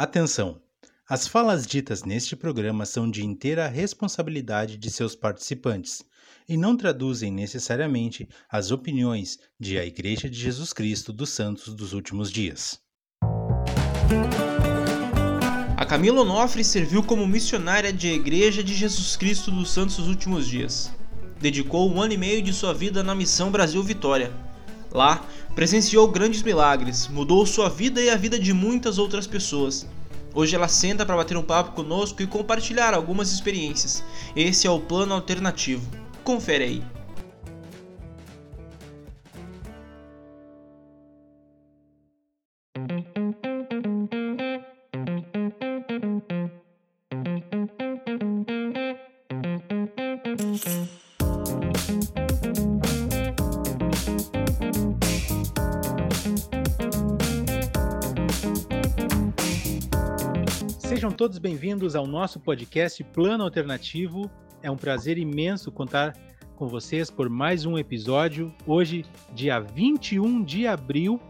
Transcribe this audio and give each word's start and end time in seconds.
Atenção! 0.00 0.58
As 1.06 1.28
falas 1.28 1.66
ditas 1.66 2.04
neste 2.04 2.34
programa 2.34 2.86
são 2.86 3.10
de 3.10 3.22
inteira 3.22 3.68
responsabilidade 3.68 4.78
de 4.78 4.90
seus 4.90 5.14
participantes 5.14 6.02
e 6.48 6.56
não 6.56 6.74
traduzem 6.74 7.30
necessariamente 7.30 8.26
as 8.48 8.70
opiniões 8.70 9.38
de 9.60 9.78
a 9.78 9.84
Igreja 9.84 10.26
de 10.26 10.40
Jesus 10.40 10.72
Cristo 10.72 11.12
dos 11.12 11.28
Santos 11.28 11.74
dos 11.74 11.92
Últimos 11.92 12.32
Dias. 12.32 12.80
A 15.76 15.84
Camila 15.84 16.22
Onofre 16.22 16.64
serviu 16.64 17.02
como 17.02 17.26
missionária 17.26 17.92
de 17.92 18.08
Igreja 18.08 18.64
de 18.64 18.72
Jesus 18.72 19.16
Cristo 19.16 19.50
dos 19.50 19.70
Santos 19.70 19.96
dos 19.96 20.08
Últimos 20.08 20.48
Dias. 20.48 20.90
Dedicou 21.38 21.92
um 21.92 22.00
ano 22.00 22.14
e 22.14 22.16
meio 22.16 22.40
de 22.40 22.54
sua 22.54 22.72
vida 22.72 23.02
na 23.02 23.14
Missão 23.14 23.50
Brasil 23.50 23.82
Vitória. 23.82 24.32
Lá, 24.92 25.24
presenciou 25.54 26.08
grandes 26.08 26.42
milagres, 26.42 27.08
mudou 27.08 27.46
sua 27.46 27.68
vida 27.68 28.00
e 28.00 28.10
a 28.10 28.16
vida 28.16 28.38
de 28.38 28.52
muitas 28.52 28.98
outras 28.98 29.26
pessoas 29.26 29.86
Hoje 30.32 30.54
ela 30.54 30.68
senta 30.68 31.04
para 31.04 31.16
bater 31.16 31.36
um 31.36 31.42
papo 31.42 31.72
conosco 31.72 32.22
e 32.22 32.26
compartilhar 32.26 32.94
algumas 32.94 33.32
experiências. 33.32 34.04
Esse 34.36 34.66
é 34.66 34.70
o 34.70 34.78
plano 34.78 35.12
alternativo. 35.12 35.90
Confere 36.22 36.64
aí. 36.64 36.82
Todos 61.30 61.38
bem-vindos 61.38 61.94
ao 61.94 62.08
nosso 62.08 62.40
podcast 62.40 63.04
Plano 63.04 63.44
Alternativo. 63.44 64.28
É 64.64 64.68
um 64.68 64.76
prazer 64.76 65.16
imenso 65.16 65.70
contar 65.70 66.16
com 66.56 66.66
vocês 66.66 67.08
por 67.08 67.30
mais 67.30 67.64
um 67.64 67.78
episódio. 67.78 68.52
Hoje, 68.66 69.06
dia 69.32 69.60
21 69.60 70.42
de 70.42 70.66
abril, 70.66 71.20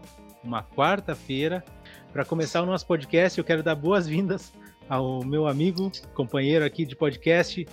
uma 0.43 0.63
quarta-feira. 0.63 1.63
Para 2.11 2.25
começar 2.25 2.63
o 2.63 2.65
nosso 2.65 2.87
podcast, 2.87 3.37
eu 3.37 3.45
quero 3.45 3.61
dar 3.61 3.75
boas-vindas 3.75 4.51
ao 4.89 5.23
meu 5.23 5.45
amigo, 5.45 5.91
companheiro 6.15 6.65
aqui 6.65 6.83
de 6.83 6.95
podcast, 6.95 7.63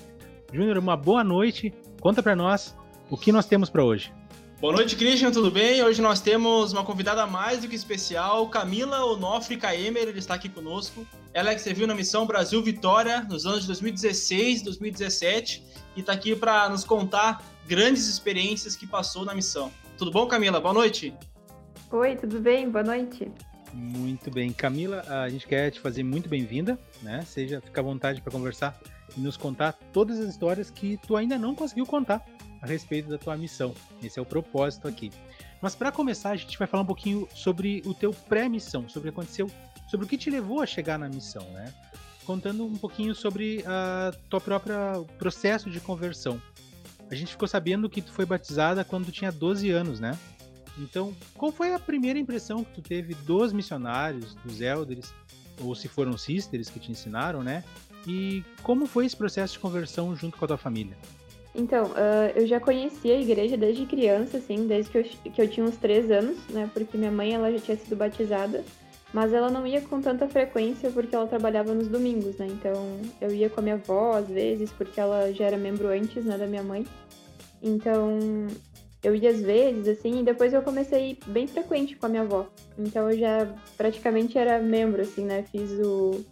Júnior. 0.53 0.77
Uma 0.77 0.99
boa 0.99 1.25
noite. 1.25 1.73
Conta 1.99 2.23
para 2.23 2.37
nós 2.37 2.77
o 3.09 3.17
que 3.17 3.33
nós 3.33 3.47
temos 3.47 3.71
para 3.71 3.83
hoje. 3.83 4.13
Boa 4.61 4.73
noite, 4.73 4.97
Christian, 4.97 5.31
tudo 5.31 5.53
bem? 5.53 5.85
Hoje 5.85 6.03
nós 6.03 6.21
temos 6.21 6.73
uma 6.73 6.85
convidada 6.85 7.25
mais 7.29 7.61
do 7.61 7.69
que 7.69 7.77
especial, 7.77 8.49
Camila 8.49 9.05
Onofre 9.05 9.57
Kaemer, 9.57 10.09
ele 10.09 10.19
está 10.19 10.35
aqui 10.35 10.49
conosco. 10.49 11.07
Ela 11.33 11.53
é 11.53 11.55
que 11.55 11.61
serviu 11.61 11.87
na 11.87 11.95
missão 11.95 12.27
Brasil 12.27 12.61
Vitória 12.61 13.21
nos 13.21 13.47
anos 13.47 13.61
de 13.61 13.67
2016 13.69 14.63
2017 14.63 15.63
e 15.95 16.01
está 16.01 16.13
aqui 16.13 16.35
para 16.35 16.69
nos 16.69 16.83
contar 16.83 17.41
grandes 17.69 18.09
experiências 18.09 18.75
que 18.75 18.85
passou 18.85 19.25
na 19.25 19.33
missão. 19.33 19.71
Tudo 19.97 20.11
bom, 20.11 20.27
Camila? 20.27 20.59
Boa 20.59 20.75
noite. 20.75 21.15
Oi, 21.93 22.17
tudo 22.17 22.41
bem? 22.41 22.69
Boa 22.69 22.83
noite. 22.83 23.31
Muito 23.73 24.29
bem. 24.29 24.53
Camila, 24.53 25.05
a 25.07 25.29
gente 25.29 25.47
quer 25.47 25.71
te 25.71 25.79
fazer 25.79 26.03
muito 26.03 26.29
bem-vinda, 26.29 26.77
né? 27.01 27.23
Seja, 27.25 27.61
fica 27.61 27.81
à 27.81 27.85
vontade 27.85 28.21
para 28.21 28.33
conversar 28.33 28.77
e 29.17 29.21
nos 29.21 29.37
contar 29.37 29.79
todas 29.93 30.19
as 30.19 30.29
histórias 30.29 30.69
que 30.69 30.99
tu 31.07 31.15
ainda 31.15 31.39
não 31.39 31.55
conseguiu 31.55 31.87
contar 31.87 32.27
a 32.61 32.67
respeito 32.67 33.09
da 33.09 33.19
tua 33.19 33.37
missão. 33.37 33.75
Esse 34.03 34.19
é 34.19 34.23
o 34.23 34.27
propósito 34.27 34.89
aqui. 34.89 35.11
Mas 35.61 35.75
para 35.75 35.91
começar, 35.91 36.31
a 36.31 36.37
gente 36.37 36.59
vai 36.59 36.69
falar 36.69 36.83
um 36.83 36.87
pouquinho 36.87 37.29
sobre 37.35 37.83
o 37.85 37.93
teu 37.93 38.13
pré-missão, 38.13 38.89
sobre 38.89 39.09
o 39.09 39.13
que 39.13 39.19
aconteceu, 39.19 39.51
sobre 39.91 40.07
o 40.07 40.09
que 40.09 40.17
te 40.17 40.31
levou 40.31 40.61
a 40.61 40.67
chegar 40.67 40.99
na 40.99 41.09
missão, 41.09 41.43
né? 41.51 41.73
Contando 42.25 42.65
um 42.65 42.77
pouquinho 42.77 43.15
sobre 43.15 43.65
a 43.67 44.13
tua 44.29 44.41
própria 44.41 45.03
processo 45.19 45.71
de 45.71 45.81
conversão. 45.81 46.41
A 47.11 47.15
gente 47.15 47.33
ficou 47.33 47.49
sabendo 47.49 47.89
que 47.89 48.03
tu 48.03 48.13
foi 48.13 48.27
batizada 48.27 48.85
quando 48.85 49.07
tu 49.07 49.13
tinha 49.13 49.33
12 49.33 49.71
anos, 49.71 49.99
né? 49.99 50.17
Então, 50.77 51.15
qual 51.35 51.51
foi 51.51 51.73
a 51.73 51.79
primeira 51.79 52.19
impressão 52.19 52.63
que 52.63 52.73
tu 52.75 52.83
teve 52.83 53.15
dos 53.15 53.53
missionários, 53.53 54.35
dos 54.45 54.61
elders, 54.61 55.13
ou 55.61 55.75
se 55.75 55.89
foram 55.89 56.17
sisters 56.17 56.69
que 56.69 56.79
te 56.79 56.93
ensinaram, 56.93 57.43
né? 57.43 57.65
E 58.07 58.45
como 58.63 58.87
foi 58.87 59.07
esse 59.07 59.17
processo 59.17 59.55
de 59.55 59.59
conversão 59.59 60.15
junto 60.15 60.39
com 60.39 60.45
a 60.45 60.49
tua 60.49 60.59
família? 60.59 60.97
Então, 61.55 61.87
uh, 61.87 62.31
eu 62.37 62.47
já 62.47 62.61
conhecia 62.61 63.15
a 63.15 63.21
igreja 63.21 63.57
desde 63.57 63.87
criança, 63.87 64.39
assim, 64.39 64.67
desde 64.67 64.91
que 64.91 64.99
eu, 64.99 65.33
que 65.33 65.43
eu 65.43 65.49
tinha 65.49 65.65
uns 65.67 65.77
três 65.77 66.11
anos, 66.11 66.39
né? 66.51 66.71
Porque 66.73 66.97
minha 66.97 67.11
mãe, 67.11 67.35
ela 67.35 67.51
já 67.51 67.59
tinha 67.59 67.77
sido 67.77 67.97
batizada, 67.97 68.65
mas 69.13 69.33
ela 69.33 69.51
não 69.51 69.67
ia 69.67 69.81
com 69.81 70.01
tanta 70.01 70.29
frequência 70.29 70.91
porque 70.91 71.15
ela 71.15 71.27
trabalhava 71.27 71.75
nos 71.75 71.89
domingos, 71.89 72.37
né? 72.37 72.47
Então, 72.47 73.01
eu 73.21 73.35
ia 73.35 73.49
com 73.49 73.61
a 73.61 73.63
minha 73.63 73.75
avó, 73.77 74.13
às 74.13 74.29
vezes, 74.29 74.71
porque 74.73 75.01
ela 75.01 75.33
já 75.33 75.47
era 75.47 75.57
membro 75.57 75.89
antes, 75.89 76.25
né, 76.25 76.37
da 76.37 76.47
minha 76.47 76.63
mãe. 76.63 76.87
Então, 77.63 78.19
eu 79.03 79.15
ia 79.15 79.31
às 79.31 79.41
vezes, 79.41 79.89
assim, 79.89 80.21
e 80.21 80.23
depois 80.23 80.53
eu 80.53 80.63
comecei 80.63 81.19
bem 81.27 81.47
frequente 81.47 81.97
com 81.97 82.07
a 82.07 82.09
minha 82.09 82.23
avó. 82.23 82.47
Então, 82.79 83.11
eu 83.11 83.19
já 83.19 83.55
praticamente 83.77 84.37
era 84.37 84.61
membro, 84.61 85.01
assim, 85.03 85.25
né? 85.25 85.45
Fiz 85.51 85.73
o... 85.81 86.25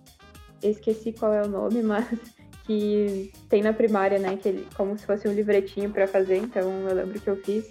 esqueci 0.63 1.13
qual 1.13 1.33
é 1.33 1.43
o 1.43 1.49
nome, 1.49 1.83
mas 1.83 2.36
que 2.67 3.33
tem 3.49 3.63
na 3.63 3.73
primária, 3.73 4.19
né? 4.19 4.37
Que 4.37 4.49
ele, 4.49 4.67
como 4.77 4.99
se 4.99 5.07
fosse 5.07 5.29
um 5.29 5.33
livretinho 5.33 5.91
para 5.91 6.07
fazer, 6.07 6.37
então 6.37 6.89
eu 6.89 6.95
lembro 6.95 7.21
que 7.21 7.29
eu 7.29 7.37
fiz. 7.37 7.71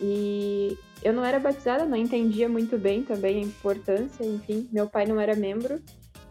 E 0.00 0.76
eu 1.02 1.12
não 1.12 1.24
era 1.24 1.38
batizada, 1.38 1.84
não 1.84 1.96
entendia 1.96 2.48
muito 2.48 2.78
bem 2.78 3.02
também 3.02 3.38
a 3.38 3.46
importância, 3.46 4.24
enfim, 4.24 4.68
meu 4.70 4.88
pai 4.88 5.06
não 5.06 5.18
era 5.18 5.34
membro 5.34 5.80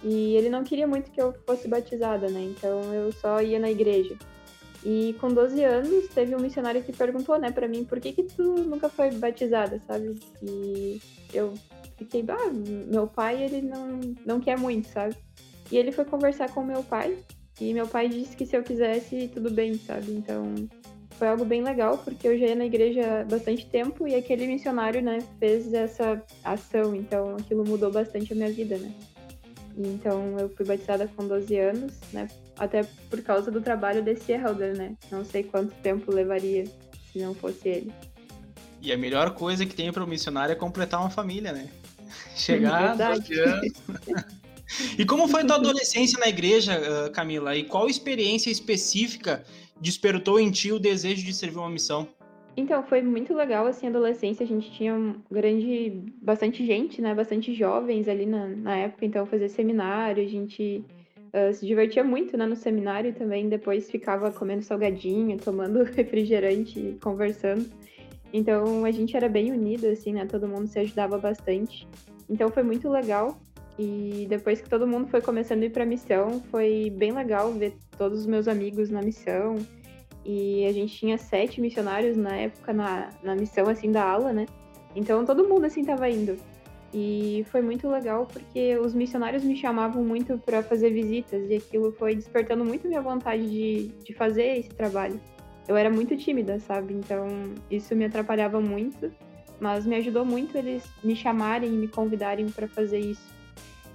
e 0.04 0.36
ele 0.36 0.50
não 0.50 0.64
queria 0.64 0.88
muito 0.88 1.12
que 1.12 1.22
eu 1.22 1.34
fosse 1.46 1.68
batizada, 1.68 2.30
né? 2.30 2.42
Então 2.44 2.94
eu 2.94 3.12
só 3.12 3.42
ia 3.42 3.60
na 3.60 3.72
igreja. 3.72 4.16
E 4.86 5.16
com 5.20 5.28
12 5.30 5.64
anos 5.64 6.08
teve 6.10 6.36
um 6.36 6.40
missionário 6.40 6.84
que 6.84 6.94
perguntou, 6.94 7.38
né, 7.40 7.52
para 7.52 7.68
mim, 7.68 7.84
por 7.84 8.00
que 8.00 8.14
que 8.14 8.24
tu 8.24 8.44
nunca 8.64 8.88
foi 8.88 9.10
batizada, 9.12 9.82
sabe? 9.88 10.20
E 10.42 11.02
eu 11.34 11.56
fiquei, 11.98 12.24
ah, 12.30 12.52
meu 12.54 13.08
pai, 13.08 13.44
ele 13.44 13.62
não, 13.62 14.00
não 14.26 14.40
quer 14.40 14.58
muito, 14.58 14.88
sabe? 14.88 15.16
E 15.72 15.78
ele 15.78 15.92
foi 15.92 16.06
conversar 16.06 16.54
com 16.54 16.64
meu 16.64 16.84
pai 16.84 17.18
e 17.60 17.74
meu 17.74 17.88
pai 17.88 18.08
disse 18.08 18.36
que 18.36 18.46
se 18.46 18.56
eu 18.56 18.64
quisesse, 18.64 19.30
tudo 19.34 19.50
bem, 19.50 19.78
sabe? 19.78 20.12
Então 20.12 20.54
foi 21.18 21.28
algo 21.28 21.44
bem 21.44 21.64
legal, 21.64 21.98
porque 21.98 22.28
eu 22.28 22.38
já 22.38 22.48
ia 22.48 22.56
na 22.56 22.66
igreja 22.66 23.22
há 23.22 23.24
bastante 23.24 23.66
tempo 23.66 24.08
e 24.08 24.16
aquele 24.16 24.46
missionário, 24.46 25.02
né, 25.02 25.20
fez 25.40 25.74
essa 25.74 26.22
ação, 26.44 26.96
então 26.96 27.36
aquilo 27.36 27.66
mudou 27.66 27.92
bastante 27.92 28.34
a 28.34 28.36
minha 28.36 28.52
vida, 28.52 28.78
né? 28.78 28.94
Então 29.76 30.38
eu 30.40 30.50
fui 30.50 30.66
batizada 30.66 31.08
com 31.16 31.28
12 31.28 31.58
anos, 31.58 31.94
né? 32.14 32.28
Até 32.58 32.84
por 33.10 33.22
causa 33.22 33.52
do 33.52 33.62
trabalho 33.62 34.04
desse 34.04 34.32
elder, 34.32 34.76
né? 34.76 34.96
Não 35.12 35.24
sei 35.24 35.44
quanto 35.44 35.74
tempo 35.82 36.12
levaria 36.12 36.66
se 37.12 37.20
não 37.20 37.34
fosse 37.34 37.68
ele. 37.70 37.92
E 38.82 38.92
a 38.92 38.98
melhor 38.98 39.34
coisa 39.34 39.66
que 39.66 39.76
tem 39.76 39.92
para 39.92 40.04
o 40.04 40.08
missionário 40.08 40.54
é 40.54 40.56
completar 40.56 41.00
uma 41.00 41.10
família, 41.10 41.52
né? 41.52 41.68
Chegar 42.36 42.96
12 42.96 43.40
anos. 43.40 43.74
E 44.98 45.06
como 45.06 45.28
foi 45.28 45.46
tua 45.46 45.56
adolescência 45.58 46.20
na 46.20 46.28
igreja, 46.28 47.10
Camila? 47.14 47.56
E 47.56 47.64
qual 47.64 47.88
experiência 47.88 48.50
específica 48.50 49.44
despertou 49.80 50.40
em 50.40 50.52
ti 50.52 50.72
o 50.72 50.80
desejo 50.80 51.26
de 51.26 51.34
servir 51.34 51.58
uma 51.58 51.70
missão? 51.70 52.08
Então, 52.58 52.82
foi 52.82 53.04
muito 53.04 53.36
legal, 53.36 53.68
assim, 53.68 53.86
a 53.86 53.90
adolescência, 53.92 54.44
a 54.44 54.48
gente 54.48 54.72
tinha 54.72 54.92
um 54.96 55.22
grande, 55.30 56.02
bastante 56.20 56.66
gente, 56.66 57.00
né, 57.00 57.14
bastante 57.14 57.54
jovens 57.54 58.08
ali 58.08 58.26
na, 58.26 58.48
na 58.48 58.76
época, 58.76 59.06
então 59.06 59.28
fazer 59.28 59.48
seminário, 59.48 60.24
a 60.24 60.28
gente 60.28 60.84
uh, 61.32 61.54
se 61.54 61.64
divertia 61.68 62.04
muito, 62.04 62.36
né, 62.36 62.48
no 62.48 62.56
seminário 62.56 63.14
também, 63.14 63.48
depois 63.48 63.92
ficava 63.92 64.32
comendo 64.32 64.64
salgadinho, 64.64 65.38
tomando 65.38 65.84
refrigerante, 65.94 66.98
conversando, 67.00 67.70
então 68.34 68.84
a 68.84 68.92
gente 68.92 69.16
era 69.16 69.30
bem 69.30 69.52
unido, 69.52 69.86
assim, 69.86 70.14
né, 70.14 70.26
todo 70.26 70.48
mundo 70.48 70.66
se 70.66 70.80
ajudava 70.80 71.20
bastante, 71.20 71.88
então 72.28 72.50
foi 72.50 72.64
muito 72.64 72.90
legal, 72.90 73.40
e 73.80 74.26
depois 74.28 74.60
que 74.60 74.70
todo 74.70 74.88
mundo 74.88 75.08
foi 75.08 75.22
começando 75.22 75.62
a 75.62 75.66
ir 75.66 75.70
para 75.70 75.84
a 75.84 75.86
missão, 75.86 76.42
foi 76.50 76.92
bem 76.96 77.12
legal 77.12 77.52
ver 77.54 77.76
todos 77.98 78.22
os 78.22 78.26
meus 78.26 78.48
amigos 78.48 78.90
na 78.90 79.02
missão. 79.02 79.56
E 80.26 80.66
a 80.66 80.74
gente 80.74 80.96
tinha 80.96 81.18
sete 81.18 81.62
missionários 81.62 82.18
na 82.18 82.36
época 82.36 82.74
na, 82.74 83.10
na 83.24 83.36
missão 83.36 83.70
assim 83.70 83.92
da 83.92 84.04
ala, 84.04 84.34
né? 84.34 84.46
Então 84.96 85.24
todo 85.24 85.48
mundo 85.48 85.66
assim 85.66 85.86
tava 85.86 86.10
indo. 86.10 86.38
E 86.94 87.46
foi 87.52 87.62
muito 87.62 87.88
legal 87.88 88.26
porque 88.26 88.78
os 88.78 88.94
missionários 88.96 89.44
me 89.44 89.56
chamavam 89.56 90.04
muito 90.04 90.38
para 90.40 90.64
fazer 90.64 90.90
visitas 90.90 91.50
e 91.50 91.56
aquilo 91.56 91.92
foi 91.92 92.16
despertando 92.16 92.66
muito 92.66 92.88
minha 92.88 93.02
vontade 93.02 93.48
de, 93.48 93.90
de 94.04 94.14
fazer 94.14 94.58
esse 94.58 94.70
trabalho. 94.70 95.20
Eu 95.68 95.76
era 95.76 95.90
muito 95.90 96.18
tímida, 96.18 96.60
sabe? 96.60 96.94
Então 96.94 97.28
isso 97.70 97.96
me 97.96 98.06
atrapalhava 98.06 98.60
muito, 98.60 99.12
mas 99.60 99.86
me 99.86 99.98
ajudou 99.98 100.26
muito 100.26 100.58
eles 100.58 100.84
me 101.04 101.16
chamarem 101.16 101.70
e 101.70 101.78
me 101.78 101.88
convidarem 101.88 102.48
para 102.50 102.68
fazer 102.68 103.00
isso. 103.00 103.37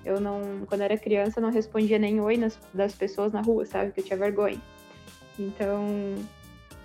Eu 0.05 0.21
não, 0.21 0.67
quando 0.67 0.81
era 0.81 0.97
criança, 0.99 1.41
não 1.41 1.51
respondia 1.51 1.99
nem 1.99 2.21
oi 2.21 2.37
nas, 2.37 2.59
das 2.75 2.95
pessoas 2.95 3.33
na 3.33 3.41
rua, 3.41 3.65
sabe? 3.65 3.87
Porque 3.87 4.01
eu 4.01 4.05
tinha 4.05 4.19
vergonha. 4.19 4.61
Então, 5.39 5.87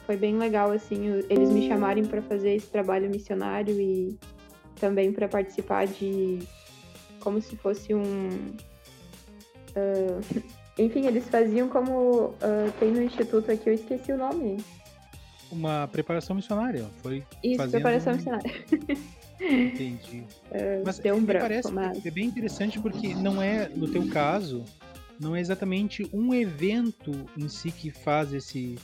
foi 0.05 0.15
bem 0.15 0.37
legal, 0.37 0.71
assim, 0.71 1.23
eles 1.29 1.49
me 1.49 1.67
chamarem 1.67 2.05
para 2.05 2.21
fazer 2.21 2.55
esse 2.55 2.67
trabalho 2.67 3.09
missionário 3.09 3.79
e 3.79 4.17
também 4.79 5.11
para 5.11 5.27
participar 5.27 5.87
de 5.87 6.39
como 7.19 7.41
se 7.41 7.55
fosse 7.57 7.93
um 7.93 8.29
Uh, 9.77 10.43
enfim, 10.77 11.05
eles 11.05 11.27
faziam 11.29 11.69
como 11.69 12.25
uh, 12.25 12.71
tem 12.79 12.91
no 12.91 13.01
instituto 13.01 13.51
aqui, 13.51 13.69
eu 13.69 13.73
esqueci 13.73 14.11
o 14.11 14.17
nome. 14.17 14.57
Uma 15.51 15.87
preparação 15.87 16.35
missionária, 16.35 16.85
foi 17.01 17.23
Isso, 17.43 17.69
preparação 17.69 18.13
missionária. 18.13 18.51
Entendi. 19.39 20.23
Uh, 20.51 20.83
mas 20.85 20.99
deu 20.99 21.15
um 21.15 21.23
branco, 21.23 21.43
parece 21.43 21.71
mas... 21.71 22.05
é 22.05 22.11
bem 22.11 22.25
interessante 22.25 22.79
porque 22.79 23.13
não 23.13 23.41
é, 23.41 23.69
no 23.69 23.87
teu 23.87 24.07
caso, 24.07 24.63
não 25.19 25.35
é 25.35 25.39
exatamente 25.39 26.09
um 26.13 26.33
evento 26.33 27.11
em 27.37 27.47
si 27.47 27.71
que 27.71 27.91
faz 27.91 28.33
esse, 28.33 28.75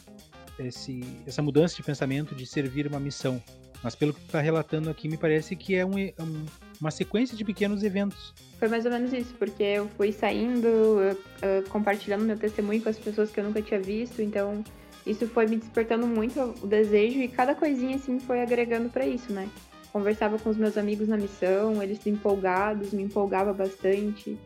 esse, 0.59 1.01
essa 1.25 1.41
mudança 1.41 1.75
de 1.75 1.83
pensamento 1.83 2.35
de 2.35 2.45
servir 2.45 2.88
uma 2.88 3.00
missão. 3.00 3.41
Mas 3.83 3.95
pelo 3.95 4.13
que 4.13 4.21
tu 4.21 4.25
está 4.27 4.39
relatando 4.39 4.89
aqui, 4.89 5.09
me 5.09 5.17
parece 5.17 5.57
que 5.57 5.75
é 5.75 5.85
um, 5.85 5.97
um, 5.97 6.45
uma 6.79 6.89
sequência 6.89 7.35
de 7.35 7.44
pequenos 7.44 7.83
eventos. 7.83 8.33
Foi 8.57 8.69
mais 8.69 8.85
ou 8.85 8.91
menos 8.91 9.11
isso, 9.11 9.33
porque 9.33 9.61
eu 9.61 9.89
fui 9.97 10.13
saindo, 10.13 10.67
uh, 10.67 11.69
compartilhando 11.69 12.23
meu 12.23 12.38
testemunho 12.38 12.81
com 12.81 12.88
as 12.88 12.97
pessoas 12.97 13.29
que 13.29 13.41
eu 13.41 13.44
nunca 13.44 13.61
tinha 13.61 13.81
visto, 13.81 14.21
então 14.21 14.63
isso 15.05 15.27
foi 15.27 15.47
me 15.47 15.57
despertando 15.57 16.07
muito 16.07 16.55
o 16.61 16.67
desejo 16.67 17.19
e 17.19 17.27
cada 17.27 17.53
coisinha 17.53 17.97
assim 17.97 18.21
foi 18.21 18.41
agregando 18.41 18.89
para 18.89 19.05
isso, 19.05 19.33
né? 19.33 19.50
Conversava 19.94 20.38
com 20.38 20.50
os 20.50 20.57
meus 20.57 20.78
amigos 20.78 21.07
na 21.07 21.16
missão, 21.16 21.81
eles 21.81 22.06
empolgados, 22.06 22.92
me 22.92 23.04
empolgava 23.04 23.54
bastante. 23.54 24.38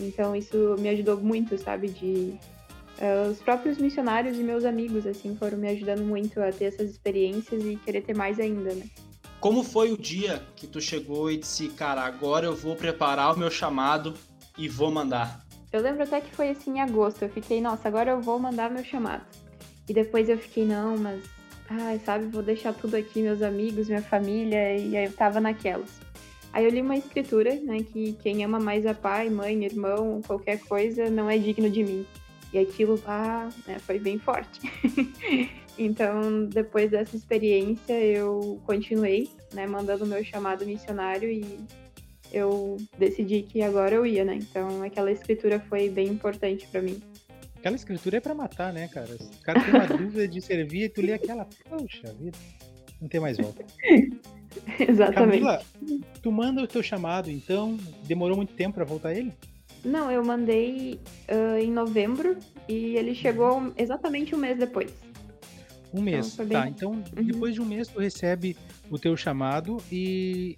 Então 0.00 0.34
isso 0.34 0.74
me 0.80 0.88
ajudou 0.88 1.18
muito, 1.18 1.56
sabe, 1.56 1.88
de 1.88 2.36
Uh, 2.98 3.30
os 3.30 3.38
próprios 3.38 3.78
missionários 3.78 4.36
e 4.36 4.42
meus 4.42 4.64
amigos, 4.64 5.06
assim, 5.06 5.36
foram 5.36 5.56
me 5.56 5.68
ajudando 5.68 6.02
muito 6.02 6.42
a 6.42 6.50
ter 6.50 6.64
essas 6.64 6.90
experiências 6.90 7.64
e 7.64 7.76
querer 7.76 8.00
ter 8.00 8.16
mais 8.16 8.40
ainda, 8.40 8.74
né? 8.74 8.86
Como 9.40 9.62
foi 9.62 9.92
o 9.92 9.96
dia 9.96 10.42
que 10.56 10.66
tu 10.66 10.80
chegou 10.80 11.30
e 11.30 11.36
disse, 11.36 11.68
cara, 11.68 12.02
agora 12.02 12.46
eu 12.46 12.56
vou 12.56 12.74
preparar 12.74 13.32
o 13.32 13.38
meu 13.38 13.52
chamado 13.52 14.14
e 14.56 14.68
vou 14.68 14.90
mandar? 14.90 15.46
Eu 15.72 15.80
lembro 15.80 16.02
até 16.02 16.20
que 16.20 16.34
foi 16.34 16.48
assim 16.48 16.78
em 16.78 16.80
agosto. 16.80 17.22
Eu 17.22 17.28
fiquei, 17.28 17.60
nossa, 17.60 17.86
agora 17.86 18.10
eu 18.10 18.20
vou 18.20 18.36
mandar 18.36 18.68
meu 18.68 18.82
chamado. 18.82 19.24
E 19.88 19.94
depois 19.94 20.28
eu 20.28 20.36
fiquei, 20.36 20.66
não, 20.66 20.98
mas, 20.98 21.22
ai, 21.68 22.00
sabe, 22.04 22.26
vou 22.26 22.42
deixar 22.42 22.72
tudo 22.72 22.96
aqui, 22.96 23.22
meus 23.22 23.42
amigos, 23.42 23.88
minha 23.88 24.02
família, 24.02 24.76
e 24.76 24.96
aí 24.96 25.04
eu 25.04 25.12
tava 25.12 25.40
naquelas. 25.40 26.00
Aí 26.52 26.64
eu 26.64 26.70
li 26.70 26.80
uma 26.80 26.96
escritura, 26.96 27.54
né, 27.56 27.82
que 27.82 28.14
quem 28.22 28.44
ama 28.44 28.58
mais 28.58 28.86
a 28.86 28.94
pai, 28.94 29.28
mãe, 29.28 29.64
irmão, 29.64 30.22
qualquer 30.26 30.58
coisa, 30.60 31.10
não 31.10 31.28
é 31.30 31.36
digno 31.36 31.68
de 31.68 31.84
mim. 31.84 32.06
E 32.52 32.58
aquilo 32.58 33.00
lá 33.06 33.48
né, 33.66 33.78
foi 33.78 33.98
bem 33.98 34.18
forte. 34.18 34.60
então, 35.78 36.46
depois 36.46 36.90
dessa 36.90 37.14
experiência, 37.14 37.92
eu 38.00 38.58
continuei, 38.64 39.28
né, 39.52 39.66
mandando 39.66 40.06
meu 40.06 40.24
chamado 40.24 40.64
missionário 40.64 41.30
e 41.30 41.60
eu 42.32 42.78
decidi 42.98 43.42
que 43.42 43.62
agora 43.62 43.94
eu 43.94 44.06
ia, 44.06 44.24
né? 44.24 44.36
Então, 44.36 44.82
aquela 44.82 45.10
escritura 45.10 45.60
foi 45.60 45.88
bem 45.88 46.08
importante 46.08 46.66
para 46.68 46.82
mim. 46.82 47.00
Aquela 47.58 47.74
escritura 47.74 48.18
é 48.18 48.20
para 48.20 48.34
matar, 48.34 48.72
né, 48.72 48.86
cara? 48.88 49.14
O 49.14 49.42
cara 49.42 49.60
tem 49.60 49.74
uma 49.74 49.86
dúvida 49.86 50.28
de 50.28 50.40
servir 50.40 50.84
e 50.84 50.88
tu 50.88 51.02
lê 51.02 51.12
aquela, 51.12 51.46
poxa 51.68 52.14
vida, 52.14 52.38
não 53.00 53.08
tem 53.08 53.20
mais 53.20 53.36
volta. 53.36 53.64
Exatamente. 54.78 55.42
Camila, 55.42 55.62
tu 56.22 56.30
manda 56.30 56.62
o 56.62 56.66
teu 56.66 56.82
chamado, 56.82 57.30
então, 57.30 57.76
demorou 58.04 58.36
muito 58.36 58.54
tempo 58.54 58.76
para 58.76 58.84
voltar 58.84 59.12
ele? 59.12 59.32
Não, 59.84 60.10
eu 60.10 60.24
mandei 60.24 61.00
uh, 61.28 61.58
em 61.58 61.70
novembro 61.70 62.36
e 62.68 62.96
ele 62.96 63.14
chegou 63.14 63.72
exatamente 63.76 64.34
um 64.34 64.38
mês 64.38 64.58
depois. 64.58 64.92
Um 65.92 66.00
mês, 66.00 66.34
então, 66.34 66.48
tá. 66.48 66.60
Bem... 66.62 66.70
Então, 66.70 66.90
uhum. 66.92 67.24
depois 67.24 67.54
de 67.54 67.60
um 67.60 67.64
mês, 67.64 67.88
tu 67.88 67.98
recebe 67.98 68.56
o 68.90 68.98
teu 68.98 69.16
chamado 69.16 69.78
e 69.90 70.56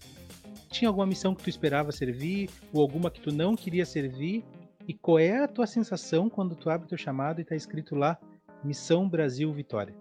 tinha 0.71 0.89
alguma 0.89 1.07
missão 1.07 1.35
que 1.35 1.43
tu 1.43 1.51
esperava 1.51 1.93
servir 1.93 2.49
ou 2.73 2.81
alguma 2.81 3.11
que 3.11 3.21
tu 3.21 3.33
não 3.33 3.57
queria 3.57 3.85
servir? 3.85 4.45
E 4.91 4.95
qual 4.95 5.21
é 5.21 5.39
a 5.39 5.47
tua 5.47 5.69
sensação 5.69 6.29
quando 6.29 6.57
tu 6.57 6.69
abre 6.69 6.85
o 6.85 6.89
teu 6.89 6.99
chamado 6.99 7.41
e 7.41 7.45
tá 7.45 7.55
escrito 7.55 7.95
lá 7.95 8.19
Missão 8.65 9.09
Brasil 9.09 9.53
Vitória? 9.53 9.95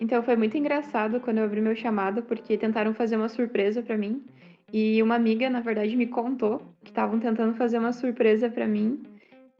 Então 0.00 0.22
foi 0.22 0.36
muito 0.36 0.56
engraçado 0.56 1.18
quando 1.18 1.38
eu 1.38 1.44
abri 1.44 1.60
meu 1.60 1.74
chamado 1.74 2.22
porque 2.22 2.56
tentaram 2.56 2.94
fazer 2.94 3.16
uma 3.16 3.28
surpresa 3.28 3.82
para 3.82 3.98
mim 3.98 4.24
e 4.72 5.02
uma 5.02 5.16
amiga, 5.16 5.50
na 5.50 5.60
verdade, 5.60 5.96
me 5.96 6.06
contou 6.06 6.62
que 6.84 6.90
estavam 6.90 7.18
tentando 7.18 7.52
fazer 7.54 7.78
uma 7.78 7.92
surpresa 7.92 8.48
para 8.48 8.64
mim 8.64 9.02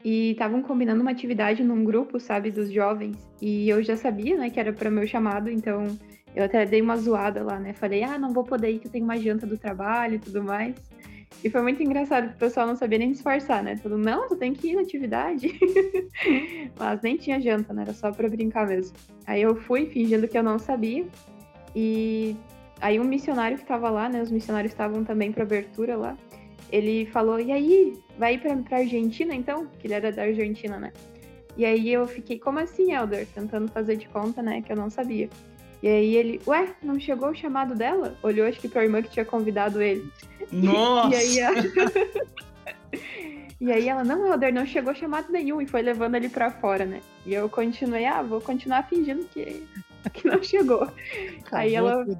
e 0.01 0.31
estavam 0.31 0.61
combinando 0.61 1.01
uma 1.01 1.11
atividade 1.11 1.61
num 1.61 1.83
grupo, 1.83 2.17
sabe, 2.17 2.49
dos 2.49 2.71
jovens. 2.71 3.17
E 3.41 3.67
eu 3.67 3.83
já 3.83 3.97
sabia, 3.97 4.37
né, 4.37 4.49
que 4.49 4.61
era 4.61 4.71
para 4.71 4.89
meu 4.89 5.05
chamado, 5.05 5.49
então 5.49 5.87
eu 6.33 6.45
até 6.45 6.65
dei 6.65 6.81
uma 6.81 6.95
zoada 6.95 7.43
lá, 7.43 7.59
né? 7.59 7.73
Falei: 7.73 8.01
"Ah, 8.01 8.17
não 8.17 8.31
vou 8.31 8.45
poder 8.45 8.71
ir 8.71 8.79
que 8.79 8.87
eu 8.87 8.91
tenho 8.91 9.03
uma 9.03 9.19
janta 9.19 9.45
do 9.45 9.57
trabalho 9.57 10.15
e 10.15 10.19
tudo 10.19 10.41
mais". 10.41 10.73
E 11.43 11.49
foi 11.49 11.61
muito 11.61 11.81
engraçado, 11.81 12.31
o 12.31 12.37
pessoal 12.37 12.67
não 12.67 12.75
sabia 12.75 12.97
nem 12.97 13.11
disfarçar, 13.11 13.63
né? 13.63 13.75
Tudo, 13.81 13.97
não, 13.97 14.27
tu 14.27 14.35
tem 14.35 14.53
que 14.53 14.71
ir 14.71 14.75
na 14.75 14.81
atividade. 14.81 15.57
Mas 16.77 17.01
nem 17.01 17.15
tinha 17.15 17.39
janta, 17.39 17.73
né? 17.73 17.83
Era 17.83 17.93
só 17.93 18.11
pra 18.11 18.27
brincar 18.27 18.67
mesmo. 18.67 18.95
Aí 19.25 19.41
eu 19.41 19.55
fui 19.55 19.85
fingindo 19.85 20.27
que 20.27 20.37
eu 20.37 20.43
não 20.43 20.59
sabia. 20.59 21.07
E 21.75 22.35
Aí 22.81 22.99
um 22.99 23.03
missionário 23.03 23.57
que 23.57 23.63
estava 23.63 23.89
lá, 23.89 24.07
né? 24.07 24.21
Os 24.21 24.31
missionários 24.31 24.71
estavam 24.71 25.03
também 25.03 25.31
para 25.31 25.43
abertura 25.43 25.97
lá. 25.97 26.17
Ele 26.71 27.05
falou: 27.07 27.39
"E 27.39 27.51
aí, 27.51 27.93
vai 28.17 28.37
para 28.37 28.55
pra 28.57 28.77
Argentina 28.77 29.35
então?" 29.35 29.67
Que 29.79 29.87
ele 29.87 29.93
era 29.93 30.11
da 30.11 30.23
Argentina, 30.23 30.79
né? 30.79 30.93
E 31.57 31.65
aí 31.65 31.91
eu 31.91 32.07
fiquei: 32.07 32.39
"Como 32.39 32.59
assim, 32.59 32.93
Elder?" 32.93 33.27
Tentando 33.27 33.69
fazer 33.71 33.97
de 33.97 34.07
conta, 34.07 34.41
né, 34.41 34.61
que 34.61 34.71
eu 34.71 34.77
não 34.77 34.89
sabia. 34.89 35.29
E 35.83 35.87
aí 35.87 36.15
ele: 36.15 36.41
"Ué, 36.47 36.73
não 36.81 36.99
chegou 36.99 37.29
o 37.29 37.35
chamado 37.35 37.75
dela?" 37.75 38.17
Olhou 38.23 38.47
acho 38.47 38.59
que 38.59 38.69
pra 38.69 38.83
irmã 38.83 39.01
que 39.01 39.09
tinha 39.09 39.25
convidado 39.25 39.81
ele. 39.81 40.09
Nossa. 40.51 41.15
E, 41.15 41.15
aí 41.15 41.41
a... 41.41 41.51
E 43.61 43.73
aí 43.73 43.89
ela, 43.89 44.05
não, 44.05 44.25
Elder, 44.25 44.53
não 44.53 44.65
chegou 44.65 44.95
chamado 44.95 45.29
nenhum, 45.29 45.59
e 45.59 45.67
foi 45.67 45.81
levando 45.81 46.15
ele 46.15 46.29
para 46.29 46.49
fora, 46.49 46.85
né? 46.85 47.01
E 47.25 47.33
eu 47.33 47.49
continuei, 47.49 48.05
ah, 48.05 48.21
vou 48.21 48.39
continuar 48.39 48.87
fingindo 48.87 49.25
que, 49.25 49.67
que 50.13 50.25
não 50.25 50.41
chegou. 50.41 50.83
Acabou 50.83 51.59
aí 51.59 51.75
ela, 51.75 52.05
tudo 52.05 52.17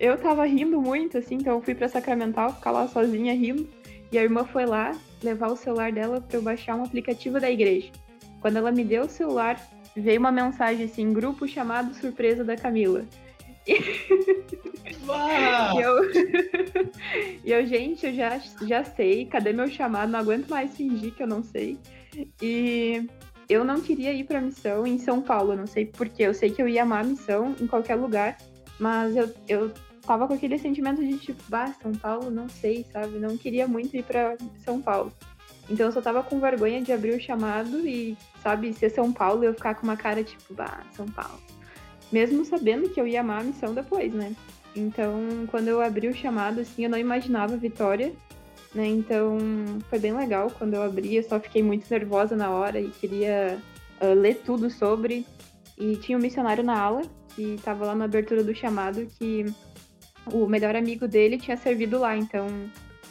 eu 0.00 0.16
tava 0.16 0.44
rindo 0.44 0.80
muito, 0.80 1.18
assim, 1.18 1.36
então 1.36 1.54
eu 1.54 1.62
fui 1.62 1.74
pra 1.74 1.88
Sacramental, 1.88 2.54
ficar 2.54 2.70
lá 2.70 2.86
sozinha 2.86 3.34
rindo. 3.34 3.68
E 4.12 4.18
a 4.18 4.22
irmã 4.22 4.44
foi 4.44 4.64
lá 4.64 4.92
levar 5.22 5.48
o 5.48 5.56
celular 5.56 5.92
dela 5.92 6.20
para 6.20 6.38
eu 6.38 6.42
baixar 6.42 6.76
um 6.76 6.84
aplicativo 6.84 7.40
da 7.40 7.50
igreja. 7.50 7.90
Quando 8.40 8.56
ela 8.56 8.70
me 8.70 8.84
deu 8.84 9.04
o 9.04 9.08
celular, 9.08 9.60
veio 9.96 10.20
uma 10.20 10.30
mensagem 10.30 10.86
assim, 10.86 11.12
grupo 11.12 11.46
chamado 11.48 11.94
Surpresa 11.94 12.44
da 12.44 12.56
Camila. 12.56 13.04
E, 15.76 15.80
eu... 15.80 16.10
e 17.44 17.52
eu, 17.52 17.66
gente, 17.66 18.06
eu 18.06 18.14
já, 18.14 18.40
já 18.62 18.84
sei, 18.84 19.26
cadê 19.26 19.52
meu 19.52 19.68
chamado? 19.68 20.10
Não 20.10 20.18
aguento 20.18 20.48
mais 20.48 20.74
fingir 20.76 21.12
que 21.14 21.22
eu 21.22 21.26
não 21.26 21.42
sei. 21.42 21.78
E 22.42 23.06
eu 23.48 23.64
não 23.64 23.80
queria 23.80 24.12
ir 24.12 24.24
pra 24.24 24.40
missão 24.40 24.86
em 24.86 24.98
São 24.98 25.20
Paulo, 25.20 25.54
não 25.54 25.66
sei 25.66 25.86
porquê. 25.86 26.24
Eu 26.24 26.34
sei 26.34 26.50
que 26.50 26.62
eu 26.62 26.68
ia 26.68 26.82
amar 26.82 27.04
a 27.04 27.08
missão 27.08 27.54
em 27.60 27.66
qualquer 27.66 27.94
lugar, 27.94 28.36
mas 28.78 29.16
eu, 29.16 29.32
eu 29.46 29.72
tava 30.02 30.26
com 30.26 30.34
aquele 30.34 30.58
sentimento 30.58 31.04
de 31.04 31.18
tipo, 31.18 31.42
bah, 31.48 31.74
São 31.82 31.92
Paulo, 31.92 32.30
não 32.30 32.48
sei, 32.48 32.86
sabe? 32.92 33.18
Não 33.18 33.36
queria 33.36 33.68
muito 33.68 33.96
ir 33.96 34.02
para 34.02 34.36
São 34.64 34.80
Paulo. 34.80 35.12
Então 35.70 35.86
eu 35.86 35.92
só 35.92 36.00
tava 36.00 36.22
com 36.22 36.40
vergonha 36.40 36.82
de 36.82 36.92
abrir 36.92 37.14
o 37.14 37.20
chamado 37.20 37.86
e, 37.86 38.16
sabe, 38.42 38.72
ser 38.72 38.90
São 38.90 39.12
Paulo 39.12 39.44
eu 39.44 39.52
ficar 39.52 39.74
com 39.74 39.84
uma 39.84 39.96
cara 39.96 40.24
tipo, 40.24 40.54
bah, 40.54 40.82
São 40.92 41.06
Paulo. 41.06 41.47
Mesmo 42.10 42.44
sabendo 42.44 42.88
que 42.88 43.00
eu 43.00 43.06
ia 43.06 43.20
amar 43.20 43.40
a 43.40 43.44
missão 43.44 43.74
depois, 43.74 44.12
né? 44.12 44.34
Então, 44.74 45.46
quando 45.50 45.68
eu 45.68 45.80
abri 45.80 46.08
o 46.08 46.14
chamado, 46.14 46.60
assim, 46.60 46.84
eu 46.84 46.90
não 46.90 46.98
imaginava 46.98 47.56
vitória, 47.56 48.12
né? 48.74 48.86
Então, 48.86 49.38
foi 49.88 49.98
bem 49.98 50.12
legal 50.12 50.50
quando 50.56 50.74
eu 50.74 50.82
abri. 50.82 51.16
Eu 51.16 51.22
só 51.22 51.40
fiquei 51.40 51.62
muito 51.62 51.86
nervosa 51.90 52.36
na 52.36 52.50
hora 52.50 52.80
e 52.80 52.90
queria 52.90 53.58
uh, 54.00 54.14
ler 54.14 54.42
tudo 54.44 54.70
sobre. 54.70 55.26
E 55.76 55.96
tinha 55.96 56.18
um 56.18 56.20
missionário 56.20 56.64
na 56.64 56.78
aula 56.78 57.02
que 57.34 57.56
tava 57.62 57.86
lá 57.86 57.94
na 57.94 58.04
abertura 58.04 58.42
do 58.42 58.54
chamado 58.54 59.06
que 59.18 59.46
o 60.32 60.46
melhor 60.46 60.74
amigo 60.74 61.06
dele 61.06 61.38
tinha 61.38 61.56
servido 61.56 61.98
lá, 61.98 62.16
então 62.16 62.46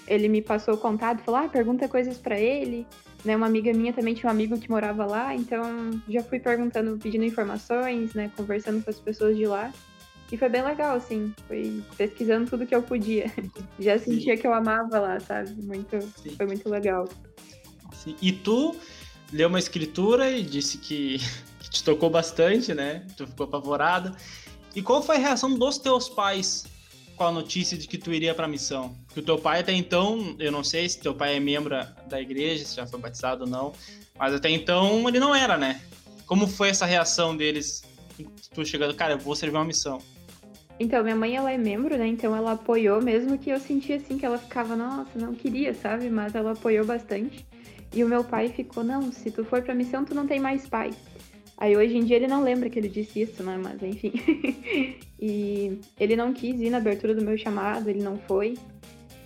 ele 0.07 0.27
me 0.27 0.41
passou 0.41 0.75
o 0.75 0.77
contato, 0.77 1.23
falou: 1.23 1.41
ah, 1.41 1.49
pergunta 1.49 1.87
coisas 1.87 2.17
para 2.17 2.39
ele. 2.39 2.85
Né, 3.25 3.35
uma 3.35 3.47
amiga 3.47 3.73
minha 3.73 3.91
também 3.91 4.13
tinha 4.13 4.29
um 4.29 4.31
amigo 4.31 4.59
que 4.59 4.69
morava 4.69 5.05
lá, 5.05 5.35
então 5.35 5.61
já 6.07 6.23
fui 6.23 6.39
perguntando, 6.39 6.97
pedindo 6.97 7.25
informações, 7.25 8.13
né, 8.13 8.31
conversando 8.37 8.83
com 8.83 8.89
as 8.89 8.99
pessoas 8.99 9.35
de 9.35 9.45
lá. 9.45 9.73
E 10.31 10.37
foi 10.37 10.49
bem 10.49 10.61
legal, 10.61 10.95
assim, 10.95 11.33
foi 11.47 11.81
pesquisando 11.97 12.49
tudo 12.49 12.65
que 12.65 12.75
eu 12.75 12.83
podia. 12.83 13.31
Já 13.79 13.97
sentia 13.97 14.35
Sim. 14.35 14.41
que 14.41 14.45
eu 14.45 14.53
amava 14.53 14.99
lá, 14.99 15.19
sabe? 15.21 15.53
Muito, 15.61 15.99
foi 16.35 16.45
muito 16.45 16.69
legal. 16.69 17.07
Sim. 17.93 18.13
E 18.21 18.33
tu 18.33 18.75
leu 19.31 19.47
uma 19.47 19.59
escritura 19.59 20.29
e 20.29 20.43
disse 20.43 20.79
que, 20.79 21.17
que 21.59 21.69
te 21.69 21.83
tocou 21.83 22.09
bastante, 22.09 22.73
né? 22.73 23.05
Tu 23.15 23.25
ficou 23.25 23.45
apavorada. 23.45 24.11
E 24.75 24.81
qual 24.81 25.01
foi 25.01 25.15
a 25.15 25.19
reação 25.19 25.57
dos 25.57 25.77
teus 25.77 26.09
pais 26.09 26.65
com 27.17 27.23
a 27.23 27.31
notícia 27.31 27.77
de 27.77 27.87
que 27.87 27.97
tu 27.97 28.13
iria 28.13 28.33
para 28.33 28.47
missão? 28.47 28.95
Que 29.13 29.19
o 29.19 29.23
teu 29.23 29.37
pai 29.37 29.59
até 29.59 29.73
então, 29.73 30.35
eu 30.39 30.51
não 30.51 30.63
sei 30.63 30.87
se 30.87 30.99
teu 30.99 31.15
pai 31.15 31.35
é 31.35 31.39
membro 31.39 31.75
da 32.07 32.21
igreja, 32.21 32.63
se 32.63 32.75
já 32.75 32.85
foi 32.85 32.99
batizado 32.99 33.43
ou 33.43 33.49
não, 33.49 33.73
mas 34.17 34.33
até 34.33 34.49
então 34.49 35.09
ele 35.09 35.19
não 35.19 35.33
era, 35.33 35.57
né? 35.57 35.81
Como 36.27 36.47
foi 36.47 36.69
essa 36.69 36.85
reação 36.85 37.35
deles? 37.35 37.83
Tu 38.53 38.65
chegando, 38.65 38.93
cara, 38.93 39.13
eu 39.13 39.17
vou 39.17 39.35
servir 39.35 39.57
uma 39.57 39.65
missão. 39.65 39.99
Então, 40.79 41.03
minha 41.03 41.15
mãe, 41.15 41.35
ela 41.35 41.51
é 41.51 41.57
membro, 41.57 41.97
né? 41.97 42.05
Então 42.05 42.35
ela 42.35 42.51
apoiou, 42.51 43.01
mesmo 43.01 43.37
que 43.37 43.49
eu 43.49 43.59
sentia 43.59 43.95
assim 43.95 44.17
que 44.17 44.25
ela 44.25 44.37
ficava, 44.37 44.75
nossa, 44.75 45.17
não 45.17 45.33
queria, 45.33 45.73
sabe? 45.73 46.09
Mas 46.09 46.35
ela 46.35 46.51
apoiou 46.51 46.85
bastante. 46.85 47.45
E 47.93 48.03
o 48.03 48.07
meu 48.07 48.23
pai 48.23 48.49
ficou, 48.49 48.83
não, 48.83 49.11
se 49.11 49.31
tu 49.31 49.43
for 49.43 49.63
pra 49.63 49.73
missão, 49.73 50.05
tu 50.05 50.13
não 50.13 50.27
tem 50.27 50.39
mais 50.39 50.67
pai. 50.67 50.91
Aí 51.57 51.75
hoje 51.75 51.97
em 51.97 52.03
dia 52.03 52.17
ele 52.17 52.27
não 52.27 52.43
lembra 52.43 52.69
que 52.69 52.77
ele 52.77 52.87
disse 52.87 53.21
isso, 53.21 53.43
né? 53.43 53.59
Mas 53.61 53.81
enfim. 53.81 54.13
e 55.19 55.79
ele 55.99 56.15
não 56.15 56.31
quis 56.31 56.61
ir 56.61 56.69
na 56.69 56.77
abertura 56.77 57.15
do 57.15 57.25
meu 57.25 57.37
chamado, 57.37 57.89
ele 57.89 58.03
não 58.03 58.17
foi. 58.17 58.53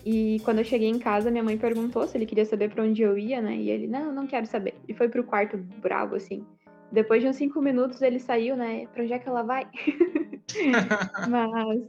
E 0.05 0.41
quando 0.43 0.59
eu 0.59 0.63
cheguei 0.63 0.87
em 0.87 0.97
casa, 0.97 1.29
minha 1.29 1.43
mãe 1.43 1.57
perguntou 1.57 2.07
se 2.07 2.17
ele 2.17 2.25
queria 2.25 2.45
saber 2.45 2.71
para 2.71 2.83
onde 2.83 3.01
eu 3.01 3.17
ia, 3.17 3.41
né? 3.41 3.55
E 3.55 3.69
ele, 3.69 3.85
não, 3.85 4.11
não 4.13 4.25
quero 4.25 4.47
saber. 4.47 4.73
E 4.87 4.93
foi 4.93 5.09
pro 5.09 5.23
quarto 5.23 5.57
bravo, 5.57 6.15
assim. 6.15 6.43
Depois 6.91 7.21
de 7.21 7.27
uns 7.27 7.35
cinco 7.35 7.61
minutos 7.61 8.01
ele 8.01 8.19
saiu, 8.19 8.55
né? 8.55 8.87
Pra 8.93 9.03
onde 9.03 9.13
é 9.13 9.19
que 9.19 9.29
ela 9.29 9.43
vai? 9.43 9.67
Mas 11.29 11.87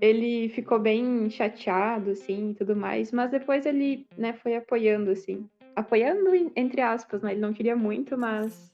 ele 0.00 0.48
ficou 0.50 0.78
bem 0.78 1.28
chateado, 1.28 2.10
assim, 2.10 2.50
e 2.50 2.54
tudo 2.54 2.74
mais. 2.74 3.12
Mas 3.12 3.30
depois 3.30 3.66
ele, 3.66 4.06
né, 4.16 4.32
foi 4.32 4.56
apoiando, 4.56 5.10
assim. 5.10 5.44
Apoiando, 5.76 6.30
entre 6.56 6.80
aspas, 6.80 7.22
né? 7.22 7.32
Ele 7.32 7.40
não 7.40 7.52
queria 7.52 7.76
muito, 7.76 8.16
mas 8.16 8.72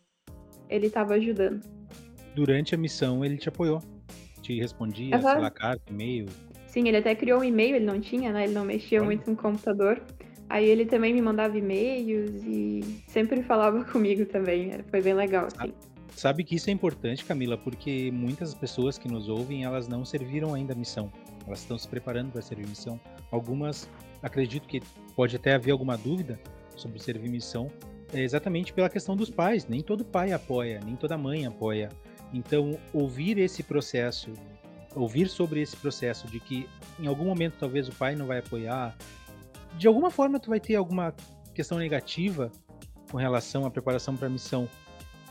ele 0.69 0.91
tava 0.91 1.15
ajudando. 1.15 1.61
Durante 2.35 2.75
a 2.75 2.79
missão, 2.79 3.25
ele 3.25 3.37
te 3.37 3.49
apoiou. 3.49 3.83
Te 4.43 4.59
respondia, 4.61 5.17
uhum. 5.17 5.23
sei 5.23 5.39
lá, 5.41 5.51
carta, 5.51 5.83
e-mail. 5.91 6.27
Sim, 6.67 6.89
ele 6.89 6.99
até 6.99 7.15
criou 7.15 7.41
um 7.41 7.45
e-mail, 7.45 7.77
ele 7.77 7.87
não 7.87 8.01
tinha, 8.01 8.33
né? 8.33 8.45
Ele 8.45 8.53
não 8.53 8.65
mexia 8.65 8.99
Olha. 8.99 9.07
muito 9.07 9.31
no 9.31 9.37
computador. 9.37 10.01
Aí 10.49 10.69
ele 10.69 10.87
também 10.87 11.13
me 11.13 11.21
mandava 11.21 11.59
e-mails 11.59 12.45
e 12.45 13.03
sempre 13.09 13.43
falava 13.43 13.85
comigo 13.91 14.25
também. 14.27 14.71
Foi 14.91 15.01
bem 15.01 15.15
legal, 15.15 15.47
assim. 15.47 15.73
Sabe 16.15 16.45
que 16.45 16.55
isso 16.55 16.71
é 16.71 16.73
importante, 16.73 17.25
Camila, 17.25 17.59
porque 17.59 18.11
muitas 18.11 18.55
pessoas 18.55 18.97
que 18.97 19.07
nos 19.07 19.29
ouvem, 19.29 19.65
elas 19.65 19.87
não 19.87 20.05
serviram 20.05 20.55
ainda 20.55 20.73
a 20.73 20.77
missão. 20.77 21.13
Elas 21.47 21.61
estão 21.61 21.77
se 21.77 21.87
preparando 21.87 22.33
para 22.33 22.41
servir 22.41 22.67
missão. 22.67 22.99
Algumas, 23.31 23.89
acredito 24.23 24.67
que 24.67 24.81
pode 25.15 25.37
até 25.37 25.55
haver 25.55 25.73
alguma 25.73 25.97
dúvida 25.97 26.41
sobre 26.75 26.99
servir 26.99 27.29
missão, 27.29 27.71
é 28.13 28.21
exatamente 28.21 28.73
pela 28.73 28.89
questão 28.89 29.17
dos 29.17 29.31
pais. 29.31 29.67
Nem 29.67 29.83
todo 29.83 30.05
pai 30.05 30.33
apoia, 30.33 30.81
nem 30.85 30.97
toda 30.97 31.17
mãe 31.19 31.47
apoia. 31.47 31.91
Então, 32.33 32.79
ouvir 32.93 33.39
esse 33.39 33.63
processo, 33.63 34.33
ouvir 34.95 35.29
sobre 35.29 35.61
esse 35.61 35.77
processo 35.77 36.27
de 36.27 36.41
que 36.41 36.69
em 36.99 37.07
algum 37.07 37.25
momento 37.25 37.57
talvez 37.59 37.89
o 37.89 37.93
pai 37.93 38.15
não 38.15 38.27
vai 38.27 38.39
apoiar, 38.39 38.97
de 39.79 39.87
alguma 39.87 40.11
forma 40.11 40.41
tu 40.41 40.51
vai 40.51 40.61
ter 40.61 40.75
alguma 40.75 41.15
questão 41.55 41.79
negativa 41.79 42.51
com 43.11 43.17
relação 43.17 43.65
à 43.65 43.71
preparação 43.71 44.17
para 44.17 44.27
a 44.27 44.31
missão 44.31 44.69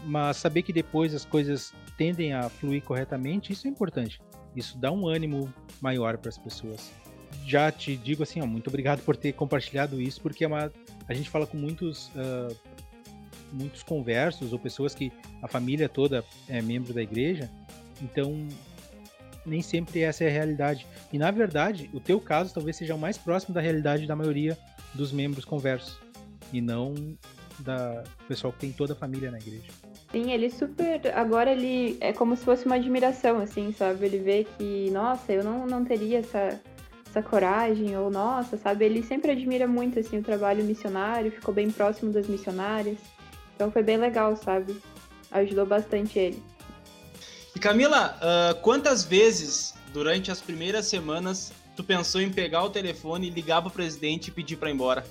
mas 0.05 0.37
saber 0.37 0.61
que 0.61 0.71
depois 0.71 1.13
as 1.13 1.25
coisas 1.25 1.73
tendem 1.97 2.33
a 2.33 2.49
fluir 2.49 2.83
corretamente, 2.83 3.51
isso 3.51 3.67
é 3.67 3.69
importante. 3.69 4.21
Isso 4.55 4.77
dá 4.77 4.91
um 4.91 5.07
ânimo 5.07 5.53
maior 5.81 6.17
para 6.17 6.29
as 6.29 6.37
pessoas. 6.37 6.91
Já 7.45 7.71
te 7.71 7.97
digo 7.97 8.23
assim, 8.23 8.41
ó, 8.41 8.45
muito 8.45 8.67
obrigado 8.67 9.01
por 9.01 9.15
ter 9.15 9.33
compartilhado 9.33 9.99
isso, 9.99 10.21
porque 10.21 10.43
é 10.43 10.47
uma, 10.47 10.71
a 11.07 11.13
gente 11.13 11.29
fala 11.29 11.45
com 11.45 11.57
muitos, 11.57 12.07
uh, 12.09 12.55
muitos 13.51 13.83
conversos 13.83 14.53
ou 14.53 14.59
pessoas 14.59 14.95
que 14.95 15.11
a 15.41 15.47
família 15.47 15.87
toda 15.87 16.23
é 16.47 16.61
membro 16.61 16.93
da 16.93 17.01
igreja, 17.01 17.49
então 18.01 18.47
nem 19.45 19.61
sempre 19.61 20.01
essa 20.01 20.23
é 20.23 20.27
a 20.27 20.31
realidade. 20.31 20.87
E 21.13 21.17
na 21.17 21.29
verdade, 21.31 21.89
o 21.93 21.99
teu 21.99 22.19
caso 22.19 22.53
talvez 22.53 22.75
seja 22.75 22.95
o 22.95 22.99
mais 22.99 23.17
próximo 23.17 23.53
da 23.53 23.61
realidade 23.61 24.07
da 24.07 24.15
maioria 24.15 24.57
dos 24.93 25.11
membros 25.11 25.45
conversos, 25.45 25.97
e 26.51 26.61
não 26.61 26.95
da 27.59 28.03
pessoal 28.27 28.51
que 28.51 28.59
tem 28.59 28.71
toda 28.71 28.93
a 28.93 28.95
família 28.95 29.31
na 29.31 29.37
igreja. 29.37 29.71
Sim, 30.11 30.31
ele 30.31 30.49
super. 30.49 31.01
Agora 31.15 31.51
ele 31.51 31.97
é 31.99 32.13
como 32.13 32.35
se 32.35 32.43
fosse 32.43 32.65
uma 32.65 32.75
admiração, 32.75 33.39
assim, 33.39 33.71
sabe? 33.71 34.05
Ele 34.05 34.19
vê 34.19 34.47
que, 34.57 34.89
nossa, 34.91 35.31
eu 35.31 35.43
não, 35.43 35.65
não 35.65 35.83
teria 35.83 36.19
essa, 36.19 36.59
essa 37.15 37.21
coragem, 37.21 37.97
ou 37.97 38.11
nossa, 38.11 38.57
sabe? 38.57 38.85
Ele 38.85 39.01
sempre 39.01 39.31
admira 39.31 39.65
muito, 39.65 39.99
assim, 39.99 40.19
o 40.19 40.23
trabalho 40.23 40.63
missionário, 40.65 41.31
ficou 41.31 41.53
bem 41.53 41.71
próximo 41.71 42.11
das 42.11 42.27
missionárias. 42.27 42.97
Então 43.55 43.71
foi 43.71 43.81
bem 43.81 43.97
legal, 43.97 44.35
sabe? 44.35 44.75
Ajudou 45.31 45.65
bastante 45.65 46.19
ele. 46.19 46.43
E 47.55 47.59
Camila, 47.59 48.17
uh, 48.17 48.61
quantas 48.61 49.05
vezes 49.05 49.73
durante 49.93 50.29
as 50.29 50.41
primeiras 50.41 50.87
semanas 50.87 51.53
tu 51.73 51.83
pensou 51.83 52.19
em 52.19 52.29
pegar 52.29 52.63
o 52.63 52.69
telefone, 52.69 53.29
ligar 53.29 53.61
pro 53.61 53.71
presidente 53.71 54.27
e 54.27 54.31
pedir 54.31 54.57
para 54.57 54.69
ir 54.69 54.73
embora? 54.73 55.05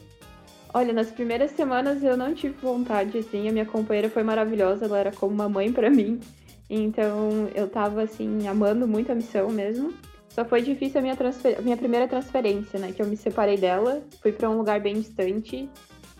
Olha, 0.75 0.93
nas 0.93 1.11
primeiras 1.11 1.53
semanas 1.53 2.03
eu 2.03 2.17
não 2.17 2.35
tive 2.35 2.55
vontade, 2.61 3.17
assim. 3.17 3.49
A 3.49 3.53
minha 3.53 3.65
companheira 3.65 4.11
foi 4.11 4.23
maravilhosa, 4.23 4.85
ela 4.85 4.99
era 4.99 5.13
como 5.13 5.33
uma 5.33 5.49
mãe 5.49 5.73
para 5.73 5.89
mim. 5.89 6.21
Então 6.69 7.49
eu 7.55 7.69
tava, 7.69 8.03
assim, 8.03 8.47
amando 8.47 8.87
muito 8.87 9.11
a 9.11 9.15
missão 9.15 9.49
mesmo. 9.49 9.95
Só 10.35 10.45
foi 10.45 10.63
difícil 10.63 10.99
a 10.99 11.03
minha, 11.03 11.15
transfer... 11.15 11.63
minha 11.63 11.77
primeira 11.77 12.09
transferência, 12.09 12.77
né? 12.77 12.91
Que 12.91 13.01
eu 13.01 13.07
me 13.07 13.17
separei 13.17 13.57
dela, 13.57 14.03
fui 14.21 14.33
para 14.33 14.51
um 14.51 14.57
lugar 14.57 14.81
bem 14.81 14.95
distante. 14.95 15.71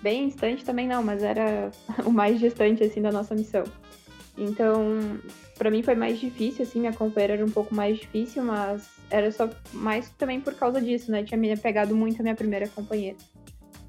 Bem 0.01 0.29
distante 0.29 0.65
também 0.65 0.87
não, 0.87 1.03
mas 1.03 1.21
era 1.21 1.73
o 2.07 2.11
mais 2.11 2.39
distante, 2.39 2.85
assim, 2.85 3.03
da 3.03 3.11
nossa 3.11 3.35
missão. 3.35 3.65
Então, 4.39 5.19
para 5.59 5.69
mim 5.69 5.83
foi 5.83 5.97
mais 5.97 6.21
difícil, 6.21 6.63
assim, 6.63 6.79
minha 6.79 6.93
companheira 6.93 7.35
era 7.35 7.45
um 7.45 7.51
pouco 7.51 7.75
mais 7.75 7.99
difícil, 7.99 8.45
mas 8.45 8.89
era 9.11 9.33
só 9.33 9.51
mais 9.73 10.09
também 10.11 10.41
por 10.41 10.55
causa 10.55 10.81
disso, 10.81 11.11
né? 11.11 11.25
Tinha 11.25 11.39
me 11.39 11.51
apegado 11.51 11.97
muito 11.97 12.21
a 12.21 12.23
minha 12.23 12.37
primeira 12.37 12.69
companheira. 12.69 13.17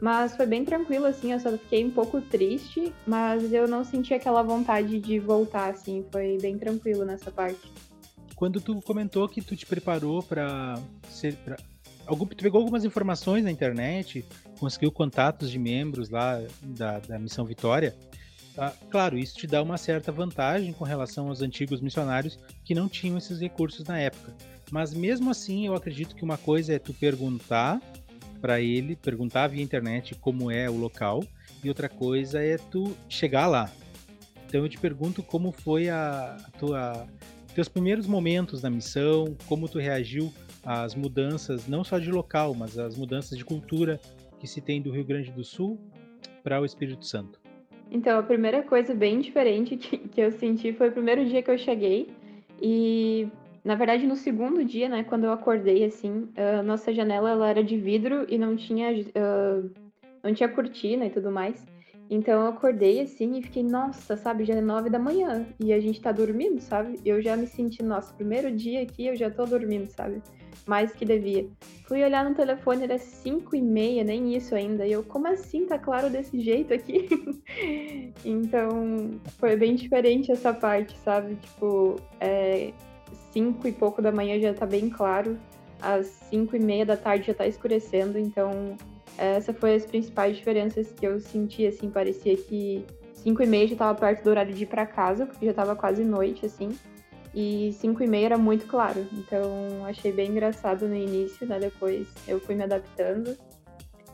Mas 0.01 0.35
foi 0.35 0.47
bem 0.47 0.65
tranquilo, 0.65 1.05
assim, 1.05 1.33
eu 1.33 1.39
só 1.39 1.51
fiquei 1.51 1.85
um 1.85 1.91
pouco 1.91 2.19
triste, 2.19 2.91
mas 3.05 3.53
eu 3.53 3.67
não 3.67 3.83
senti 3.83 4.13
aquela 4.13 4.41
vontade 4.41 4.99
de 4.99 5.19
voltar, 5.19 5.69
assim, 5.69 6.03
foi 6.11 6.37
bem 6.41 6.57
tranquilo 6.57 7.05
nessa 7.05 7.29
parte. 7.29 7.71
Quando 8.35 8.59
tu 8.59 8.81
comentou 8.81 9.27
que 9.29 9.41
tu 9.41 9.55
te 9.55 9.65
preparou 9.65 10.21
para 10.21 10.79
ser. 11.09 11.35
Pra... 11.37 11.57
Algum, 12.05 12.25
tu 12.25 12.43
pegou 12.43 12.59
algumas 12.59 12.85
informações 12.85 13.43
na 13.43 13.51
internet, 13.51 14.23
conseguiu 14.59 14.91
contatos 14.91 15.49
de 15.49 15.57
membros 15.57 16.09
lá 16.09 16.39
da, 16.61 16.99
da 16.99 17.17
Missão 17.17 17.45
Vitória. 17.45 17.95
Tá? 18.53 18.73
Claro, 18.89 19.17
isso 19.17 19.35
te 19.35 19.47
dá 19.47 19.61
uma 19.61 19.77
certa 19.77 20.11
vantagem 20.11 20.71
com 20.71 20.83
relação 20.83 21.27
aos 21.27 21.41
antigos 21.41 21.81
missionários 21.81 22.37
que 22.63 22.75
não 22.75 22.87
tinham 22.87 23.17
esses 23.17 23.39
recursos 23.39 23.85
na 23.85 23.97
época. 23.97 24.33
Mas 24.71 24.93
mesmo 24.93 25.31
assim, 25.31 25.65
eu 25.65 25.75
acredito 25.75 26.15
que 26.15 26.23
uma 26.23 26.37
coisa 26.37 26.73
é 26.73 26.79
tu 26.79 26.93
perguntar 26.93 27.81
para 28.39 28.61
ele, 28.61 28.95
perguntar 28.95 29.47
via 29.47 29.63
internet 29.63 30.15
como 30.15 30.51
é 30.51 30.69
o 30.69 30.77
local, 30.77 31.23
e 31.63 31.69
outra 31.69 31.89
coisa 31.89 32.41
é 32.43 32.57
tu 32.57 32.95
chegar 33.09 33.47
lá. 33.47 33.71
Então 34.47 34.61
eu 34.61 34.69
te 34.69 34.77
pergunto 34.77 35.23
como 35.23 35.51
foi 35.51 35.89
a, 35.89 36.37
a 36.45 36.51
tua 36.57 37.07
teus 37.55 37.69
primeiros 37.69 38.05
momentos 38.05 38.61
na 38.61 38.69
missão, 38.69 39.35
como 39.47 39.69
tu 39.69 39.79
reagiu 39.79 40.31
às 40.63 40.93
mudanças 40.93 41.67
não 41.67 41.83
só 41.83 41.97
de 41.97 42.11
local, 42.11 42.53
mas 42.53 42.77
às 42.77 42.97
mudanças 42.97 43.37
de 43.37 43.45
cultura 43.45 43.99
que 44.39 44.45
se 44.45 44.59
tem 44.59 44.81
do 44.81 44.91
Rio 44.91 45.05
Grande 45.05 45.31
do 45.31 45.43
Sul 45.43 45.79
para 46.43 46.61
o 46.61 46.65
Espírito 46.65 47.05
Santo. 47.05 47.39
Então, 47.89 48.19
a 48.19 48.23
primeira 48.23 48.61
coisa 48.61 48.93
bem 48.93 49.21
diferente 49.21 49.77
que, 49.77 49.97
que 49.97 50.19
eu 50.21 50.31
senti 50.33 50.73
foi 50.73 50.89
o 50.89 50.91
primeiro 50.91 51.25
dia 51.25 51.41
que 51.41 51.49
eu 51.49 51.57
cheguei. 51.57 52.09
E 52.61 53.27
na 53.63 53.73
verdade, 53.73 54.05
no 54.05 54.15
segundo 54.15 54.63
dia, 54.63 54.87
né, 54.87 55.03
quando 55.03 55.23
eu 55.23 55.31
acordei, 55.31 55.83
assim, 55.85 56.29
a 56.37 56.61
nossa 56.61 56.93
janela 56.93 57.31
ela 57.31 57.49
era 57.49 57.63
de 57.63 57.75
vidro 57.75 58.23
e 58.29 58.37
não 58.37 58.55
tinha, 58.55 58.91
uh, 58.91 59.71
não 60.23 60.31
tinha 60.35 60.47
cortina 60.47 61.05
e 61.07 61.09
tudo 61.09 61.31
mais. 61.31 61.65
Então 62.09 62.41
eu 62.41 62.47
acordei 62.47 63.01
assim 63.01 63.37
e 63.37 63.41
fiquei, 63.41 63.63
nossa, 63.63 64.15
sabe, 64.15 64.45
já 64.45 64.53
é 64.53 64.61
nove 64.61 64.89
da 64.89 64.99
manhã 64.99 65.45
e 65.59 65.73
a 65.73 65.79
gente 65.79 65.99
tá 65.99 66.11
dormindo, 66.11 66.61
sabe? 66.61 66.99
Eu 67.03 67.21
já 67.21 67.35
me 67.35 67.47
senti, 67.47 67.81
nossa, 67.81 68.13
primeiro 68.13 68.51
dia 68.51 68.83
aqui 68.83 69.07
eu 69.07 69.15
já 69.15 69.29
tô 69.29 69.45
dormindo, 69.45 69.89
sabe? 69.89 70.21
Mais 70.67 70.91
que 70.93 71.03
devia. 71.03 71.47
Fui 71.87 72.03
olhar 72.03 72.27
no 72.27 72.35
telefone, 72.35 72.83
era 72.83 72.97
cinco 72.97 73.55
e 73.55 73.61
meia, 73.61 74.03
nem 74.03 74.35
isso 74.35 74.55
ainda. 74.55 74.85
E 74.85 74.91
eu, 74.91 75.03
como 75.03 75.27
assim 75.27 75.65
tá 75.65 75.77
claro 75.77 76.09
desse 76.09 76.39
jeito 76.39 76.73
aqui? 76.73 77.07
então 78.23 79.11
foi 79.37 79.55
bem 79.55 79.75
diferente 79.75 80.31
essa 80.31 80.53
parte, 80.53 80.97
sabe? 80.99 81.35
Tipo, 81.35 81.99
é, 82.19 82.71
5 83.35 83.67
e 83.67 83.71
pouco 83.73 84.01
da 84.01 84.13
manhã 84.13 84.39
já 84.39 84.53
tá 84.53 84.65
bem 84.65 84.89
claro, 84.89 85.37
às 85.81 86.05
5 86.29 86.55
e 86.55 86.59
meia 86.59 86.85
da 86.85 86.95
tarde 86.95 87.27
já 87.27 87.33
tá 87.33 87.45
escurecendo, 87.45 88.17
então 88.17 88.77
essa 89.17 89.53
foi 89.53 89.75
as 89.75 89.85
principais 89.85 90.37
diferenças 90.37 90.91
que 90.91 91.05
eu 91.05 91.19
senti, 91.19 91.65
assim, 91.65 91.89
parecia 91.89 92.35
que 92.35 92.85
5 93.13 93.43
e 93.43 93.45
meia 93.47 93.67
já 93.67 93.75
tava 93.75 93.99
perto 93.99 94.23
do 94.23 94.29
horário 94.29 94.53
de 94.53 94.63
ir 94.63 94.67
para 94.67 94.85
casa, 94.85 95.25
porque 95.25 95.45
já 95.45 95.53
tava 95.53 95.75
quase 95.75 96.03
noite, 96.03 96.45
assim, 96.45 96.77
e 97.33 97.73
5 97.73 98.03
e 98.03 98.07
meia 98.07 98.25
era 98.27 98.37
muito 98.37 98.65
claro, 98.67 99.05
então 99.13 99.85
achei 99.85 100.11
bem 100.11 100.31
engraçado 100.31 100.87
no 100.87 100.95
início, 100.95 101.47
né, 101.47 101.59
depois 101.59 102.07
eu 102.27 102.39
fui 102.39 102.55
me 102.55 102.63
adaptando. 102.63 103.37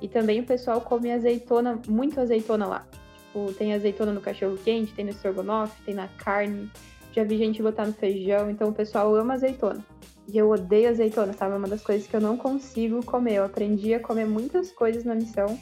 E 0.01 0.07
também 0.07 0.39
o 0.39 0.45
pessoal 0.45 0.81
come 0.81 1.11
azeitona, 1.11 1.79
muito 1.87 2.19
azeitona 2.19 2.65
lá. 2.65 2.87
Tipo, 3.27 3.53
tem 3.53 3.73
azeitona 3.73 4.11
no 4.11 4.19
cachorro 4.19 4.57
quente, 4.57 4.93
tem 4.93 5.05
no 5.05 5.11
estrogonofe, 5.11 5.79
tem 5.83 5.93
na 5.93 6.07
carne, 6.07 6.71
já 7.11 7.23
vi 7.23 7.37
gente 7.37 7.61
botar 7.61 7.85
no 7.85 7.93
feijão, 7.93 8.49
então 8.49 8.69
o 8.69 8.73
pessoal 8.73 9.13
ama 9.15 9.35
azeitona. 9.35 9.85
E 10.31 10.37
eu 10.37 10.49
odeio 10.49 10.89
azeitona, 10.89 11.33
sabe? 11.33 11.55
É 11.55 11.57
uma 11.57 11.67
das 11.67 11.81
coisas 11.81 12.07
que 12.07 12.15
eu 12.15 12.21
não 12.21 12.37
consigo 12.37 13.05
comer. 13.05 13.35
Eu 13.35 13.45
aprendi 13.45 13.93
a 13.93 13.99
comer 13.99 14.25
muitas 14.25 14.71
coisas 14.71 15.03
na 15.03 15.13
missão, 15.13 15.59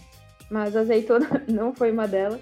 mas 0.49 0.75
azeitona 0.75 1.43
não 1.49 1.73
foi 1.73 1.91
uma 1.91 2.07
delas. 2.07 2.41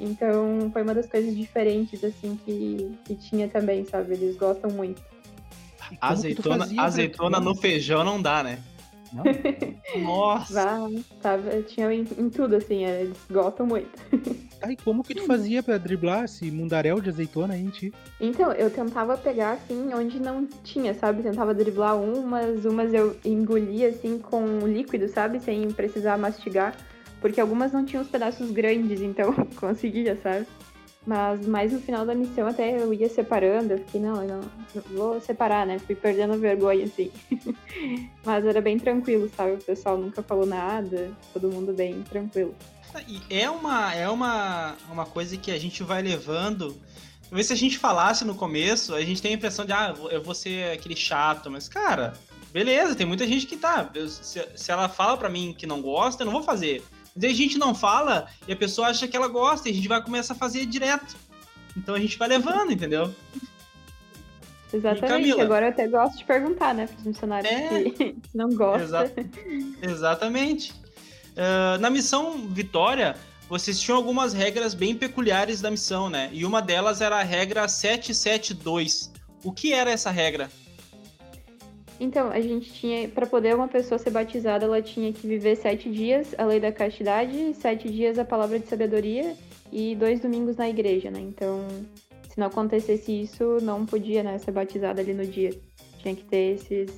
Então 0.00 0.68
foi 0.72 0.82
uma 0.82 0.94
das 0.94 1.06
coisas 1.06 1.36
diferentes, 1.36 2.02
assim, 2.02 2.36
que, 2.44 2.90
que 3.04 3.14
tinha 3.14 3.48
também, 3.48 3.84
sabe? 3.84 4.14
Eles 4.14 4.36
gostam 4.36 4.70
muito. 4.70 5.00
Azeitona, 6.00 6.66
azeitona 6.78 7.38
no 7.38 7.54
feijão 7.54 8.02
não 8.02 8.20
dá, 8.20 8.42
né? 8.42 8.58
Nossa! 9.12 10.54
Vá, 10.54 10.88
tava, 11.20 11.62
tinha 11.62 11.92
em, 11.92 12.06
em, 12.18 12.30
tudo, 12.30 12.56
assim, 12.56 12.84
é, 12.84 13.02
eles 13.02 13.18
gostam 13.30 13.66
muito. 13.66 13.90
E 14.68 14.76
como 14.76 15.02
que 15.02 15.14
tu 15.14 15.24
fazia 15.26 15.62
pra 15.62 15.76
driblar 15.76 16.24
esse 16.24 16.50
mundaréu 16.50 17.00
de 17.00 17.10
azeitona 17.10 17.54
aí 17.54 17.62
em 17.62 17.68
ti? 17.68 17.92
Então, 18.20 18.52
eu 18.52 18.70
tentava 18.70 19.16
pegar, 19.18 19.52
assim, 19.52 19.92
onde 19.92 20.20
não 20.20 20.46
tinha, 20.62 20.94
sabe? 20.94 21.22
Tentava 21.22 21.52
driblar 21.52 22.00
umas, 22.00 22.64
umas 22.64 22.94
eu 22.94 23.16
engolia, 23.24 23.88
assim, 23.88 24.18
com 24.18 24.60
líquido, 24.60 25.08
sabe? 25.08 25.40
Sem 25.40 25.70
precisar 25.72 26.16
mastigar. 26.16 26.76
Porque 27.20 27.40
algumas 27.40 27.72
não 27.72 27.84
tinham 27.84 28.02
os 28.02 28.08
pedaços 28.08 28.50
grandes, 28.50 29.00
então 29.00 29.32
conseguia, 29.56 30.18
sabe? 30.22 30.46
Mas 31.04 31.44
mais 31.46 31.72
no 31.72 31.80
final 31.80 32.06
da 32.06 32.14
missão 32.14 32.46
até 32.46 32.80
eu 32.80 32.94
ia 32.94 33.08
separando, 33.08 33.72
eu 33.72 33.78
fiquei, 33.78 34.00
não, 34.00 34.22
eu 34.22 34.28
não, 34.28 34.40
vou 34.92 35.20
separar, 35.20 35.66
né? 35.66 35.78
Fui 35.80 35.96
perdendo 35.96 36.38
vergonha, 36.38 36.84
assim. 36.84 37.10
Mas 38.24 38.44
era 38.46 38.60
bem 38.60 38.78
tranquilo, 38.78 39.28
sabe? 39.36 39.54
O 39.54 39.58
pessoal 39.58 39.98
nunca 39.98 40.22
falou 40.22 40.46
nada, 40.46 41.10
todo 41.32 41.50
mundo 41.50 41.72
bem 41.72 42.02
tranquilo. 42.02 42.54
E 43.08 43.20
é 43.30 43.50
uma, 43.50 43.92
é 43.94 44.08
uma, 44.08 44.76
uma 44.90 45.04
coisa 45.04 45.36
que 45.36 45.50
a 45.50 45.58
gente 45.58 45.82
vai 45.82 46.02
levando. 46.02 46.76
Talvez 47.22 47.46
se 47.48 47.52
a 47.52 47.56
gente 47.56 47.78
falasse 47.78 48.24
no 48.24 48.34
começo, 48.34 48.94
a 48.94 49.00
gente 49.00 49.20
tem 49.20 49.32
a 49.32 49.34
impressão 49.34 49.64
de, 49.64 49.72
ah, 49.72 49.94
eu 50.10 50.22
vou 50.22 50.34
ser 50.34 50.72
aquele 50.72 50.94
chato, 50.94 51.50
mas, 51.50 51.68
cara, 51.68 52.12
beleza, 52.52 52.94
tem 52.94 53.06
muita 53.06 53.26
gente 53.26 53.46
que 53.46 53.56
tá. 53.56 53.90
Se, 54.06 54.46
se 54.54 54.70
ela 54.70 54.88
fala 54.88 55.16
para 55.16 55.30
mim 55.30 55.54
que 55.56 55.66
não 55.66 55.80
gosta, 55.82 56.22
eu 56.22 56.26
não 56.26 56.32
vou 56.32 56.42
fazer. 56.42 56.84
Mas 57.14 57.24
a 57.24 57.34
gente 57.34 57.58
não 57.58 57.74
fala 57.74 58.26
e 58.46 58.52
a 58.52 58.56
pessoa 58.56 58.88
acha 58.88 59.06
que 59.06 59.16
ela 59.16 59.28
gosta 59.28 59.68
e 59.68 59.72
a 59.72 59.74
gente 59.74 59.88
vai 59.88 60.02
começar 60.02 60.34
a 60.34 60.36
fazer 60.36 60.66
direto. 60.66 61.16
Então 61.76 61.94
a 61.94 62.00
gente 62.00 62.18
vai 62.18 62.28
levando, 62.28 62.72
entendeu? 62.72 63.14
Exatamente. 64.72 65.40
Agora 65.40 65.66
eu 65.66 65.70
até 65.70 65.86
gosto 65.86 66.18
de 66.18 66.24
perguntar, 66.24 66.74
né, 66.74 66.86
para 66.86 66.98
os 66.98 67.04
missionários 67.04 67.52
é... 67.52 67.90
que 67.90 68.16
não 68.34 68.48
gostam. 68.50 69.04
Exa... 69.04 69.12
Exatamente. 69.82 70.72
Uh, 71.32 71.78
na 71.80 71.90
missão 71.90 72.46
Vitória, 72.48 73.16
vocês 73.48 73.78
tinham 73.78 73.96
algumas 73.96 74.32
regras 74.32 74.72
bem 74.72 74.94
peculiares 74.94 75.60
da 75.60 75.70
missão, 75.70 76.08
né? 76.08 76.30
E 76.32 76.44
uma 76.44 76.62
delas 76.62 77.00
era 77.00 77.16
a 77.16 77.22
regra 77.22 77.68
772. 77.68 79.12
O 79.44 79.52
que 79.52 79.72
era 79.72 79.90
essa 79.90 80.10
regra? 80.10 80.50
Então, 82.02 82.30
a 82.30 82.40
gente 82.40 82.72
tinha, 82.72 83.08
para 83.08 83.28
poder 83.28 83.54
uma 83.54 83.68
pessoa 83.68 83.96
ser 83.96 84.10
batizada, 84.10 84.64
ela 84.64 84.82
tinha 84.82 85.12
que 85.12 85.24
viver 85.24 85.54
sete 85.54 85.88
dias 85.88 86.34
a 86.36 86.44
lei 86.44 86.58
da 86.58 86.72
castidade, 86.72 87.54
sete 87.54 87.88
dias 87.88 88.18
a 88.18 88.24
palavra 88.24 88.58
de 88.58 88.66
sabedoria 88.66 89.36
e 89.70 89.94
dois 89.94 90.18
domingos 90.18 90.56
na 90.56 90.68
igreja, 90.68 91.12
né? 91.12 91.20
Então, 91.20 91.64
se 92.28 92.36
não 92.40 92.48
acontecesse 92.48 93.22
isso, 93.22 93.58
não 93.62 93.86
podia, 93.86 94.24
né, 94.24 94.36
ser 94.38 94.50
batizada 94.50 95.00
ali 95.00 95.14
no 95.14 95.24
dia. 95.24 95.56
Tinha 95.98 96.16
que 96.16 96.24
ter 96.24 96.56
esses 96.56 96.90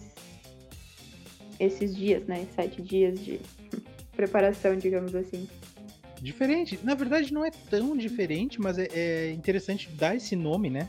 esses 1.61 1.94
dias, 1.94 2.25
né? 2.26 2.46
Sete 2.54 2.80
dias 2.80 3.23
de 3.23 3.38
preparação, 4.16 4.75
digamos 4.75 5.14
assim. 5.14 5.46
Diferente. 6.18 6.80
Na 6.82 6.94
verdade, 6.94 7.30
não 7.30 7.44
é 7.44 7.50
tão 7.50 7.94
diferente, 7.94 8.58
mas 8.58 8.78
é, 8.78 8.88
é 8.94 9.32
interessante 9.32 9.87
dar 9.90 10.16
esse 10.16 10.34
nome, 10.34 10.70
né? 10.70 10.88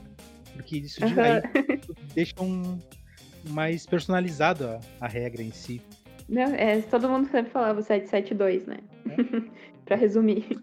Porque 0.54 0.78
isso 0.78 1.04
uhum. 1.04 1.96
deixa 2.16 2.34
um, 2.42 2.80
mais 3.50 3.86
personalizado 3.86 4.80
a, 5.00 5.08
regra 5.08 5.42
em 5.42 5.52
si. 5.52 5.82
Não, 6.28 6.44
é, 6.44 6.82
todo 6.82 7.10
mundo 7.10 7.30
sempre 7.30 7.52
falava 7.52 7.82
772, 7.82 8.66
né? 8.66 8.78
É. 9.10 9.42
pra 9.86 9.96
resumir. 9.96 10.60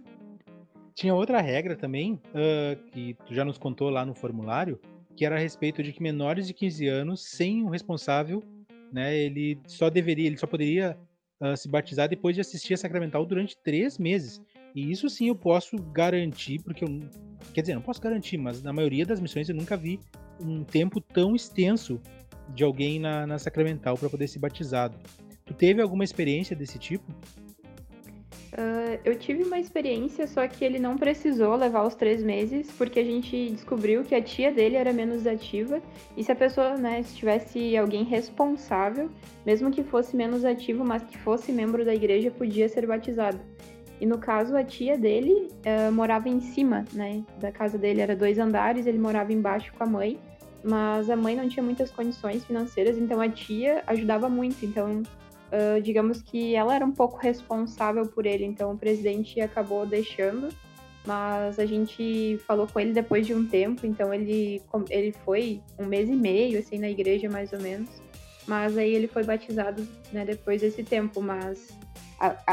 Tinha 0.94 1.14
outra 1.14 1.40
regra 1.40 1.76
também, 1.76 2.14
uh, 2.14 2.76
que 2.90 3.14
tu 3.26 3.34
já 3.34 3.44
nos 3.44 3.58
contou 3.58 3.88
lá 3.88 4.04
no 4.04 4.14
formulário, 4.14 4.80
que 5.16 5.24
era 5.24 5.36
a 5.36 5.38
respeito 5.38 5.82
de 5.82 5.92
que 5.92 6.02
menores 6.02 6.46
de 6.46 6.54
15 6.54 6.86
anos, 6.88 7.22
sem 7.22 7.62
o 7.62 7.68
responsável, 7.68 8.42
né, 8.92 9.16
ele 9.16 9.58
só 9.66 9.88
deveria, 9.88 10.26
ele 10.26 10.36
só 10.36 10.46
poderia 10.46 10.98
uh, 11.40 11.56
se 11.56 11.68
batizar 11.68 12.08
depois 12.08 12.34
de 12.34 12.40
assistir 12.40 12.74
a 12.74 12.76
sacramental 12.76 13.24
durante 13.24 13.56
três 13.56 13.98
meses. 13.98 14.40
E 14.74 14.90
isso 14.90 15.08
sim 15.08 15.28
eu 15.28 15.34
posso 15.34 15.76
garantir, 15.76 16.60
porque 16.62 16.84
eu. 16.84 17.00
Quer 17.52 17.62
dizer, 17.62 17.74
não 17.74 17.82
posso 17.82 18.00
garantir, 18.00 18.38
mas 18.38 18.62
na 18.62 18.72
maioria 18.72 19.04
das 19.04 19.20
missões 19.20 19.48
eu 19.48 19.54
nunca 19.54 19.76
vi 19.76 19.98
um 20.40 20.64
tempo 20.64 21.00
tão 21.00 21.34
extenso 21.34 22.00
de 22.54 22.65
alguém 22.65 22.99
na, 22.99 23.26
na 23.26 23.38
sacramental 23.38 23.97
para 23.97 24.08
poder 24.08 24.28
ser 24.28 24.38
batizado. 24.38 24.97
Tu 25.45 25.54
teve 25.54 25.80
alguma 25.82 26.04
experiência 26.04 26.54
desse 26.54 26.78
tipo? 26.78 27.10
Uh, 28.52 29.00
eu 29.02 29.19
tive 29.19 29.45
uma 29.45 29.58
experiência, 29.58 30.26
só 30.26 30.47
que 30.47 30.62
ele 30.62 30.78
não 30.78 30.99
precisou 30.99 31.56
levar 31.56 31.86
os 31.86 31.95
três 31.95 32.23
meses, 32.23 32.71
porque 32.76 33.00
a 33.00 33.04
gente 33.04 33.50
descobriu 33.50 34.04
que 34.04 34.15
a 34.15 34.21
tia 34.21 34.52
dele 34.52 34.76
era 34.76 34.93
menos 34.93 35.26
ativa, 35.26 35.80
e 36.15 36.23
se 36.23 36.30
a 36.30 36.36
pessoa, 36.36 36.76
né, 36.76 37.02
se 37.02 37.17
tivesse 37.17 37.75
alguém 37.78 38.04
responsável, 38.04 39.10
mesmo 39.47 39.71
que 39.71 39.82
fosse 39.82 40.15
menos 40.15 40.45
ativo, 40.45 40.84
mas 40.84 41.02
que 41.02 41.17
fosse 41.17 41.50
membro 41.50 41.82
da 41.82 41.95
igreja, 41.95 42.30
podia 42.30 42.69
ser 42.69 42.86
batizado. 42.86 43.41
E 43.99 44.04
no 44.04 44.19
caso, 44.19 44.54
a 44.54 44.62
tia 44.62 44.99
dele 44.99 45.49
uh, 45.65 45.91
morava 45.91 46.28
em 46.28 46.41
cima, 46.41 46.84
né, 46.93 47.25
da 47.41 47.50
casa 47.50 47.78
dele, 47.78 48.02
era 48.02 48.15
dois 48.15 48.38
andares, 48.38 48.86
ele 48.86 48.99
morava 48.99 49.32
embaixo 49.32 49.73
com 49.73 49.82
a 49.82 49.86
mãe, 49.86 50.19
mas 50.64 51.10
a 51.10 51.16
mãe 51.16 51.34
não 51.34 51.48
tinha 51.48 51.62
muitas 51.62 51.90
condições 51.90 52.44
financeiras, 52.44 52.96
então 52.96 53.20
a 53.20 53.28
tia 53.28 53.82
ajudava 53.86 54.28
muito. 54.28 54.64
Então, 54.64 55.02
uh, 55.02 55.80
digamos 55.82 56.22
que 56.22 56.54
ela 56.54 56.75
era 56.75 56.84
um 56.84 56.92
pouco 56.92 57.18
responsável 57.18 58.06
por 58.06 58.26
ele, 58.26 58.44
então 58.44 58.72
o 58.72 58.78
presidente 58.78 59.40
acabou 59.40 59.86
deixando, 59.86 60.48
mas 61.06 61.58
a 61.58 61.66
gente 61.66 62.38
falou 62.46 62.66
com 62.66 62.78
ele 62.78 62.92
depois 62.92 63.26
de 63.26 63.34
um 63.34 63.46
tempo, 63.46 63.86
então 63.86 64.14
ele, 64.14 64.62
ele 64.88 65.12
foi 65.25 65.60
um 65.78 65.86
mês 65.86 66.08
e 66.08 66.14
meio, 66.14 66.58
assim, 66.58 66.78
na 66.78 66.88
igreja, 66.88 67.28
mais 67.28 67.52
ou 67.52 67.60
menos. 67.60 67.90
Mas 68.46 68.76
aí 68.76 68.92
ele 68.92 69.06
foi 69.06 69.22
batizado, 69.22 69.86
né, 70.12 70.25
depois 70.25 70.60
desse 70.60 70.82
tempo, 70.82 71.20
mas 71.20 71.68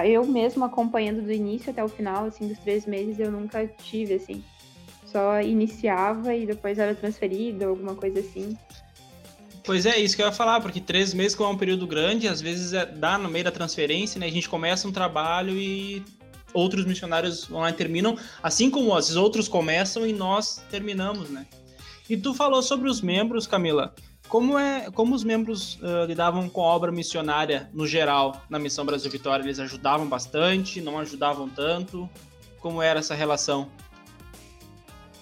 eu 0.05 0.25
mesmo 0.25 0.63
acompanhando 0.65 1.21
do 1.21 1.31
início 1.31 1.71
até 1.71 1.83
o 1.83 1.87
final, 1.87 2.25
assim, 2.25 2.47
dos 2.47 2.59
três 2.59 2.85
meses, 2.85 3.19
eu 3.19 3.31
nunca 3.31 3.67
tive, 3.67 4.15
assim, 4.15 4.43
só 5.11 5.41
iniciava 5.41 6.35
e 6.35 6.45
depois 6.45 6.77
era 6.77 6.93
transferido, 6.95 7.65
alguma 7.65 7.95
coisa 7.95 8.19
assim. 8.19 8.57
Pois 9.63 9.85
é, 9.85 9.99
isso 9.99 10.15
que 10.15 10.21
eu 10.21 10.25
ia 10.25 10.31
falar, 10.31 10.61
porque 10.61 10.81
três 10.81 11.13
meses, 11.13 11.35
como 11.35 11.49
é 11.51 11.53
um 11.53 11.57
período 11.57 11.85
grande, 11.85 12.27
às 12.27 12.41
vezes 12.41 12.73
é, 12.73 12.85
dá 12.85 13.17
no 13.17 13.29
meio 13.29 13.45
da 13.45 13.51
transferência, 13.51 14.19
né? 14.19 14.25
A 14.25 14.31
gente 14.31 14.49
começa 14.49 14.87
um 14.87 14.91
trabalho 14.91 15.53
e 15.57 16.03
outros 16.53 16.85
missionários 16.85 17.45
vão 17.45 17.61
lá 17.61 17.69
e 17.69 17.73
terminam, 17.73 18.17
assim 18.41 18.69
como 18.69 18.97
esses 18.97 19.15
outros 19.15 19.47
começam 19.47 20.07
e 20.07 20.13
nós 20.13 20.63
terminamos, 20.71 21.29
né? 21.29 21.45
E 22.09 22.17
tu 22.17 22.33
falou 22.33 22.63
sobre 22.63 22.89
os 22.89 23.01
membros, 23.01 23.45
Camila. 23.45 23.93
Como 24.27 24.57
é, 24.57 24.89
como 24.91 25.15
os 25.15 25.23
membros 25.23 25.75
uh, 25.81 26.05
lidavam 26.07 26.47
com 26.49 26.61
a 26.61 26.65
obra 26.65 26.91
missionária 26.91 27.69
no 27.73 27.85
geral 27.87 28.41
na 28.49 28.59
Missão 28.59 28.85
Brasil 28.85 29.09
Vitória? 29.09 29.43
Eles 29.43 29.59
ajudavam 29.59 30.07
bastante, 30.07 30.81
não 30.81 30.99
ajudavam 30.99 31.49
tanto? 31.49 32.09
Como 32.59 32.81
era 32.81 32.99
essa 32.99 33.15
relação? 33.15 33.69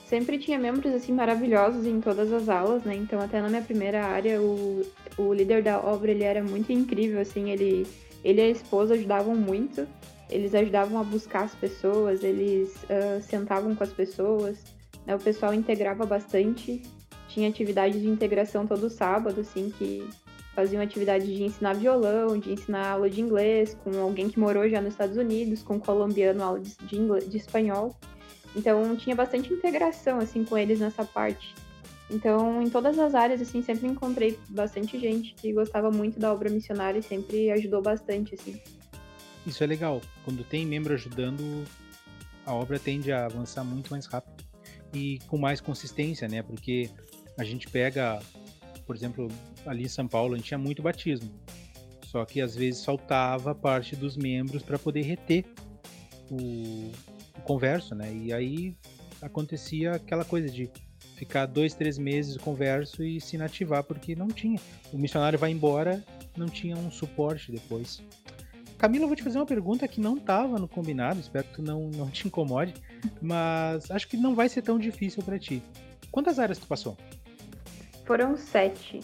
Sempre 0.08 0.38
tinha 0.38 0.58
membros 0.58 0.94
assim 0.94 1.12
maravilhosos 1.12 1.86
em 1.86 2.00
todas 2.00 2.32
as 2.32 2.50
aulas, 2.50 2.84
né? 2.84 2.96
Então 2.96 3.20
até 3.20 3.42
na 3.42 3.50
minha 3.50 3.62
primeira 3.62 4.06
área 4.06 4.42
o, 4.42 4.86
o 5.18 5.34
líder 5.34 5.62
da 5.62 5.80
obra 5.80 6.12
ele 6.12 6.24
era 6.24 6.44
muito 6.44 6.72
incrível, 6.72 7.20
assim, 7.20 7.52
ele 7.52 7.86
ele 8.24 8.42
e 8.42 8.44
a 8.44 8.50
esposa 8.50 8.96
ajudavam 8.96 9.36
muito, 9.36 9.88
eles 10.30 10.54
ajudavam 10.54 11.00
a 11.00 11.04
buscar 11.04 11.44
as 11.44 11.56
pessoas, 11.56 12.24
eles 12.24 12.74
uh, 12.84 13.22
sentavam 13.22 13.76
com 13.76 13.84
as 13.84 13.94
pessoas, 13.94 14.64
né? 15.06 15.16
O 15.16 15.20
pessoal 15.20 15.54
integrava 15.54 16.06
bastante, 16.06 16.82
tinha 17.28 17.48
atividades 17.48 18.02
de 18.02 18.08
integração 18.08 18.66
todo 18.66 18.90
sábado, 18.90 19.42
assim, 19.42 19.72
que 19.78 20.08
faziam 20.56 20.82
atividade 20.82 21.26
de 21.26 21.44
ensinar 21.44 21.76
violão, 21.76 22.38
de 22.38 22.52
ensinar 22.52 22.94
aula 22.94 23.10
de 23.10 23.22
inglês 23.22 23.78
com 23.84 24.02
alguém 24.02 24.28
que 24.28 24.40
morou 24.40 24.68
já 24.68 24.82
nos 24.82 24.94
Estados 24.94 25.16
Unidos, 25.16 25.62
com 25.62 25.76
um 25.76 25.80
colombiano 25.80 26.44
aula 26.44 26.60
de, 26.60 26.76
de, 26.78 26.98
inglês, 26.98 27.30
de 27.30 27.38
espanhol. 27.38 27.96
Então 28.58 28.96
tinha 28.98 29.16
bastante 29.16 29.54
integração 29.54 30.18
assim 30.18 30.44
com 30.44 30.58
eles 30.58 30.80
nessa 30.80 31.06
parte. 31.06 31.54
Então, 32.10 32.62
em 32.62 32.70
todas 32.70 32.98
as 32.98 33.14
áreas 33.14 33.42
assim, 33.42 33.62
sempre 33.62 33.86
encontrei 33.86 34.40
bastante 34.50 34.98
gente 34.98 35.36
que 35.36 35.54
gostava 35.54 35.92
muito 35.92 36.20
da 36.20 36.32
obra 36.32 36.50
missionária 36.50 37.00
e 37.00 37.04
sempre 37.04 37.52
ajudou 37.52 37.82
bastante 37.82 38.34
assim. 38.34 38.60
Isso 39.46 39.64
é 39.64 39.68
legal. 39.68 40.02
Quando 40.26 40.44
tem 40.44 40.66
membro 40.66 40.94
ajudando, 40.94 41.66
a 42.46 42.54
obra 42.54 42.80
tende 42.80 43.12
a 43.12 43.26
avançar 43.26 43.64
muito 43.64 43.92
mais 43.92 44.06
rápido 44.06 44.44
e 44.94 45.20
com 45.28 45.38
mais 45.38 45.62
consistência, 45.62 46.28
né? 46.28 46.42
Porque 46.42 46.90
a 47.38 47.44
gente 47.44 47.70
pega, 47.70 48.20
por 48.86 48.96
exemplo, 48.96 49.28
ali 49.66 49.84
em 49.84 49.90
São 49.90 50.08
Paulo, 50.08 50.34
a 50.34 50.38
gente 50.38 50.48
tinha 50.48 50.58
muito 50.58 50.82
batismo. 50.82 51.30
Só 52.06 52.24
que 52.26 52.40
às 52.40 52.56
vezes 52.56 52.84
faltava 52.84 53.54
parte 53.54 53.96
dos 53.96 54.16
membros 54.16 54.64
para 54.64 54.80
poder 54.80 55.02
reter 55.02 55.46
o, 56.32 56.90
converso, 57.42 57.96
né? 57.96 58.14
E 58.14 58.34
aí 58.34 58.76
acontecia 59.22 59.94
aquela 59.94 60.24
coisa 60.24 60.50
de 60.50 60.70
ficar 61.16 61.46
dois, 61.46 61.74
três 61.74 61.98
meses 61.98 62.38
converso 62.38 63.04
e 63.04 63.20
se 63.20 63.36
inativar 63.36 63.84
porque 63.84 64.16
não 64.16 64.28
tinha. 64.28 64.60
O 64.94 64.98
missionário 64.98 65.38
vai 65.38 65.52
embora, 65.52 66.04
não 66.36 66.48
tinha 66.48 66.76
um 66.76 66.92
suporte 66.92 67.52
depois. 67.52 68.02
Camila, 68.78 69.06
eu 69.06 69.08
vou 69.08 69.16
te 69.16 69.24
fazer 69.24 69.40
uma 69.40 69.46
pergunta 69.46 69.88
que 69.88 70.00
não 70.00 70.18
estava 70.18 70.60
no 70.60 70.68
combinado, 70.68 71.20
espero 71.20 71.46
que 71.46 71.56
tu 71.56 71.62
não, 71.64 71.90
não 71.90 72.12
te 72.12 72.28
incomode, 72.28 72.76
mas 73.20 73.90
acho 73.90 74.08
que 74.08 74.16
não 74.16 74.36
vai 74.36 74.48
ser 74.48 74.62
tão 74.62 74.78
difícil 74.78 75.24
para 75.24 75.40
ti. 75.40 75.64
Quantas 76.12 76.38
áreas 76.38 76.60
tu 76.60 76.68
passou? 76.68 76.96
Foram 78.06 78.38
sete. 78.38 79.00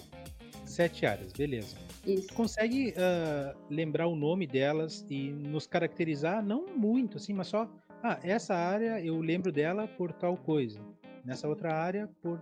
Sete 0.63 1.07
áreas, 1.07 1.33
beleza. 1.33 1.75
Isso. 2.05 2.27
Tu 2.27 2.33
consegue 2.35 2.91
uh, 2.91 3.57
lembrar 3.69 4.07
o 4.07 4.15
nome 4.15 4.45
delas 4.45 5.03
e 5.09 5.29
nos 5.29 5.65
caracterizar, 5.65 6.45
não 6.45 6.67
muito, 6.67 7.17
assim, 7.17 7.33
mas 7.33 7.47
só, 7.47 7.67
ah, 8.03 8.19
essa 8.21 8.53
área 8.53 9.03
eu 9.03 9.19
lembro 9.19 9.51
dela 9.51 9.87
por 9.87 10.11
tal 10.11 10.37
coisa, 10.37 10.79
nessa 11.25 11.47
outra 11.47 11.73
área 11.73 12.09
por 12.21 12.39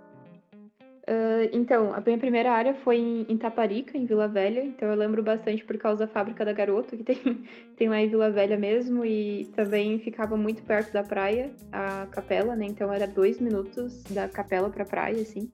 Uh, 1.02 1.50
então, 1.52 1.94
a 1.94 2.00
minha 2.00 2.18
primeira 2.18 2.52
área 2.52 2.76
foi 2.76 3.26
em, 3.28 3.38
Taparica, 3.38 3.98
em 3.98 4.06
Vila 4.06 4.28
Velha. 4.28 4.64
Então, 4.64 4.88
eu 4.88 4.96
lembro 4.96 5.24
bastante 5.24 5.64
por 5.66 5.78
causa 5.78 6.06
da 6.06 6.14
fábrica 6.14 6.46
da 6.46 6.54
Garoto, 6.54 6.96
que 6.96 7.04
tem, 7.04 7.18
tem 7.76 7.90
lá 7.90 8.00
em 8.00 8.08
Vila 8.08 8.30
Velha 8.30 8.58
mesmo. 8.58 9.04
E 9.04 9.46
também 9.56 10.00
ficava 10.00 10.38
muito 10.38 10.62
perto 10.64 10.94
da 10.94 11.04
praia, 11.04 11.52
a 11.72 12.08
capela, 12.12 12.56
né? 12.56 12.66
Então, 12.66 12.94
era 12.94 13.08
dois 13.08 13.40
minutos 13.40 14.04
da 14.04 14.30
capela 14.30 14.70
pra 14.70 14.86
praia, 14.86 15.22
assim. 15.22 15.52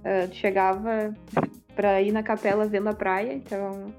Uh, 0.00 0.32
chegava 0.32 1.14
para 1.74 2.00
ir 2.00 2.10
na 2.10 2.22
capela 2.22 2.66
vendo 2.66 2.88
a 2.88 2.94
praia. 2.94 3.34
Então, 3.34 3.92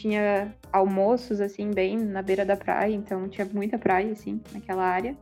tinha 0.00 0.54
almoços, 0.72 1.40
assim, 1.40 1.70
bem 1.70 1.96
na 1.98 2.22
beira 2.22 2.44
da 2.44 2.56
praia. 2.56 2.94
Então, 2.94 3.28
tinha 3.28 3.46
muita 3.52 3.78
praia, 3.78 4.12
assim, 4.12 4.40
naquela 4.52 4.84
área. 4.84 5.16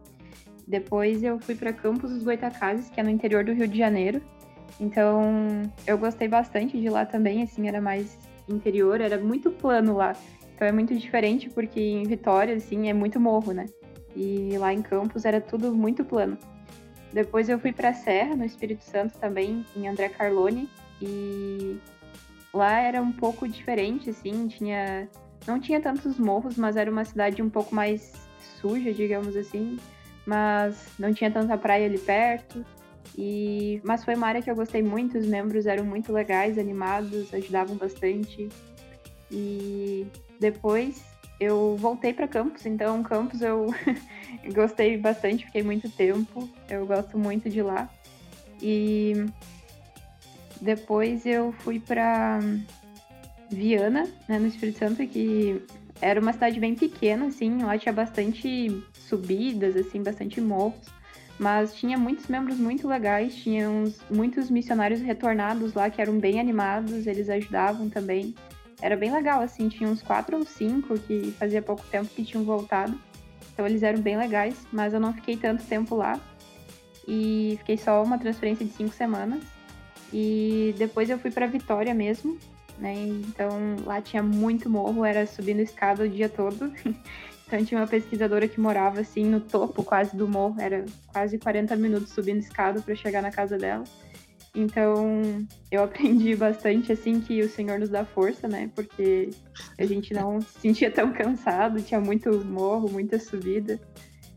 Depois, 0.67 1.23
eu 1.23 1.39
fui 1.41 1.55
para 1.55 1.73
Campos 1.73 2.11
dos 2.13 2.23
Goitacazes, 2.23 2.91
que 2.91 3.01
é 3.01 3.03
no 3.03 3.11
interior 3.11 3.45
do 3.45 3.53
Rio 3.53 3.67
de 3.67 3.79
Janeiro. 3.79 4.21
Então, 4.81 5.63
eu 5.87 5.99
gostei 5.99 6.29
bastante 6.29 6.79
de 6.81 6.89
lá 6.89 7.05
também, 7.05 7.43
assim, 7.43 7.67
era 7.67 7.81
mais 7.81 8.19
interior, 8.49 9.01
era 9.01 9.19
muito 9.19 9.51
plano 9.51 9.97
lá. 9.97 10.15
Então 10.55 10.67
é 10.67 10.73
muito 10.73 10.93
diferente 10.97 11.49
porque 11.49 11.81
em 11.81 12.03
Vitória, 12.03 12.55
assim, 12.55 12.89
é 12.89 12.93
muito 12.93 13.21
morro, 13.21 13.53
né? 13.53 13.67
E 14.17 14.57
lá 14.59 14.73
em 14.73 14.83
Campos 14.83 15.25
era 15.25 15.41
tudo 15.41 15.73
muito 15.73 16.05
plano. 16.05 16.37
Depois 17.13 17.49
eu 17.49 17.59
fui 17.59 17.73
para 17.73 17.95
Serra, 17.95 18.35
no 18.35 18.45
Espírito 18.45 18.83
Santo 18.83 19.17
também, 19.19 19.65
em 19.77 19.89
André 19.89 20.09
Carlone, 20.09 20.69
e 21.01 21.79
lá 22.53 22.81
era 22.81 23.01
um 23.03 23.13
pouco 23.13 23.47
diferente, 23.49 24.11
assim, 24.11 24.49
tinha 24.49 25.09
não 25.47 25.59
tinha 25.59 25.81
tantos 25.81 26.19
morros, 26.19 26.57
mas 26.57 26.77
era 26.77 26.91
uma 26.91 27.05
cidade 27.05 27.43
um 27.43 27.49
pouco 27.49 27.75
mais 27.75 28.13
suja, 28.61 28.93
digamos 28.93 29.35
assim, 29.37 29.79
mas 30.27 30.89
não 30.99 31.13
tinha 31.15 31.31
tanta 31.31 31.57
praia 31.57 31.87
ali 31.87 31.99
perto. 31.99 32.65
E, 33.17 33.81
mas 33.83 34.05
foi 34.05 34.15
uma 34.15 34.27
área 34.27 34.43
que 34.43 34.51
eu 34.51 34.55
gostei 34.55 34.83
muito, 34.83 35.17
os 35.17 35.27
membros 35.27 35.67
eram 35.67 35.85
muito 35.85 36.13
legais, 36.13 36.59
animados, 36.59 37.33
ajudavam 37.33 37.77
bastante. 37.77 38.49
E 39.31 40.07
depois 40.39 41.03
eu 41.41 41.77
voltei 41.77 42.13
para 42.13 42.29
campus, 42.29 42.67
então 42.67 43.03
campus 43.03 43.41
eu 43.41 43.73
gostei 44.55 44.97
bastante, 44.97 45.47
fiquei 45.47 45.63
muito 45.63 45.89
tempo, 45.91 46.49
eu 46.69 46.87
gosto 46.87 47.19
muito 47.19 47.49
de 47.49 47.63
lá. 47.63 47.89
E 48.61 49.15
depois 50.61 51.25
eu 51.25 51.53
fui 51.53 51.79
para 51.81 52.41
Viana, 53.51 54.09
né, 54.29 54.39
no 54.39 54.47
Espírito 54.47 54.79
Santo, 54.79 55.07
que 55.07 55.63
era 56.01 56.21
uma 56.21 56.33
cidade 56.33 56.61
bem 56.61 56.75
pequena, 56.75 57.27
assim, 57.27 57.63
lá 57.63 57.77
tinha 57.79 57.93
bastante 57.93 58.83
subidas, 58.93 59.77
assim, 59.77 60.03
bastante 60.03 60.41
morros. 60.41 60.87
Mas 61.39 61.73
tinha 61.75 61.97
muitos 61.97 62.27
membros 62.27 62.59
muito 62.59 62.89
legais, 62.89 63.35
tinha 63.37 63.71
uns, 63.71 64.01
muitos 64.11 64.51
missionários 64.51 65.01
retornados 65.01 65.73
lá 65.73 65.89
que 65.89 66.01
eram 66.01 66.19
bem 66.19 66.41
animados, 66.41 67.07
eles 67.07 67.29
ajudavam 67.29 67.89
também. 67.89 68.35
Era 68.81 68.97
bem 68.97 69.13
legal, 69.13 69.41
assim, 69.41 69.69
tinha 69.69 69.89
uns 69.89 70.03
quatro 70.03 70.37
ou 70.37 70.45
cinco 70.45 70.99
que 70.99 71.33
fazia 71.39 71.63
pouco 71.63 71.85
tempo 71.91 72.09
que 72.09 72.25
tinham 72.25 72.45
voltado. 72.45 72.99
Então 73.53 73.67
eles 73.67 73.83
eram 73.83 74.01
bem 74.01 74.17
legais, 74.17 74.55
mas 74.73 74.93
eu 74.93 75.01
não 75.01 75.13
fiquei 75.13 75.37
tanto 75.37 75.65
tempo 75.65 75.95
lá. 75.95 76.21
E 77.07 77.55
fiquei 77.59 77.77
só 77.77 78.03
uma 78.03 78.19
transferência 78.19 78.65
de 78.65 78.73
cinco 78.73 78.95
semanas. 78.95 79.43
E 80.13 80.75
depois 80.79 81.11
eu 81.11 81.19
fui 81.19 81.31
para 81.31 81.47
Vitória 81.47 81.95
mesmo, 81.95 82.39
né? 82.79 82.95
Então 82.95 83.51
lá 83.85 84.01
tinha 84.01 84.23
muito 84.23 84.71
morro, 84.71 85.05
era 85.05 85.27
subindo 85.27 85.61
escada 85.61 86.05
o 86.05 86.09
dia 86.09 86.29
todo. 86.29 86.73
Então 87.49 87.65
tinha 87.65 87.81
uma 87.81 87.87
pesquisadora 87.87 88.47
que 88.47 88.61
morava 88.61 89.01
assim 89.01 89.25
no 89.25 89.41
topo 89.41 89.83
quase 89.83 90.15
do 90.15 90.29
morro, 90.29 90.61
era 90.61 90.85
quase 91.07 91.39
40 91.39 91.75
minutos 91.77 92.11
subindo 92.11 92.41
escada 92.41 92.83
para 92.83 92.95
chegar 92.95 93.23
na 93.23 93.31
casa 93.31 93.57
dela. 93.57 93.85
Então 94.55 95.47
eu 95.71 95.83
aprendi 95.85 96.37
bastante 96.37 96.93
assim 96.93 97.21
que 97.21 97.41
o 97.41 97.49
Senhor 97.49 97.79
nos 97.79 97.89
dá 97.89 98.05
força, 98.05 98.47
né? 98.47 98.71
Porque 98.75 99.31
a 99.79 99.87
gente 99.87 100.13
não 100.13 100.43
se 100.43 100.61
sentia 100.61 100.91
tão 100.91 101.11
cansado, 101.11 101.81
tinha 101.81 101.99
muito 101.99 102.45
morro, 102.45 102.91
muita 102.91 103.19
subida. 103.19 103.81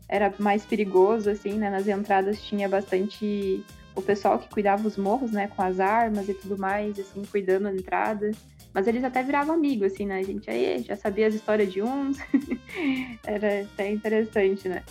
Era 0.08 0.32
mais 0.38 0.64
perigoso 0.64 1.28
assim, 1.28 1.52
né? 1.52 1.68
Nas 1.68 1.86
entradas 1.86 2.42
tinha 2.42 2.66
bastante 2.66 3.62
o 3.94 4.02
pessoal 4.02 4.38
que 4.38 4.48
cuidava 4.48 4.86
os 4.86 4.96
morros, 4.96 5.32
né, 5.32 5.48
com 5.48 5.62
as 5.62 5.80
armas 5.80 6.28
e 6.28 6.34
tudo 6.34 6.58
mais, 6.58 6.98
assim, 6.98 7.22
cuidando 7.24 7.64
da 7.64 7.74
entrada. 7.74 8.30
Mas 8.72 8.86
eles 8.86 9.04
até 9.04 9.22
viravam 9.22 9.54
amigos, 9.54 9.92
assim, 9.92 10.06
né? 10.06 10.18
A 10.18 10.22
gente 10.22 10.50
aí 10.50 10.82
já 10.82 10.96
sabia 10.96 11.26
as 11.26 11.34
histórias 11.34 11.70
de 11.70 11.82
uns. 11.82 12.16
Era 13.22 13.62
até 13.62 13.90
interessante, 13.90 14.66
né? 14.68 14.82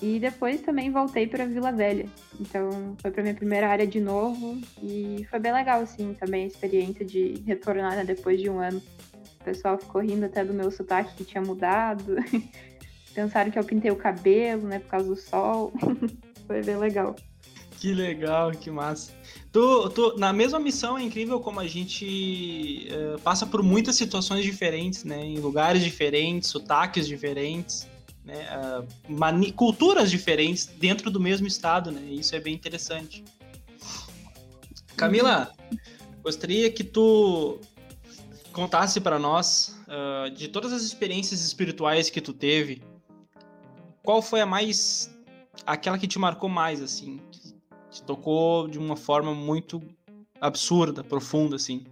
E 0.00 0.18
depois 0.18 0.60
também 0.60 0.90
voltei 0.90 1.26
para 1.26 1.46
Vila 1.46 1.72
Velha. 1.72 2.06
Então 2.40 2.96
foi 3.00 3.10
para 3.10 3.22
minha 3.22 3.34
primeira 3.34 3.68
área 3.68 3.86
de 3.86 4.00
novo 4.00 4.60
e 4.82 5.26
foi 5.30 5.38
bem 5.38 5.52
legal, 5.52 5.80
assim, 5.80 6.14
também 6.14 6.44
a 6.44 6.46
experiência 6.46 7.04
de 7.04 7.42
retornar 7.46 7.96
né, 7.96 8.04
depois 8.04 8.40
de 8.40 8.48
um 8.48 8.58
ano. 8.58 8.82
O 9.40 9.44
pessoal 9.44 9.78
ficou 9.78 10.00
rindo 10.00 10.26
até 10.26 10.44
do 10.44 10.52
meu 10.52 10.70
sotaque 10.70 11.14
que 11.16 11.24
tinha 11.24 11.42
mudado. 11.42 12.16
Pensaram 13.14 13.50
que 13.50 13.58
eu 13.58 13.64
pintei 13.64 13.90
o 13.90 13.96
cabelo, 13.96 14.66
né, 14.66 14.78
por 14.78 14.88
causa 14.88 15.06
do 15.06 15.16
sol. 15.16 15.72
foi 16.46 16.62
bem 16.62 16.76
legal. 16.76 17.14
Que 17.82 17.92
legal, 17.92 18.52
que 18.52 18.70
massa. 18.70 19.12
Tu, 19.50 19.90
tu, 19.90 20.16
na 20.16 20.32
mesma 20.32 20.60
missão 20.60 20.96
é 20.96 21.02
incrível 21.02 21.40
como 21.40 21.58
a 21.58 21.66
gente 21.66 22.86
uh, 22.92 23.20
passa 23.22 23.44
por 23.44 23.60
muitas 23.60 23.96
situações 23.96 24.44
diferentes, 24.44 25.02
né? 25.02 25.20
Em 25.24 25.40
lugares 25.40 25.82
diferentes, 25.82 26.48
sotaques 26.48 27.08
diferentes, 27.08 27.88
né? 28.24 28.46
Uh, 29.10 29.52
culturas 29.54 30.12
diferentes 30.12 30.66
dentro 30.66 31.10
do 31.10 31.18
mesmo 31.18 31.48
estado, 31.48 31.90
né? 31.90 32.00
Isso 32.02 32.36
é 32.36 32.38
bem 32.38 32.54
interessante. 32.54 33.24
Camila, 34.96 35.52
gostaria 36.22 36.70
que 36.70 36.84
tu 36.84 37.58
contasse 38.52 39.00
para 39.00 39.18
nós 39.18 39.76
uh, 39.88 40.30
de 40.30 40.46
todas 40.46 40.72
as 40.72 40.82
experiências 40.82 41.44
espirituais 41.44 42.08
que 42.08 42.20
tu 42.20 42.32
teve, 42.32 42.80
qual 44.04 44.22
foi 44.22 44.40
a 44.40 44.46
mais 44.46 45.10
aquela 45.66 45.98
que 45.98 46.06
te 46.06 46.18
marcou 46.20 46.48
mais 46.48 46.80
assim, 46.80 47.20
te 47.92 48.02
tocou 48.02 48.66
de 48.66 48.78
uma 48.78 48.96
forma 48.96 49.34
muito 49.34 49.80
absurda, 50.40 51.04
profunda, 51.04 51.56
assim. 51.56 51.84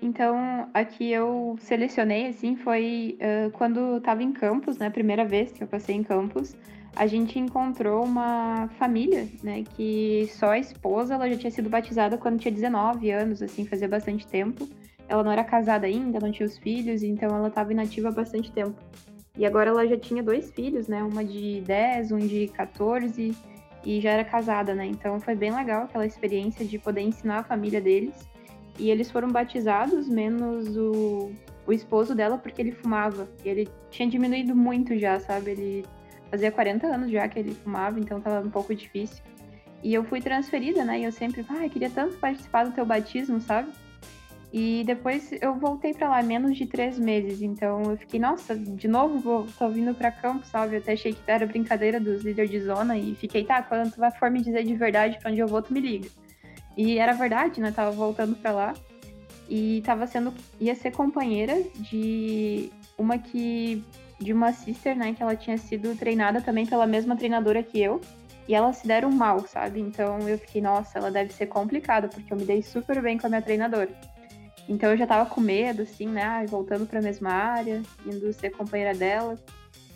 Então, 0.00 0.70
aqui 0.72 1.10
eu 1.10 1.56
selecionei, 1.60 2.28
assim, 2.28 2.56
foi 2.56 3.18
uh, 3.20 3.50
quando 3.50 3.98
estava 3.98 4.22
em 4.22 4.32
Campos, 4.32 4.78
né? 4.78 4.88
Primeira 4.88 5.26
vez 5.26 5.52
que 5.52 5.62
eu 5.62 5.68
passei 5.68 5.94
em 5.94 6.02
Campos, 6.02 6.56
a 6.96 7.06
gente 7.06 7.38
encontrou 7.38 8.04
uma 8.04 8.68
família, 8.78 9.28
né? 9.42 9.62
Que 9.76 10.30
só 10.32 10.50
a 10.52 10.58
esposa, 10.58 11.14
ela 11.14 11.28
já 11.28 11.36
tinha 11.36 11.50
sido 11.50 11.68
batizada 11.68 12.16
quando 12.16 12.38
tinha 12.38 12.52
19 12.52 13.10
anos, 13.10 13.42
assim, 13.42 13.66
fazia 13.66 13.88
bastante 13.88 14.26
tempo. 14.26 14.66
Ela 15.06 15.22
não 15.22 15.32
era 15.32 15.44
casada 15.44 15.86
ainda, 15.86 16.20
não 16.20 16.30
tinha 16.30 16.46
os 16.46 16.56
filhos, 16.56 17.02
então 17.02 17.28
ela 17.36 17.48
estava 17.48 17.72
inativa 17.72 18.08
há 18.08 18.12
bastante 18.12 18.50
tempo. 18.52 18.80
E 19.36 19.44
agora 19.44 19.70
ela 19.70 19.86
já 19.86 19.98
tinha 19.98 20.22
dois 20.22 20.50
filhos, 20.50 20.88
né? 20.88 21.02
Uma 21.02 21.24
de 21.24 21.60
10, 21.62 22.12
um 22.12 22.18
de 22.18 22.48
14 22.48 23.36
e 23.84 24.00
já 24.00 24.10
era 24.10 24.24
casada, 24.24 24.74
né? 24.74 24.86
Então 24.86 25.18
foi 25.20 25.34
bem 25.34 25.54
legal 25.54 25.84
aquela 25.84 26.06
experiência 26.06 26.64
de 26.64 26.78
poder 26.78 27.00
ensinar 27.00 27.38
a 27.38 27.42
família 27.42 27.80
deles. 27.80 28.28
E 28.78 28.90
eles 28.90 29.10
foram 29.10 29.28
batizados, 29.28 30.08
menos 30.08 30.76
o, 30.76 31.32
o 31.66 31.72
esposo 31.72 32.14
dela, 32.14 32.38
porque 32.38 32.60
ele 32.60 32.72
fumava. 32.72 33.28
E 33.44 33.48
ele 33.48 33.68
tinha 33.90 34.08
diminuído 34.08 34.54
muito 34.54 34.98
já, 34.98 35.18
sabe? 35.20 35.50
Ele 35.50 35.86
fazia 36.30 36.50
40 36.50 36.86
anos 36.86 37.10
já 37.10 37.28
que 37.28 37.38
ele 37.38 37.54
fumava, 37.54 37.98
então 37.98 38.20
tava 38.20 38.46
um 38.46 38.50
pouco 38.50 38.74
difícil. 38.74 39.22
E 39.82 39.92
eu 39.94 40.04
fui 40.04 40.20
transferida, 40.20 40.84
né? 40.84 41.00
E 41.00 41.04
eu 41.04 41.12
sempre, 41.12 41.44
ah, 41.48 41.64
eu 41.64 41.70
queria 41.70 41.90
tanto 41.90 42.16
participar 42.18 42.64
do 42.64 42.72
teu 42.72 42.84
batismo, 42.84 43.40
sabe? 43.40 43.70
E 44.52 44.82
depois 44.84 45.30
eu 45.40 45.54
voltei 45.54 45.94
para 45.94 46.08
lá 46.08 46.22
menos 46.22 46.56
de 46.56 46.66
três 46.66 46.98
meses. 46.98 47.40
Então 47.40 47.82
eu 47.84 47.96
fiquei, 47.96 48.18
nossa, 48.18 48.56
de 48.56 48.88
novo 48.88 49.18
vou, 49.18 49.46
tô 49.58 49.68
vindo 49.68 49.94
para 49.94 50.10
campo, 50.10 50.44
sabe? 50.44 50.74
Eu 50.74 50.80
até 50.80 50.92
achei 50.92 51.12
que 51.12 51.20
era 51.26 51.46
brincadeira 51.46 52.00
dos 52.00 52.22
líderes 52.22 52.50
de 52.50 52.60
zona 52.60 52.98
e 52.98 53.14
fiquei, 53.14 53.44
tá, 53.44 53.62
quando 53.62 53.92
tu 53.92 54.00
for 54.18 54.30
me 54.30 54.42
dizer 54.42 54.64
de 54.64 54.74
verdade 54.74 55.18
para 55.20 55.30
onde 55.30 55.40
eu 55.40 55.46
vou, 55.46 55.62
tu 55.62 55.72
me 55.72 55.80
liga. 55.80 56.08
E 56.76 56.98
era 56.98 57.12
verdade, 57.12 57.60
né? 57.60 57.70
Tava 57.70 57.92
voltando 57.92 58.34
para 58.34 58.50
lá 58.50 58.74
e 59.48 59.82
tava 59.84 60.06
sendo 60.06 60.32
ia 60.60 60.74
ser 60.74 60.92
companheira 60.92 61.60
de 61.74 62.70
uma 62.96 63.18
que 63.18 63.84
de 64.20 64.32
uma 64.34 64.52
sister, 64.52 64.94
né, 64.94 65.14
que 65.14 65.22
ela 65.22 65.34
tinha 65.34 65.56
sido 65.56 65.96
treinada 65.96 66.42
também 66.42 66.66
pela 66.66 66.86
mesma 66.86 67.16
treinadora 67.16 67.62
que 67.62 67.80
eu. 67.80 68.00
E 68.46 68.54
elas 68.54 68.76
se 68.76 68.86
deram 68.86 69.10
mal, 69.10 69.46
sabe? 69.46 69.80
Então 69.80 70.18
eu 70.28 70.36
fiquei, 70.36 70.60
nossa, 70.60 70.98
ela 70.98 71.10
deve 71.10 71.32
ser 71.32 71.46
complicada, 71.46 72.08
porque 72.08 72.32
eu 72.32 72.36
me 72.36 72.44
dei 72.44 72.62
super 72.62 73.00
bem 73.00 73.16
com 73.16 73.26
a 73.26 73.30
minha 73.30 73.40
treinadora. 73.40 73.88
Então 74.70 74.88
eu 74.92 74.96
já 74.96 75.04
tava 75.04 75.28
com 75.28 75.40
medo, 75.40 75.82
assim, 75.82 76.06
né? 76.06 76.46
Voltando 76.48 76.86
para 76.86 77.00
a 77.00 77.02
mesma 77.02 77.30
área, 77.30 77.82
indo 78.06 78.32
ser 78.32 78.50
companheira 78.50 78.94
dela. 78.94 79.36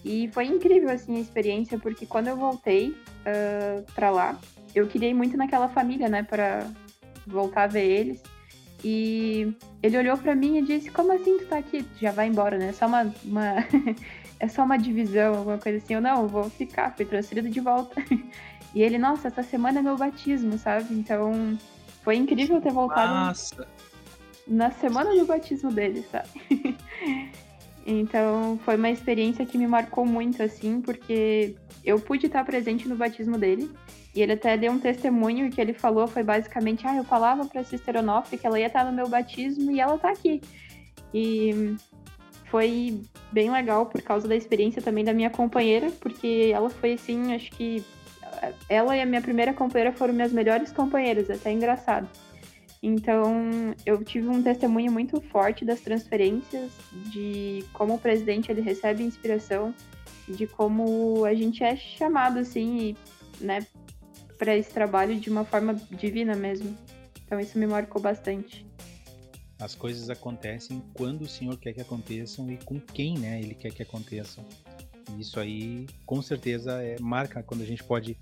E 0.04 0.28
foi 0.32 0.46
incrível, 0.46 0.90
assim, 0.90 1.16
a 1.16 1.20
experiência, 1.20 1.78
porque 1.78 2.04
quando 2.04 2.26
eu 2.26 2.36
voltei 2.36 2.90
uh, 2.90 3.92
para 3.94 4.10
lá, 4.10 4.36
eu 4.74 4.88
queria 4.88 5.08
ir 5.08 5.14
muito 5.14 5.36
naquela 5.36 5.68
família, 5.68 6.08
né? 6.08 6.24
Para 6.24 6.66
voltar 7.24 7.62
a 7.62 7.66
ver 7.68 7.84
eles. 7.84 8.20
E 8.82 9.56
ele 9.80 9.96
olhou 9.96 10.18
para 10.18 10.34
mim 10.34 10.58
e 10.58 10.62
disse: 10.62 10.90
Como 10.90 11.12
assim 11.12 11.38
tu 11.38 11.46
tá 11.46 11.58
aqui? 11.58 11.86
Já 12.00 12.10
vai 12.10 12.26
embora, 12.26 12.58
né? 12.58 12.70
É 12.70 12.72
só 12.72 12.86
uma. 12.88 13.14
uma... 13.24 13.54
é 14.40 14.48
só 14.48 14.64
uma 14.64 14.76
divisão, 14.76 15.36
alguma 15.36 15.56
coisa 15.56 15.78
assim. 15.78 15.94
Eu 15.94 16.00
não, 16.00 16.22
eu 16.22 16.28
vou 16.28 16.50
ficar, 16.50 16.94
fui 16.96 17.04
transferido 17.04 17.48
de 17.48 17.60
volta. 17.60 18.02
E 18.74 18.82
ele, 18.82 18.98
nossa, 18.98 19.28
essa 19.28 19.44
semana 19.44 19.78
é 19.78 19.82
meu 19.82 19.96
batismo, 19.96 20.58
sabe? 20.58 20.92
Então 20.94 21.56
foi 22.02 22.16
incrível 22.16 22.60
ter 22.60 22.72
voltado 22.72 23.14
Nossa. 23.14 23.68
Na 24.46 24.70
semana 24.70 25.14
do 25.14 25.26
batismo 25.26 25.72
dele, 25.72 26.04
sabe? 26.10 26.28
então 27.86 28.58
foi 28.64 28.76
uma 28.76 28.90
experiência 28.90 29.46
que 29.46 29.58
me 29.58 29.66
marcou 29.66 30.04
muito, 30.04 30.42
assim, 30.42 30.80
porque 30.80 31.54
eu 31.84 31.98
pude 32.00 32.26
estar 32.26 32.44
presente 32.44 32.88
no 32.88 32.96
batismo 32.96 33.38
dele. 33.38 33.70
E 34.14 34.22
ele 34.22 34.32
até 34.32 34.56
deu 34.56 34.70
um 34.70 34.78
testemunho 34.78 35.50
que 35.50 35.60
ele 35.60 35.74
falou 35.74 36.06
foi 36.06 36.22
basicamente, 36.22 36.86
ah, 36.86 36.96
eu 36.96 37.04
falava 37.04 37.46
pra 37.46 37.64
Sister 37.64 37.96
Onofre 37.96 38.38
que 38.38 38.46
ela 38.46 38.60
ia 38.60 38.68
estar 38.68 38.84
no 38.84 38.92
meu 38.92 39.08
batismo 39.08 39.72
e 39.72 39.80
ela 39.80 39.98
tá 39.98 40.10
aqui. 40.10 40.40
E 41.12 41.76
foi 42.44 43.00
bem 43.32 43.50
legal 43.50 43.86
por 43.86 44.00
causa 44.02 44.28
da 44.28 44.36
experiência 44.36 44.80
também 44.80 45.04
da 45.04 45.12
minha 45.12 45.30
companheira, 45.30 45.90
porque 46.00 46.52
ela 46.54 46.70
foi 46.70 46.92
assim, 46.92 47.34
acho 47.34 47.50
que 47.50 47.84
ela 48.68 48.96
e 48.96 49.00
a 49.00 49.06
minha 49.06 49.20
primeira 49.20 49.52
companheira 49.52 49.92
foram 49.92 50.14
minhas 50.14 50.32
melhores 50.32 50.72
companheiras, 50.72 51.28
até 51.30 51.50
engraçado. 51.52 52.08
Então, 52.86 53.74
eu 53.86 54.04
tive 54.04 54.28
um 54.28 54.42
testemunho 54.42 54.92
muito 54.92 55.18
forte 55.18 55.64
das 55.64 55.80
transferências, 55.80 56.70
de 57.10 57.64
como 57.72 57.94
o 57.94 57.98
presidente 57.98 58.52
ele 58.52 58.60
recebe 58.60 59.02
inspiração, 59.02 59.74
de 60.28 60.46
como 60.46 61.24
a 61.24 61.32
gente 61.32 61.64
é 61.64 61.74
chamado 61.76 62.38
assim, 62.38 62.94
né, 63.40 63.66
para 64.36 64.54
esse 64.54 64.70
trabalho 64.70 65.18
de 65.18 65.30
uma 65.30 65.46
forma 65.46 65.72
divina 65.92 66.36
mesmo. 66.36 66.76
Então 67.24 67.40
isso 67.40 67.58
me 67.58 67.66
marcou 67.66 68.02
bastante. 68.02 68.66
As 69.58 69.74
coisas 69.74 70.10
acontecem 70.10 70.82
quando 70.92 71.22
o 71.22 71.28
Senhor 71.28 71.56
quer 71.56 71.72
que 71.72 71.80
aconteçam 71.80 72.50
e 72.50 72.58
com 72.58 72.78
quem, 72.78 73.16
né, 73.16 73.40
ele 73.40 73.54
quer 73.54 73.72
que 73.72 73.82
aconteçam. 73.82 74.44
Isso 75.18 75.40
aí, 75.40 75.86
com 76.04 76.20
certeza, 76.20 76.82
é, 76.82 77.00
marca 77.00 77.42
quando 77.42 77.62
a 77.62 77.66
gente 77.66 77.82
pode 77.82 78.18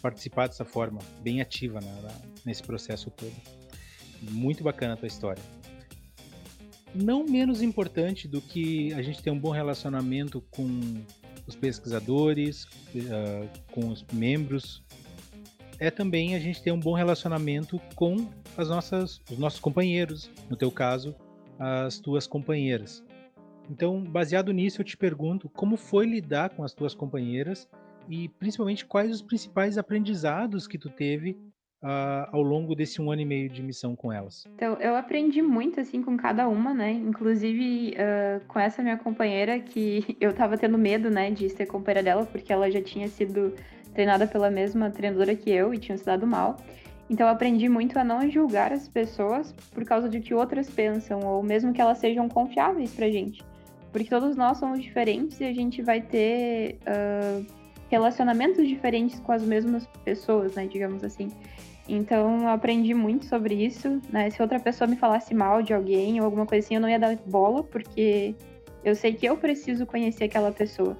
participar 0.00 0.46
dessa 0.46 0.64
forma, 0.64 1.00
bem 1.20 1.40
ativa 1.40 1.80
né, 1.80 1.90
nesse 2.44 2.62
processo 2.62 3.10
todo. 3.10 3.63
Muito 4.30 4.62
bacana 4.62 4.94
a 4.94 4.96
tua 4.96 5.08
história. 5.08 5.42
Não 6.94 7.24
menos 7.24 7.60
importante 7.60 8.28
do 8.28 8.40
que 8.40 8.92
a 8.94 9.02
gente 9.02 9.22
ter 9.22 9.30
um 9.30 9.38
bom 9.38 9.50
relacionamento 9.50 10.40
com 10.50 10.68
os 11.46 11.56
pesquisadores, 11.56 12.64
uh, 12.64 13.48
com 13.72 13.88
os 13.88 14.04
membros 14.12 14.84
é 15.78 15.90
também 15.90 16.34
a 16.34 16.38
gente 16.38 16.62
ter 16.62 16.72
um 16.72 16.78
bom 16.78 16.94
relacionamento 16.94 17.80
com 17.94 18.28
as 18.56 18.68
nossas, 18.68 19.20
os 19.30 19.38
nossos 19.38 19.60
companheiros, 19.60 20.30
no 20.48 20.56
teu 20.56 20.70
caso, 20.70 21.14
as 21.58 21.98
tuas 21.98 22.26
companheiras. 22.26 23.04
Então, 23.70 24.02
baseado 24.02 24.52
nisso, 24.52 24.80
eu 24.80 24.84
te 24.84 24.96
pergunto 24.96 25.48
como 25.48 25.76
foi 25.76 26.06
lidar 26.06 26.50
com 26.50 26.62
as 26.62 26.74
tuas 26.74 26.94
companheiras 26.94 27.68
e 28.08 28.28
principalmente 28.28 28.84
quais 28.84 29.10
os 29.10 29.22
principais 29.22 29.78
aprendizados 29.78 30.66
que 30.66 30.78
tu 30.78 30.90
teve 30.90 31.38
uh, 31.84 32.28
ao 32.32 32.42
longo 32.42 32.74
desse 32.74 33.00
um 33.00 33.12
ano 33.12 33.20
e 33.20 33.24
meio 33.24 33.48
de 33.48 33.62
missão 33.62 33.94
com 33.94 34.10
elas. 34.10 34.44
Então, 34.54 34.76
eu 34.80 34.96
aprendi 34.96 35.42
muito 35.42 35.78
assim 35.78 36.02
com 36.02 36.16
cada 36.16 36.48
uma, 36.48 36.72
né? 36.72 36.92
Inclusive 36.92 37.94
uh, 37.94 38.44
com 38.46 38.58
essa 38.58 38.82
minha 38.82 38.96
companheira 38.96 39.60
que 39.60 40.16
eu 40.18 40.32
tava 40.32 40.56
tendo 40.56 40.78
medo, 40.78 41.10
né, 41.10 41.30
de 41.30 41.48
ser 41.50 41.66
companheira 41.66 42.02
dela 42.02 42.26
porque 42.26 42.52
ela 42.52 42.70
já 42.70 42.80
tinha 42.80 43.06
sido 43.08 43.54
treinada 43.92 44.26
pela 44.26 44.50
mesma 44.50 44.90
treinadora 44.90 45.36
que 45.36 45.50
eu 45.50 45.74
e 45.74 45.78
tinham 45.78 45.98
se 45.98 46.04
dado 46.04 46.26
mal. 46.26 46.56
Então 47.08 47.26
eu 47.26 47.32
aprendi 47.32 47.68
muito 47.68 47.98
a 47.98 48.02
não 48.02 48.28
julgar 48.30 48.72
as 48.72 48.88
pessoas 48.88 49.52
por 49.72 49.84
causa 49.84 50.08
de 50.08 50.20
que 50.20 50.32
outras 50.34 50.70
pensam, 50.70 51.20
ou 51.20 51.42
mesmo 51.42 51.72
que 51.72 51.80
elas 51.80 51.98
sejam 51.98 52.28
confiáveis 52.28 52.92
pra 52.94 53.10
gente. 53.10 53.44
Porque 53.92 54.08
todos 54.08 54.36
nós 54.36 54.58
somos 54.58 54.82
diferentes 54.82 55.38
e 55.38 55.44
a 55.44 55.52
gente 55.52 55.82
vai 55.82 56.00
ter 56.00 56.78
uh, 56.88 57.46
relacionamentos 57.90 58.66
diferentes 58.66 59.20
com 59.20 59.30
as 59.30 59.42
mesmas 59.42 59.86
pessoas, 60.02 60.54
né, 60.54 60.66
digamos 60.66 61.04
assim. 61.04 61.30
Então 61.88 62.42
eu 62.42 62.48
aprendi 62.48 62.94
muito 62.94 63.26
sobre 63.26 63.54
isso, 63.54 64.00
né? 64.10 64.30
Se 64.30 64.40
outra 64.40 64.58
pessoa 64.58 64.88
me 64.88 64.96
falasse 64.96 65.34
mal 65.34 65.62
de 65.62 65.74
alguém 65.74 66.18
ou 66.18 66.24
alguma 66.24 66.46
coisa 66.46 66.64
assim, 66.64 66.74
eu 66.76 66.80
não 66.80 66.88
ia 66.88 66.98
dar 66.98 67.16
bola, 67.26 67.62
porque 67.62 68.34
eu 68.82 68.94
sei 68.94 69.12
que 69.12 69.26
eu 69.26 69.36
preciso 69.36 69.84
conhecer 69.84 70.24
aquela 70.24 70.50
pessoa. 70.50 70.96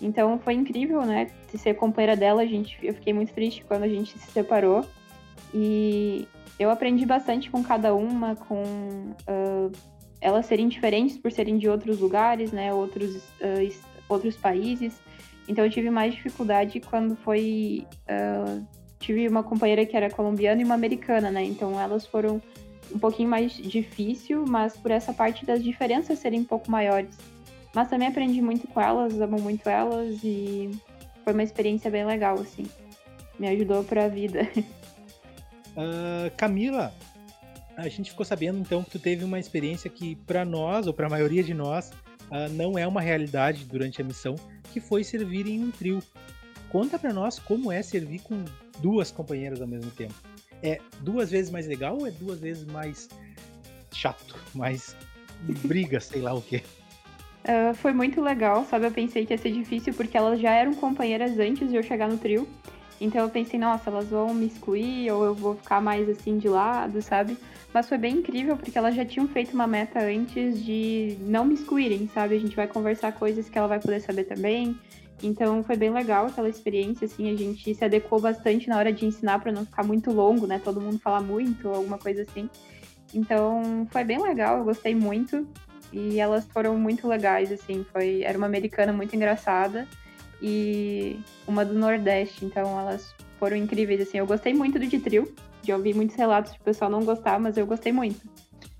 Então 0.00 0.38
foi 0.38 0.54
incrível, 0.54 1.02
né? 1.02 1.30
Ser 1.54 1.74
companheira 1.74 2.14
dela, 2.14 2.42
a 2.42 2.46
gente, 2.46 2.78
eu 2.82 2.92
fiquei 2.92 3.14
muito 3.14 3.32
triste 3.32 3.64
quando 3.64 3.84
a 3.84 3.88
gente 3.88 4.18
se 4.18 4.30
separou. 4.30 4.84
E 5.54 6.28
eu 6.58 6.70
aprendi 6.70 7.06
bastante 7.06 7.50
com 7.50 7.62
cada 7.62 7.94
uma, 7.94 8.36
com 8.36 8.62
uh, 8.62 9.72
elas 10.20 10.44
serem 10.44 10.68
diferentes 10.68 11.16
por 11.16 11.32
serem 11.32 11.56
de 11.56 11.66
outros 11.66 11.98
lugares, 11.98 12.52
né? 12.52 12.74
Outros, 12.74 13.16
uh, 13.40 13.74
outros 14.06 14.36
países. 14.36 15.00
Então 15.48 15.64
eu 15.64 15.70
tive 15.70 15.88
mais 15.88 16.14
dificuldade 16.14 16.78
quando 16.80 17.16
foi. 17.16 17.86
Uh, 18.06 18.66
tive 18.98 19.28
uma 19.28 19.42
companheira 19.42 19.84
que 19.84 19.96
era 19.96 20.10
colombiana 20.10 20.60
e 20.60 20.64
uma 20.64 20.74
americana, 20.74 21.30
né? 21.30 21.44
Então 21.44 21.80
elas 21.80 22.06
foram 22.06 22.40
um 22.94 22.98
pouquinho 22.98 23.28
mais 23.28 23.52
difícil, 23.52 24.44
mas 24.46 24.76
por 24.76 24.90
essa 24.90 25.12
parte 25.12 25.44
das 25.44 25.62
diferenças 25.62 26.18
serem 26.18 26.40
um 26.40 26.44
pouco 26.44 26.70
maiores. 26.70 27.16
Mas 27.74 27.88
também 27.88 28.08
aprendi 28.08 28.40
muito 28.40 28.66
com 28.68 28.80
elas, 28.80 29.20
amo 29.20 29.40
muito 29.40 29.68
elas 29.68 30.18
e 30.24 30.70
foi 31.24 31.32
uma 31.32 31.42
experiência 31.42 31.90
bem 31.90 32.06
legal, 32.06 32.38
assim. 32.38 32.64
Me 33.38 33.48
ajudou 33.48 33.84
pra 33.84 34.08
vida. 34.08 34.48
Uh, 35.76 36.30
Camila, 36.38 36.94
a 37.76 37.88
gente 37.88 38.10
ficou 38.10 38.24
sabendo 38.24 38.58
então 38.58 38.82
que 38.82 38.90
tu 38.90 38.98
teve 38.98 39.24
uma 39.24 39.38
experiência 39.38 39.90
que 39.90 40.16
para 40.16 40.44
nós, 40.44 40.86
ou 40.86 40.94
para 40.94 41.06
a 41.06 41.10
maioria 41.10 41.42
de 41.42 41.52
nós, 41.52 41.90
uh, 42.30 42.48
não 42.52 42.78
é 42.78 42.86
uma 42.86 43.00
realidade 43.00 43.64
durante 43.66 44.00
a 44.00 44.04
missão, 44.04 44.36
que 44.72 44.80
foi 44.80 45.04
servir 45.04 45.46
em 45.46 45.62
um 45.62 45.70
trio. 45.70 46.02
Conta 46.70 46.98
para 46.98 47.12
nós 47.12 47.38
como 47.38 47.70
é 47.70 47.82
servir 47.82 48.20
com 48.20 48.42
duas 48.80 49.10
companheiras 49.10 49.60
ao 49.60 49.66
mesmo 49.66 49.90
tempo. 49.90 50.14
É 50.62 50.80
duas 51.00 51.30
vezes 51.30 51.50
mais 51.50 51.66
legal 51.66 51.98
ou 51.98 52.06
é 52.06 52.10
duas 52.10 52.40
vezes 52.40 52.64
mais 52.64 53.08
chato, 53.92 54.36
mais 54.54 54.96
briga, 55.64 56.00
sei 56.00 56.20
lá 56.20 56.34
o 56.34 56.42
quê? 56.42 56.62
Uh, 57.44 57.74
foi 57.76 57.92
muito 57.92 58.20
legal, 58.20 58.64
sabe? 58.64 58.86
Eu 58.86 58.90
pensei 58.90 59.26
que 59.26 59.34
ia 59.34 59.38
ser 59.38 59.52
difícil 59.52 59.92
porque 59.94 60.16
elas 60.16 60.40
já 60.40 60.52
eram 60.52 60.74
companheiras 60.74 61.38
antes 61.38 61.68
de 61.68 61.76
eu 61.76 61.82
chegar 61.82 62.08
no 62.08 62.18
trio. 62.18 62.48
Então 63.00 63.22
eu 63.22 63.28
pensei, 63.28 63.58
nossa, 63.58 63.90
elas 63.90 64.08
vão 64.08 64.32
me 64.32 64.46
excluir 64.46 65.10
ou 65.10 65.24
eu 65.24 65.34
vou 65.34 65.54
ficar 65.54 65.80
mais 65.80 66.08
assim 66.08 66.38
de 66.38 66.48
lado, 66.48 67.02
sabe? 67.02 67.36
Mas 67.72 67.88
foi 67.88 67.98
bem 67.98 68.16
incrível 68.16 68.56
porque 68.56 68.76
elas 68.78 68.94
já 68.94 69.04
tinham 69.04 69.28
feito 69.28 69.52
uma 69.52 69.66
meta 69.66 70.00
antes 70.00 70.64
de 70.64 71.16
não 71.20 71.44
me 71.44 71.54
excluírem, 71.54 72.08
sabe? 72.14 72.34
A 72.34 72.38
gente 72.38 72.56
vai 72.56 72.66
conversar 72.66 73.12
coisas 73.12 73.50
que 73.50 73.58
ela 73.58 73.66
vai 73.66 73.78
poder 73.78 74.00
saber 74.00 74.24
também. 74.24 74.74
Então 75.22 75.62
foi 75.62 75.76
bem 75.76 75.90
legal 75.90 76.26
aquela 76.26 76.48
experiência, 76.48 77.06
assim, 77.06 77.30
a 77.30 77.36
gente 77.36 77.74
se 77.74 77.84
adequou 77.84 78.20
bastante 78.20 78.68
na 78.68 78.76
hora 78.76 78.92
de 78.92 79.06
ensinar 79.06 79.38
para 79.40 79.52
não 79.52 79.64
ficar 79.64 79.82
muito 79.82 80.12
longo, 80.12 80.46
né? 80.46 80.60
Todo 80.62 80.80
mundo 80.80 80.98
falar 80.98 81.22
muito 81.22 81.68
alguma 81.68 81.98
coisa 81.98 82.22
assim. 82.22 82.50
Então 83.14 83.86
foi 83.90 84.04
bem 84.04 84.20
legal, 84.20 84.58
eu 84.58 84.64
gostei 84.64 84.94
muito. 84.94 85.46
E 85.92 86.18
elas 86.18 86.44
foram 86.46 86.76
muito 86.76 87.06
legais, 87.06 87.50
assim, 87.50 87.86
foi, 87.92 88.22
era 88.22 88.36
uma 88.36 88.46
americana 88.46 88.92
muito 88.92 89.14
engraçada 89.14 89.86
e 90.42 91.18
uma 91.46 91.64
do 91.64 91.74
Nordeste, 91.74 92.44
então 92.44 92.78
elas 92.78 93.14
foram 93.38 93.56
incríveis, 93.56 94.00
assim, 94.00 94.18
eu 94.18 94.26
gostei 94.26 94.52
muito 94.52 94.78
do 94.78 94.86
de 94.86 94.98
trio, 94.98 95.32
de 95.62 95.72
ouvir 95.72 95.94
muitos 95.94 96.16
relatos 96.16 96.52
de 96.52 96.58
pessoal 96.58 96.90
não 96.90 97.04
gostar, 97.04 97.38
mas 97.38 97.56
eu 97.56 97.66
gostei 97.66 97.92
muito, 97.92 98.20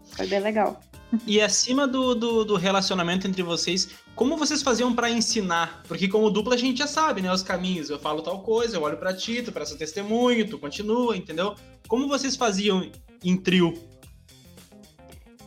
foi 0.04 0.26
bem 0.26 0.40
legal. 0.40 0.80
E 1.26 1.40
acima 1.40 1.86
do, 1.86 2.14
do, 2.14 2.44
do 2.44 2.56
relacionamento 2.56 3.26
entre 3.26 3.42
vocês, 3.42 3.90
como 4.14 4.36
vocês 4.36 4.62
faziam 4.62 4.94
para 4.94 5.10
ensinar? 5.10 5.82
Porque 5.86 6.08
como 6.08 6.30
dupla 6.30 6.54
a 6.54 6.58
gente 6.58 6.78
já 6.78 6.86
sabe, 6.86 7.22
né, 7.22 7.32
os 7.32 7.42
caminhos, 7.42 7.90
eu 7.90 7.98
falo 7.98 8.22
tal 8.22 8.40
coisa, 8.40 8.76
eu 8.76 8.82
olho 8.82 8.96
para 8.96 9.14
ti, 9.14 9.42
tu 9.42 9.52
presta 9.52 9.76
testemunho, 9.76 10.48
tu 10.48 10.58
continua, 10.58 11.16
entendeu? 11.16 11.54
Como 11.86 12.08
vocês 12.08 12.34
faziam 12.36 12.90
em 13.24 13.36
trio 13.36 13.72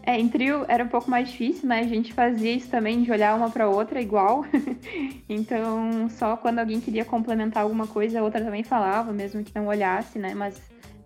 é, 0.10 0.20
em 0.20 0.28
trio 0.28 0.66
era 0.68 0.84
um 0.84 0.88
pouco 0.88 1.08
mais 1.08 1.30
difícil, 1.30 1.70
né? 1.70 1.82
A 1.82 1.88
gente 1.88 2.14
fazia 2.14 2.52
isso 2.52 2.68
também 2.68 3.04
de 3.04 3.12
olhar 3.12 3.36
uma 3.36 3.52
para 3.52 3.70
outra 3.70 4.02
igual. 4.02 4.44
então, 5.30 6.10
só 6.10 6.36
quando 6.36 6.58
alguém 6.58 6.82
queria 6.82 7.06
complementar 7.06 7.62
alguma 7.62 7.86
coisa, 7.86 8.20
a 8.20 8.24
outra 8.24 8.44
também 8.44 8.64
falava, 8.64 9.14
mesmo 9.14 9.44
que 9.44 9.54
não 9.54 9.68
olhasse, 9.68 10.18
né? 10.18 10.34
Mas 10.34 10.60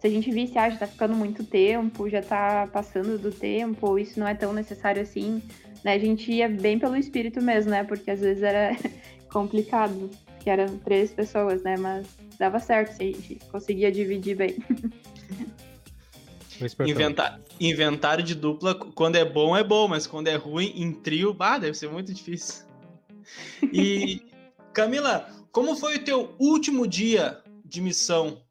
se 0.03 0.07
a 0.07 0.09
gente 0.09 0.29
visse, 0.31 0.57
ah, 0.57 0.69
já 0.69 0.79
tá 0.79 0.85
ficando 0.85 1.15
muito 1.15 1.45
tempo, 1.45 2.09
já 2.09 2.21
tá 2.21 2.67
passando 2.67 3.17
do 3.17 3.31
tempo, 3.31 3.87
ou 3.87 3.97
isso 3.97 4.19
não 4.19 4.27
é 4.27 4.35
tão 4.35 4.51
necessário 4.51 5.01
assim, 5.01 5.41
né? 5.81 5.93
A 5.93 5.97
gente 5.97 6.29
ia 6.29 6.49
bem 6.49 6.77
pelo 6.77 6.97
espírito 6.97 7.41
mesmo, 7.41 7.71
né? 7.71 7.85
Porque 7.85 8.11
às 8.11 8.19
vezes 8.19 8.43
era 8.43 8.75
complicado, 9.31 10.09
que 10.41 10.49
eram 10.49 10.77
três 10.79 11.13
pessoas, 11.13 11.63
né? 11.63 11.77
Mas 11.77 12.05
dava 12.37 12.59
certo, 12.59 13.01
a 13.01 13.05
gente 13.05 13.39
conseguia 13.49 13.89
dividir 13.93 14.35
bem. 14.35 14.57
Inventar, 16.85 17.39
inventário 17.57 18.25
de 18.25 18.35
dupla, 18.35 18.75
quando 18.75 19.15
é 19.15 19.23
bom, 19.23 19.55
é 19.55 19.63
bom, 19.63 19.87
mas 19.87 20.05
quando 20.05 20.27
é 20.27 20.35
ruim, 20.35 20.73
em 20.75 20.91
trio, 20.91 21.33
bah, 21.33 21.57
deve 21.57 21.77
ser 21.77 21.89
muito 21.89 22.13
difícil. 22.13 22.65
E, 23.71 24.21
Camila, 24.73 25.29
como 25.49 25.77
foi 25.77 25.95
o 25.95 26.03
teu 26.03 26.35
último 26.37 26.85
dia 26.85 27.41
de 27.63 27.79
missão? 27.79 28.43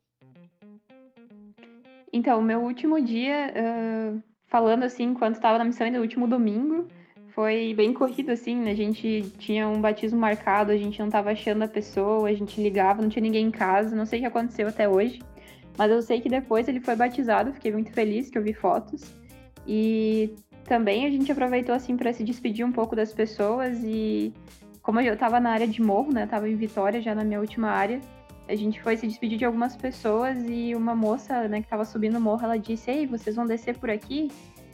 Então, 2.13 2.39
o 2.39 2.43
meu 2.43 2.61
último 2.61 3.01
dia 3.01 3.53
uh, 3.57 4.23
falando 4.47 4.83
assim, 4.83 5.05
enquanto 5.05 5.37
estava 5.37 5.57
na 5.59 5.65
missão 5.65 5.91
no 5.91 6.01
último 6.01 6.29
domingo, 6.29 6.87
foi 7.29 7.73
bem 7.75 7.95
corrido 7.95 8.31
assim, 8.31 8.55
né? 8.57 8.73
A 8.73 8.77
gente 8.77 9.23
tinha 9.39 9.67
um 9.67 9.81
batismo 9.81 10.19
marcado, 10.19 10.71
a 10.71 10.77
gente 10.77 10.99
não 10.99 11.07
estava 11.07 11.31
achando 11.31 11.63
a 11.63 11.69
pessoa, 11.69 12.29
a 12.29 12.35
gente 12.35 12.61
ligava, 12.61 13.01
não 13.01 13.09
tinha 13.09 13.23
ninguém 13.23 13.47
em 13.47 13.51
casa, 13.51 13.97
não 13.97 14.05
sei 14.05 14.19
o 14.19 14.23
que 14.23 14.29
aconteceu 14.29 14.69
até 14.69 14.87
hoje. 14.87 15.23
Mas 15.79 15.91
eu 15.91 16.03
sei 16.03 16.21
que 16.21 16.29
depois 16.29 16.69
ele 16.69 16.81
foi 16.81 16.95
batizado, 16.95 17.55
fiquei 17.55 17.73
muito 17.73 17.91
feliz 17.93 18.29
que 18.29 18.37
eu 18.37 18.43
vi 18.43 18.53
fotos. 18.53 19.03
E 19.67 20.35
também 20.65 21.07
a 21.07 21.11
gente 21.11 21.33
aproveitou 21.33 21.75
assim 21.75 21.97
para 21.97 22.13
se 22.13 22.23
despedir 22.23 22.65
um 22.65 22.73
pouco 22.73 22.95
das 22.95 23.13
pessoas 23.15 23.79
e 23.83 24.35
como 24.83 25.01
eu 25.01 25.15
estava 25.15 25.41
na 25.41 25.51
área 25.51 25.67
de 25.67 25.81
morro, 25.81 26.13
né? 26.13 26.27
Tava 26.27 26.49
em 26.49 26.57
Vitória 26.57 27.01
já 27.01 27.15
na 27.15 27.25
minha 27.25 27.41
última 27.41 27.71
área. 27.71 28.01
A 28.49 28.55
gente 28.55 28.83
foi 28.83 28.97
se 28.97 29.07
despedir 29.07 29.39
de 29.39 29.45
algumas 29.45 29.77
pessoas 29.77 30.37
e 30.47 30.75
uma 30.75 30.95
moça, 30.95 31.49
né, 31.49 31.59
que 31.59 31.67
estava 31.67 31.85
subindo 31.85 32.19
o 32.19 32.21
morro, 32.21 32.45
ela 32.45 32.59
disse: 32.59 32.91
"Ei, 32.91 33.07
vocês 33.07 33.37
vão 33.37 33.47
descer 33.47 33.79
por 33.79 33.91
aqui?" 33.91 34.31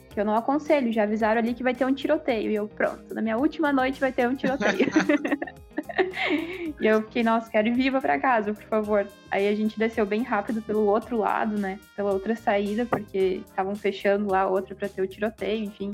Que 0.09 0.19
eu 0.19 0.25
não 0.25 0.35
aconselho, 0.35 0.91
já 0.91 1.03
avisaram 1.03 1.39
ali 1.39 1.53
que 1.53 1.61
vai 1.61 1.75
ter 1.75 1.85
um 1.85 1.93
tiroteio. 1.93 2.49
E 2.51 2.55
eu, 2.55 2.67
pronto, 2.67 3.13
na 3.13 3.21
minha 3.21 3.37
última 3.37 3.71
noite 3.71 3.99
vai 3.99 4.11
ter 4.11 4.27
um 4.27 4.35
tiroteio. 4.35 4.89
e 6.79 6.85
eu 6.85 7.01
fiquei, 7.03 7.23
nossa, 7.23 7.49
quero 7.49 7.67
ir 7.67 7.73
viva 7.73 8.01
para 8.01 8.19
casa, 8.19 8.53
por 8.53 8.63
favor. 8.63 9.07
Aí 9.29 9.47
a 9.47 9.55
gente 9.55 9.77
desceu 9.77 10.05
bem 10.05 10.23
rápido 10.23 10.61
pelo 10.61 10.85
outro 10.85 11.17
lado, 11.17 11.57
né? 11.57 11.79
Pela 11.95 12.11
outra 12.11 12.35
saída, 12.35 12.85
porque 12.85 13.41
estavam 13.47 13.75
fechando 13.75 14.31
lá 14.31 14.47
outra 14.47 14.75
para 14.75 14.89
ter 14.89 15.01
o 15.01 15.07
tiroteio, 15.07 15.65
enfim, 15.65 15.91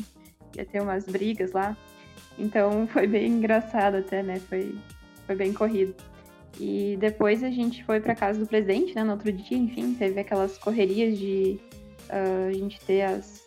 ia 0.56 0.66
ter 0.66 0.82
umas 0.82 1.06
brigas 1.06 1.52
lá. 1.52 1.76
Então 2.38 2.88
foi 2.92 3.08
bem 3.08 3.28
engraçado 3.28 3.98
até, 3.98 4.24
né? 4.24 4.40
Foi, 4.40 4.76
foi 5.26 5.36
bem 5.36 5.54
corrido. 5.54 5.94
E 6.60 6.98
depois 7.00 7.44
a 7.44 7.50
gente 7.50 7.84
foi 7.84 8.00
para 8.00 8.16
casa 8.16 8.40
do 8.40 8.48
presidente, 8.48 8.96
né? 8.96 9.04
No 9.04 9.12
outro 9.12 9.32
dia, 9.32 9.58
enfim, 9.58 9.94
teve 9.94 10.20
aquelas 10.20 10.58
correrias 10.58 11.18
de 11.18 11.60
uh, 12.10 12.50
a 12.50 12.54
gente 12.54 12.80
ter 12.82 13.02
as, 13.02 13.44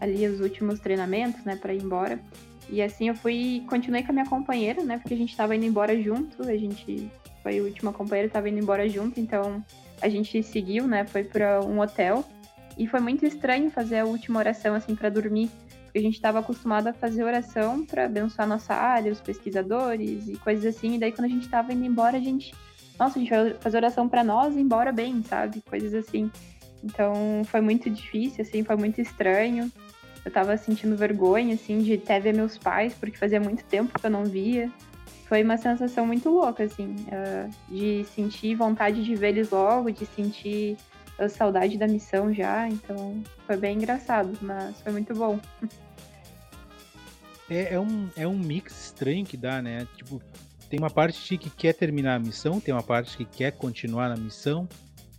ali 0.00 0.26
os 0.26 0.40
últimos 0.40 0.78
treinamentos, 0.78 1.44
né? 1.44 1.56
Para 1.56 1.74
ir 1.74 1.82
embora. 1.82 2.20
E 2.68 2.80
assim 2.80 3.08
eu 3.08 3.14
fui, 3.14 3.62
continuei 3.68 4.02
com 4.02 4.10
a 4.10 4.14
minha 4.14 4.26
companheira, 4.26 4.82
né? 4.82 4.98
Porque 4.98 5.14
a 5.14 5.16
gente 5.16 5.36
tava 5.36 5.54
indo 5.56 5.64
embora 5.64 6.00
junto, 6.00 6.42
a 6.42 6.56
gente 6.56 7.10
foi 7.42 7.58
a 7.58 7.62
última 7.62 7.92
companheira, 7.92 8.30
tava 8.30 8.48
indo 8.48 8.58
embora 8.58 8.88
junto, 8.88 9.20
então 9.20 9.62
a 10.00 10.08
gente 10.08 10.42
seguiu, 10.42 10.86
né? 10.86 11.04
Foi 11.04 11.24
para 11.24 11.60
um 11.60 11.80
hotel. 11.80 12.24
E 12.76 12.86
foi 12.86 13.00
muito 13.00 13.24
estranho 13.24 13.70
fazer 13.70 13.98
a 13.98 14.04
última 14.04 14.38
oração 14.38 14.74
assim 14.74 14.94
para 14.94 15.08
dormir, 15.08 15.48
a 15.98 16.00
gente 16.00 16.14
estava 16.14 16.40
acostumado 16.40 16.88
a 16.88 16.92
fazer 16.92 17.22
oração 17.22 17.84
para 17.84 18.06
abençoar 18.06 18.48
nossa 18.48 18.74
área, 18.74 19.12
os 19.12 19.20
pesquisadores 19.20 20.28
e 20.28 20.36
coisas 20.36 20.74
assim. 20.74 20.94
E 20.94 20.98
daí 20.98 21.12
quando 21.12 21.26
a 21.26 21.30
gente 21.30 21.48
tava 21.48 21.72
indo 21.72 21.84
embora, 21.84 22.16
a 22.16 22.20
gente, 22.20 22.54
nossa, 22.98 23.18
a 23.18 23.22
gente 23.22 23.30
vai 23.30 23.54
fazer 23.54 23.76
oração 23.76 24.08
para 24.08 24.24
nós 24.24 24.56
e 24.56 24.60
embora 24.60 24.92
bem, 24.92 25.22
sabe? 25.22 25.62
Coisas 25.62 25.94
assim. 25.94 26.30
Então 26.82 27.42
foi 27.46 27.60
muito 27.60 27.88
difícil, 27.88 28.42
assim, 28.42 28.64
foi 28.64 28.76
muito 28.76 29.00
estranho 29.00 29.70
eu 30.24 30.30
tava 30.30 30.56
sentindo 30.56 30.96
vergonha, 30.96 31.54
assim, 31.54 31.78
de 31.78 31.94
até 31.94 32.18
ver 32.18 32.34
meus 32.34 32.56
pais, 32.56 32.94
porque 32.94 33.16
fazia 33.16 33.38
muito 33.38 33.62
tempo 33.64 33.98
que 33.98 34.06
eu 34.06 34.10
não 34.10 34.24
via. 34.24 34.70
Foi 35.26 35.42
uma 35.42 35.56
sensação 35.56 36.06
muito 36.06 36.30
louca, 36.30 36.64
assim, 36.64 36.94
uh, 37.08 37.50
de 37.68 38.04
sentir 38.14 38.54
vontade 38.54 39.04
de 39.04 39.14
ver 39.14 39.28
eles 39.28 39.50
logo, 39.50 39.90
de 39.90 40.06
sentir 40.06 40.76
a 41.18 41.28
saudade 41.28 41.76
da 41.78 41.86
missão 41.86 42.32
já. 42.32 42.68
Então, 42.68 43.22
foi 43.46 43.56
bem 43.56 43.76
engraçado, 43.76 44.36
mas 44.40 44.80
foi 44.80 44.92
muito 44.92 45.14
bom. 45.14 45.40
É, 47.48 47.74
é, 47.74 47.80
um, 47.80 48.08
é 48.16 48.26
um 48.26 48.38
mix 48.38 48.86
estranho 48.86 49.24
que 49.24 49.36
dá, 49.36 49.60
né? 49.60 49.86
Tipo, 49.96 50.20
tem 50.70 50.78
uma 50.78 50.90
parte 50.90 51.36
que 51.36 51.50
quer 51.50 51.74
terminar 51.74 52.16
a 52.16 52.18
missão, 52.18 52.60
tem 52.60 52.72
uma 52.72 52.82
parte 52.82 53.16
que 53.16 53.24
quer 53.24 53.52
continuar 53.52 54.08
na 54.08 54.16
missão, 54.16 54.68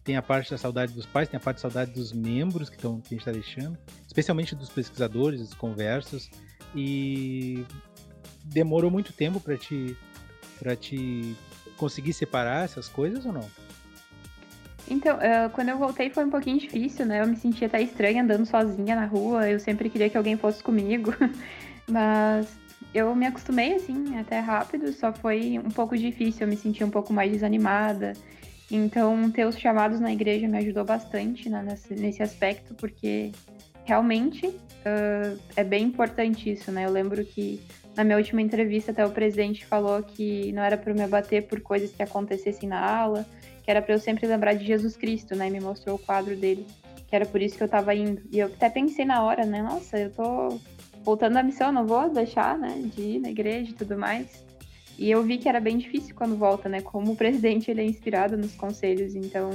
tem 0.03 0.17
a 0.17 0.21
parte 0.21 0.51
da 0.51 0.57
saudade 0.57 0.93
dos 0.93 1.05
pais, 1.05 1.29
tem 1.29 1.37
a 1.37 1.39
parte 1.39 1.57
da 1.57 1.61
saudade 1.61 1.91
dos 1.91 2.11
membros 2.11 2.69
que, 2.69 2.77
tão, 2.77 2.99
que 2.99 3.07
a 3.07 3.17
gente 3.17 3.21
está 3.21 3.31
deixando 3.31 3.77
especialmente 4.15 4.55
dos 4.55 4.69
pesquisadores, 4.69 5.41
das 5.41 5.53
conversas, 5.53 6.29
e 6.73 7.65
demorou 8.45 8.89
muito 8.89 9.11
tempo 9.11 9.41
para 9.41 9.57
te 9.57 9.97
te 10.79 11.35
conseguir 11.75 12.13
separar 12.13 12.63
essas 12.63 12.87
coisas 12.87 13.25
ou 13.25 13.33
não? 13.33 13.49
Então, 14.89 15.17
uh, 15.17 15.49
quando 15.51 15.69
eu 15.69 15.77
voltei 15.77 16.09
foi 16.09 16.25
um 16.25 16.29
pouquinho 16.29 16.59
difícil, 16.59 17.05
né? 17.05 17.21
Eu 17.21 17.27
me 17.27 17.35
sentia 17.35 17.67
até 17.67 17.81
estranha 17.81 18.23
andando 18.23 18.45
sozinha 18.45 18.95
na 18.95 19.05
rua, 19.05 19.49
eu 19.49 19.59
sempre 19.59 19.89
queria 19.89 20.09
que 20.09 20.17
alguém 20.17 20.37
fosse 20.37 20.61
comigo, 20.61 21.13
mas 21.89 22.47
eu 22.93 23.13
me 23.15 23.25
acostumei 23.25 23.73
assim, 23.73 24.17
até 24.17 24.39
rápido, 24.39 24.91
só 24.93 25.11
foi 25.11 25.59
um 25.59 25.69
pouco 25.69 25.97
difícil, 25.97 26.43
eu 26.43 26.47
me 26.47 26.55
sentia 26.55 26.85
um 26.85 26.89
pouco 26.89 27.11
mais 27.11 27.31
desanimada. 27.31 28.13
Então, 28.71 29.29
ter 29.29 29.45
os 29.45 29.57
chamados 29.57 29.99
na 29.99 30.11
igreja 30.11 30.47
me 30.47 30.57
ajudou 30.57 30.83
bastante 30.83 31.49
né, 31.49 31.63
nesse, 31.91 32.23
aspecto, 32.23 32.73
porque 32.73 33.31
realmente 33.83 34.47
uh, 34.47 35.39
é 35.55 35.63
bem 35.63 35.83
importante 35.83 36.51
isso, 36.51 36.71
né? 36.71 36.85
Eu 36.85 36.91
lembro 36.91 37.23
que 37.23 37.61
na 37.95 38.03
minha 38.03 38.17
última 38.17 38.41
entrevista 38.41 38.91
até 38.91 39.05
o 39.05 39.11
presidente 39.11 39.65
falou 39.65 40.01
que 40.01 40.51
não 40.51 40.63
era 40.63 40.77
para 40.77 40.93
me 40.93 41.03
abater 41.03 41.47
por 41.47 41.61
coisas 41.61 41.91
que 41.91 42.01
acontecessem 42.01 42.67
na 42.67 42.83
aula, 42.83 43.25
que 43.65 43.71
era 43.71 43.81
para 43.81 43.95
eu 43.95 43.99
sempre 43.99 44.27
lembrar 44.27 44.53
de 44.53 44.63
Jesus 44.63 44.95
Cristo, 44.95 45.35
né? 45.35 45.49
Me 45.49 45.59
mostrou 45.59 45.95
o 45.95 45.99
quadro 45.99 46.35
dele, 46.35 46.67
que 47.07 47.15
era 47.15 47.25
por 47.25 47.41
isso 47.41 47.57
que 47.57 47.63
eu 47.63 47.65
estava 47.65 47.95
indo. 47.95 48.21
E 48.31 48.37
eu 48.37 48.45
até 48.45 48.69
pensei 48.69 49.03
na 49.03 49.23
hora, 49.23 49.43
né? 49.43 49.63
Nossa, 49.63 49.97
eu 49.97 50.11
tô 50.11 50.59
voltando 51.03 51.37
à 51.37 51.43
missão, 51.43 51.71
não 51.71 51.85
vou 51.85 52.07
deixar, 52.07 52.57
né, 52.57 52.79
de 52.95 53.01
ir 53.01 53.19
na 53.19 53.29
igreja 53.29 53.71
e 53.71 53.73
tudo 53.73 53.97
mais. 53.97 54.45
E 54.97 55.09
eu 55.09 55.23
vi 55.23 55.39
que 55.39 55.49
era 55.49 55.59
bem 55.59 55.77
difícil 55.77 56.13
quando 56.15 56.37
volta, 56.37 56.69
né? 56.69 56.81
Como 56.81 57.13
o 57.13 57.15
presidente 57.17 57.71
ele 57.71 57.81
é 57.81 57.85
inspirado 57.85 58.37
nos 58.37 58.55
conselhos, 58.55 59.15
então 59.15 59.49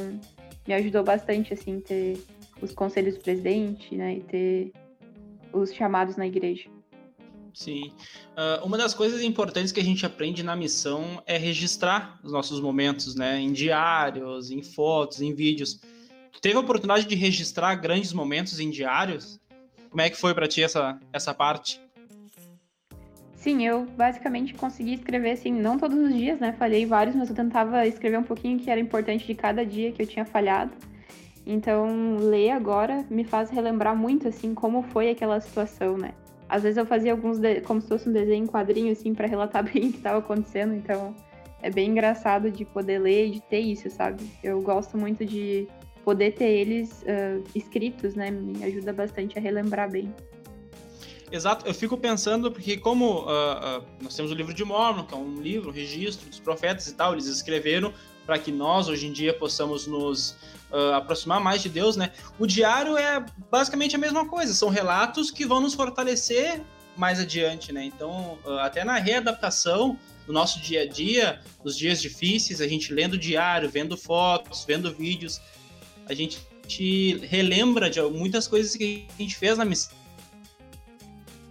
me 0.66 0.74
ajudou 0.74 1.04
bastante 1.04 1.54
assim 1.54 1.80
ter 1.80 2.20
os 2.60 2.72
conselhos 2.72 3.14
do 3.14 3.22
presidente, 3.22 3.94
né, 3.96 4.16
e 4.16 4.20
ter 4.20 4.72
os 5.52 5.72
chamados 5.72 6.16
na 6.16 6.26
igreja. 6.26 6.68
Sim. 7.54 7.92
Uh, 8.36 8.64
uma 8.64 8.78
das 8.78 8.94
coisas 8.94 9.22
importantes 9.22 9.72
que 9.72 9.80
a 9.80 9.84
gente 9.84 10.04
aprende 10.06 10.42
na 10.42 10.54
missão 10.54 11.22
é 11.26 11.36
registrar 11.36 12.18
os 12.22 12.32
nossos 12.32 12.60
momentos, 12.60 13.14
né? 13.14 13.40
Em 13.40 13.52
diários, 13.52 14.50
em 14.50 14.62
fotos, 14.62 15.20
em 15.20 15.34
vídeos. 15.34 15.80
Tu 16.32 16.40
teve 16.40 16.56
a 16.56 16.60
oportunidade 16.60 17.06
de 17.06 17.14
registrar 17.14 17.74
grandes 17.74 18.12
momentos 18.12 18.60
em 18.60 18.70
diários? 18.70 19.40
Como 19.90 20.00
é 20.00 20.08
que 20.08 20.16
foi 20.16 20.32
para 20.34 20.46
ti 20.46 20.62
essa, 20.62 20.98
essa 21.12 21.34
parte? 21.34 21.80
Sim, 23.34 23.66
eu 23.66 23.86
basicamente 23.96 24.52
consegui 24.52 24.94
escrever, 24.94 25.30
assim, 25.30 25.50
não 25.50 25.78
todos 25.78 25.98
os 25.98 26.14
dias, 26.14 26.38
né? 26.38 26.52
Falhei 26.52 26.84
vários, 26.84 27.16
mas 27.16 27.30
eu 27.30 27.34
tentava 27.34 27.86
escrever 27.86 28.18
um 28.18 28.22
pouquinho 28.22 28.58
que 28.58 28.70
era 28.70 28.78
importante 28.78 29.26
de 29.26 29.34
cada 29.34 29.64
dia 29.64 29.90
que 29.92 30.02
eu 30.02 30.06
tinha 30.06 30.26
falhado. 30.26 30.72
Então, 31.46 32.18
ler 32.18 32.50
agora 32.50 33.04
me 33.08 33.24
faz 33.24 33.48
relembrar 33.48 33.96
muito, 33.96 34.28
assim, 34.28 34.54
como 34.54 34.82
foi 34.82 35.10
aquela 35.10 35.40
situação, 35.40 35.96
né? 35.96 36.12
Às 36.50 36.64
vezes 36.64 36.76
eu 36.76 36.84
fazia 36.84 37.12
alguns, 37.12 37.38
de... 37.38 37.60
como 37.60 37.80
se 37.80 37.86
fosse 37.86 38.08
um 38.08 38.12
desenho 38.12 38.44
em 38.44 38.46
quadrinho, 38.46 38.90
assim, 38.90 39.14
para 39.14 39.28
relatar 39.28 39.62
bem 39.64 39.88
o 39.88 39.90
que 39.92 39.98
estava 39.98 40.18
acontecendo. 40.18 40.74
Então, 40.74 41.14
é 41.62 41.70
bem 41.70 41.90
engraçado 41.90 42.50
de 42.50 42.64
poder 42.64 42.98
ler 42.98 43.28
e 43.28 43.30
de 43.30 43.40
ter 43.42 43.60
isso, 43.60 43.88
sabe? 43.88 44.28
Eu 44.42 44.60
gosto 44.60 44.98
muito 44.98 45.24
de 45.24 45.68
poder 46.04 46.32
ter 46.32 46.48
eles 46.48 47.02
uh, 47.02 47.44
escritos, 47.54 48.14
né? 48.14 48.30
Me 48.30 48.64
ajuda 48.64 48.92
bastante 48.92 49.38
a 49.38 49.40
relembrar 49.40 49.90
bem. 49.90 50.12
Exato, 51.30 51.64
eu 51.64 51.72
fico 51.72 51.96
pensando, 51.96 52.50
porque 52.50 52.76
como 52.76 53.20
uh, 53.20 53.80
uh, 53.80 53.84
nós 54.02 54.16
temos 54.16 54.32
o 54.32 54.34
livro 54.34 54.52
de 54.52 54.64
Mormon, 54.64 55.04
que 55.04 55.14
é 55.14 55.16
um 55.16 55.40
livro, 55.40 55.70
um 55.70 55.72
registro 55.72 56.28
dos 56.28 56.40
profetas 56.40 56.88
e 56.88 56.94
tal, 56.94 57.12
eles 57.12 57.26
escreveram 57.26 57.92
para 58.30 58.38
que 58.38 58.52
nós, 58.52 58.86
hoje 58.86 59.08
em 59.08 59.12
dia, 59.12 59.34
possamos 59.34 59.88
nos 59.88 60.36
uh, 60.70 60.94
aproximar 60.94 61.40
mais 61.40 61.60
de 61.60 61.68
Deus, 61.68 61.96
né? 61.96 62.12
O 62.38 62.46
diário 62.46 62.96
é 62.96 63.26
basicamente 63.50 63.96
a 63.96 63.98
mesma 63.98 64.24
coisa, 64.28 64.54
são 64.54 64.68
relatos 64.68 65.32
que 65.32 65.44
vão 65.44 65.60
nos 65.60 65.74
fortalecer 65.74 66.62
mais 66.96 67.18
adiante, 67.18 67.72
né? 67.72 67.84
Então, 67.84 68.38
uh, 68.44 68.52
até 68.60 68.84
na 68.84 68.98
readaptação 68.98 69.98
do 70.28 70.32
nosso 70.32 70.60
dia 70.60 70.82
a 70.82 70.86
dia, 70.86 71.40
nos 71.64 71.76
dias 71.76 72.00
difíceis, 72.00 72.60
a 72.60 72.68
gente 72.68 72.94
lendo 72.94 73.18
diário, 73.18 73.68
vendo 73.68 73.96
fotos, 73.96 74.64
vendo 74.64 74.94
vídeos, 74.94 75.40
a 76.06 76.14
gente 76.14 76.38
relembra 77.26 77.90
de 77.90 78.00
muitas 78.02 78.46
coisas 78.46 78.76
que 78.76 79.08
a 79.18 79.22
gente 79.22 79.34
fez 79.36 79.58
na 79.58 79.64
missão. 79.64 79.98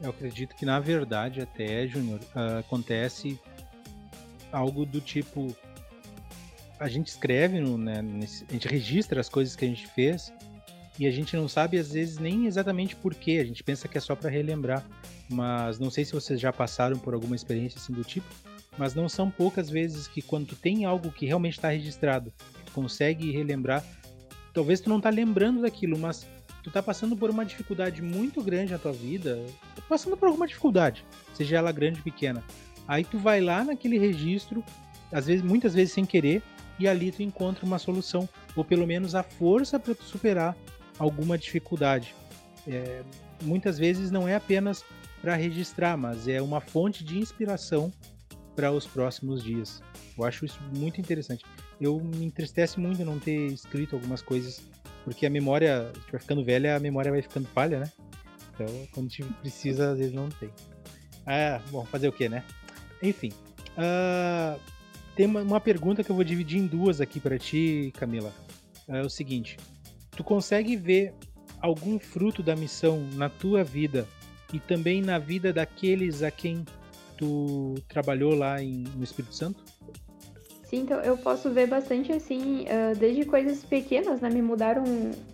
Eu 0.01 0.11
acredito 0.11 0.55
que, 0.55 0.65
na 0.65 0.79
verdade, 0.79 1.41
até, 1.41 1.85
Júnior, 1.85 2.21
uh, 2.33 2.59
acontece 2.59 3.37
algo 4.49 4.85
do 4.85 5.01
tipo 5.01 5.53
a 6.79 6.87
gente 6.87 7.07
escreve, 7.07 7.59
né, 7.59 8.01
nesse, 8.01 8.45
a 8.49 8.53
gente 8.53 8.67
registra 8.67 9.19
as 9.19 9.27
coisas 9.27 9.55
que 9.55 9.65
a 9.65 9.67
gente 9.67 9.85
fez 9.87 10.31
e 10.97 11.05
a 11.05 11.11
gente 11.11 11.35
não 11.35 11.47
sabe 11.47 11.77
às 11.77 11.91
vezes 11.91 12.17
nem 12.17 12.45
exatamente 12.45 12.95
por 12.95 13.13
quê. 13.13 13.39
A 13.41 13.45
gente 13.45 13.63
pensa 13.63 13.87
que 13.87 13.97
é 13.97 14.01
só 14.01 14.15
para 14.15 14.29
relembrar, 14.29 14.85
mas 15.29 15.77
não 15.77 15.91
sei 15.91 16.05
se 16.05 16.13
vocês 16.13 16.39
já 16.39 16.51
passaram 16.53 16.97
por 16.97 17.13
alguma 17.13 17.35
experiência 17.35 17.79
assim 17.79 17.93
do 17.93 18.03
tipo, 18.03 18.27
mas 18.77 18.95
não 18.95 19.09
são 19.09 19.29
poucas 19.29 19.69
vezes 19.69 20.07
que 20.07 20.21
quando 20.21 20.47
tu 20.47 20.55
tem 20.55 20.85
algo 20.85 21.11
que 21.11 21.25
realmente 21.25 21.53
está 21.53 21.69
registrado, 21.69 22.33
tu 22.65 22.71
consegue 22.71 23.31
relembrar. 23.31 23.83
Talvez 24.53 24.79
tu 24.79 24.89
não 24.89 25.01
tá 25.01 25.09
lembrando 25.09 25.61
daquilo, 25.61 25.97
mas 25.97 26.25
tu 26.63 26.71
tá 26.71 26.81
passando 26.81 27.15
por 27.15 27.29
uma 27.29 27.45
dificuldade 27.45 28.01
muito 28.01 28.41
grande 28.41 28.71
na 28.71 28.79
tua 28.79 28.93
vida, 28.93 29.39
passando 29.87 30.17
por 30.17 30.27
alguma 30.27 30.47
dificuldade, 30.47 31.05
seja 31.33 31.57
ela 31.57 31.71
grande 31.71 31.99
ou 31.99 32.03
pequena. 32.03 32.43
Aí 32.87 33.03
tu 33.03 33.17
vai 33.19 33.39
lá 33.39 33.63
naquele 33.63 33.97
registro, 33.99 34.63
às 35.11 35.27
vezes, 35.27 35.43
muitas 35.43 35.73
vezes 35.73 35.93
sem 35.93 36.05
querer, 36.05 36.41
e 36.79 36.87
ali 36.87 37.11
tu 37.11 37.21
encontra 37.21 37.65
uma 37.65 37.77
solução, 37.77 38.27
ou 38.55 38.63
pelo 38.63 38.87
menos 38.87 39.13
a 39.13 39.21
força 39.21 39.79
para 39.79 39.93
tu 39.93 40.03
superar 40.03 40.55
alguma 40.97 41.37
dificuldade. 41.37 42.15
É, 42.67 43.03
muitas 43.43 43.77
vezes 43.77 44.09
não 44.11 44.27
é 44.27 44.35
apenas 44.35 44.83
para 45.21 45.35
registrar, 45.35 45.97
mas 45.97 46.27
é 46.27 46.41
uma 46.41 46.61
fonte 46.61 47.03
de 47.03 47.19
inspiração 47.19 47.91
para 48.55 48.71
os 48.71 48.85
próximos 48.85 49.43
dias. 49.43 49.81
Eu 50.17 50.23
acho 50.23 50.45
isso 50.45 50.59
muito 50.75 50.99
interessante. 50.99 51.45
Eu 51.79 51.99
me 51.99 52.25
entristece 52.25 52.79
muito 52.79 53.03
não 53.05 53.19
ter 53.19 53.47
escrito 53.47 53.95
algumas 53.95 54.21
coisas, 54.21 54.61
porque 55.03 55.25
a 55.25 55.29
memória, 55.29 55.91
vai 56.11 56.19
ficando 56.19 56.43
velha, 56.43 56.75
a 56.75 56.79
memória 56.79 57.11
vai 57.11 57.21
ficando 57.21 57.47
falha, 57.47 57.79
né? 57.79 57.91
Então, 58.53 58.67
quando 58.93 59.07
a 59.07 59.09
gente 59.09 59.33
precisa, 59.35 59.91
às 59.91 59.97
vezes 59.97 60.13
não 60.13 60.27
tem. 60.29 60.49
Ah, 61.25 61.61
bom, 61.71 61.85
fazer 61.85 62.09
o 62.09 62.11
que, 62.11 62.27
né? 62.27 62.43
Enfim. 63.01 63.31
Uh, 63.77 64.59
tem 65.19 65.25
uma, 65.25 65.41
uma, 65.41 65.59
pergunta 65.59 66.01
que 66.01 66.09
eu 66.09 66.15
vou 66.15 66.23
dividir 66.23 66.61
em 66.61 66.65
duas 66.65 67.01
aqui 67.01 67.19
para 67.19 67.37
ti, 67.37 67.91
Camila. 67.97 68.31
É 68.87 69.01
o 69.01 69.09
seguinte: 69.09 69.57
tu 70.11 70.23
consegue 70.23 70.77
ver 70.77 71.13
algum 71.59 71.99
fruto 71.99 72.41
da 72.41 72.55
missão 72.55 73.05
na 73.15 73.27
tua 73.27 73.61
vida 73.61 74.07
e 74.53 74.61
também 74.61 75.01
na 75.01 75.19
vida 75.19 75.51
daqueles 75.51 76.23
a 76.23 76.31
quem 76.31 76.63
tu 77.17 77.75
trabalhou 77.89 78.33
lá 78.33 78.63
em, 78.63 78.85
no 78.95 79.03
Espírito 79.03 79.35
Santo? 79.35 79.61
Sim, 80.63 80.83
então 80.83 81.01
eu 81.01 81.17
posso 81.17 81.49
ver 81.49 81.67
bastante 81.67 82.13
assim, 82.13 82.61
uh, 82.61 82.97
desde 82.97 83.25
coisas 83.25 83.61
pequenas, 83.61 84.21
né? 84.21 84.29
Me 84.29 84.41
mudaram, 84.41 84.85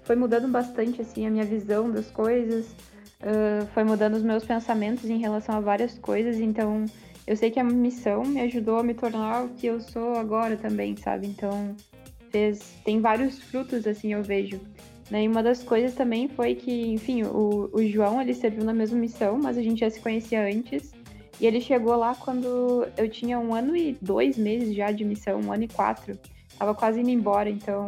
foi 0.03 0.15
mudando 0.15 0.47
bastante 0.47 0.99
assim 0.99 1.27
a 1.27 1.29
minha 1.29 1.45
visão 1.45 1.91
das 1.91 2.09
coisas, 2.09 2.65
uh, 3.21 3.67
foi 3.71 3.83
mudando 3.83 4.15
os 4.15 4.23
meus 4.23 4.43
pensamentos 4.43 5.07
em 5.07 5.19
relação 5.19 5.55
a 5.55 5.59
várias 5.59 5.95
coisas. 5.99 6.37
Então 6.37 6.87
eu 7.27 7.35
sei 7.35 7.49
que 7.49 7.59
a 7.59 7.63
missão 7.63 8.23
me 8.23 8.41
ajudou 8.41 8.77
a 8.77 8.83
me 8.83 8.93
tornar 8.93 9.45
o 9.45 9.49
que 9.49 9.67
eu 9.67 9.79
sou 9.79 10.15
agora 10.15 10.55
também, 10.55 10.95
sabe? 10.95 11.27
Então 11.27 11.75
fez, 12.29 12.75
tem 12.83 13.01
vários 13.01 13.39
frutos 13.39 13.87
assim 13.87 14.13
eu 14.13 14.21
vejo. 14.21 14.59
Né? 15.09 15.23
E 15.23 15.27
uma 15.27 15.41
das 15.41 15.63
coisas 15.63 15.93
também 15.93 16.27
foi 16.27 16.55
que, 16.55 16.87
enfim, 16.87 17.23
o, 17.23 17.69
o 17.71 17.83
João 17.87 18.21
ele 18.21 18.33
serviu 18.33 18.63
na 18.63 18.73
mesma 18.73 18.97
missão, 18.97 19.39
mas 19.41 19.57
a 19.57 19.61
gente 19.61 19.79
já 19.79 19.89
se 19.89 19.99
conhecia 19.99 20.43
antes. 20.43 20.93
E 21.39 21.45
ele 21.45 21.59
chegou 21.59 21.95
lá 21.95 22.15
quando 22.15 22.87
eu 22.95 23.09
tinha 23.09 23.37
um 23.39 23.53
ano 23.53 23.75
e 23.75 23.97
dois 24.01 24.37
meses 24.37 24.73
já 24.73 24.91
de 24.91 25.03
missão, 25.03 25.41
um 25.41 25.51
ano 25.51 25.63
e 25.63 25.67
quatro. 25.67 26.17
Tava 26.57 26.73
quase 26.73 27.01
indo 27.01 27.09
embora, 27.09 27.49
então 27.49 27.85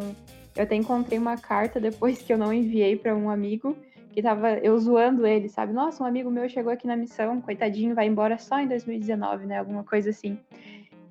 eu 0.54 0.62
até 0.64 0.74
encontrei 0.74 1.18
uma 1.18 1.36
carta 1.36 1.80
depois 1.80 2.20
que 2.20 2.32
eu 2.32 2.36
não 2.36 2.52
enviei 2.52 2.96
para 2.96 3.16
um 3.16 3.30
amigo, 3.30 3.76
que 4.18 4.22
tava 4.22 4.54
eu 4.58 4.76
zoando 4.76 5.24
ele, 5.24 5.48
sabe? 5.48 5.72
Nossa, 5.72 6.02
um 6.02 6.06
amigo 6.06 6.28
meu 6.28 6.48
chegou 6.48 6.72
aqui 6.72 6.88
na 6.88 6.96
missão, 6.96 7.40
coitadinho, 7.40 7.94
vai 7.94 8.08
embora 8.08 8.36
só 8.36 8.58
em 8.58 8.66
2019, 8.66 9.46
né? 9.46 9.60
Alguma 9.60 9.84
coisa 9.84 10.10
assim. 10.10 10.36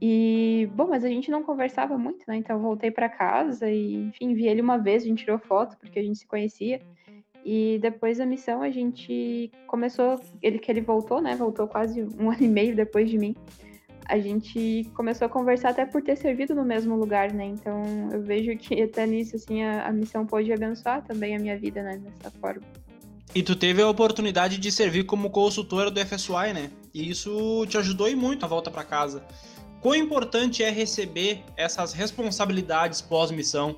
E, 0.01 0.70
bom, 0.76 0.88
mas 0.89 1.05
a 1.05 1.08
gente 1.08 1.32
não 1.32 1.41
conversava 1.41 1.97
muito, 1.97 2.26
né? 2.28 2.36
Então 2.36 2.58
eu 2.58 2.62
voltei 2.62 2.91
para 2.91 3.08
casa 3.08 3.72
e, 3.72 4.08
enfim, 4.08 4.34
vi 4.34 4.45
ele 4.45 4.60
uma 4.60 4.78
vez, 4.78 5.03
a 5.03 5.05
gente 5.05 5.24
tirou 5.24 5.39
foto 5.39 5.78
porque 5.78 5.97
a 5.99 6.03
gente 6.03 6.20
se 6.20 6.28
conhecia. 6.28 6.82
E 7.45 7.80
depois 7.82 8.18
da 8.18 8.26
missão 8.26 8.62
a 8.62 8.70
gente 8.70 9.49
começou, 9.68 10.20
ele 10.41 10.60
que 10.60 10.70
ele 10.70 10.82
voltou, 10.82 11.22
né? 11.22 11.34
Voltou 11.34 11.66
quase 11.66 12.03
um 12.20 12.28
ano 12.30 12.43
e 12.43 12.47
meio 12.49 12.76
depois 12.76 13.10
de 13.10 13.18
mim. 13.18 13.34
A 14.05 14.20
gente 14.20 14.86
começou 14.93 15.28
a 15.28 15.30
conversar 15.30 15.70
até 15.70 15.86
por 15.86 16.01
ter 16.01 16.18
servido 16.18 16.53
no 16.53 16.66
mesmo 16.66 16.97
lugar, 16.97 17.32
né? 17.32 17.45
Então 17.45 17.84
eu 18.12 18.22
vejo 18.22 18.53
que 18.58 18.84
até 18.84 19.08
nisso, 19.08 19.38
assim, 19.38 19.64
a, 19.64 19.88
a 19.88 19.93
missão 19.93 20.26
pôde 20.26 20.51
abençoar 20.51 21.05
também 21.05 21.38
a 21.38 21.39
minha 21.39 21.58
vida, 21.58 21.82
né? 21.82 21.97
Dessa 21.99 22.30
forma. 22.32 22.62
E 23.36 23.44
tu 23.44 23.56
teve 23.56 23.82
a 23.82 23.90
oportunidade 23.90 24.58
de 24.58 24.72
servir 24.72 25.04
como 25.06 25.30
consultora 25.30 25.92
do 25.92 26.00
FSY, 26.00 26.54
né? 26.54 26.72
E 26.94 27.10
isso 27.10 27.66
te 27.68 27.78
ajudou 27.78 28.10
e 28.10 28.16
muito 28.16 28.42
na 28.42 28.48
volta 28.48 28.72
para 28.72 28.84
casa. 28.84 29.24
Quão 29.82 29.96
importante 29.96 30.64
é 30.64 30.70
receber 30.70 31.44
essas 31.56 31.94
responsabilidades 31.94 33.02
pós-missão? 33.02 33.78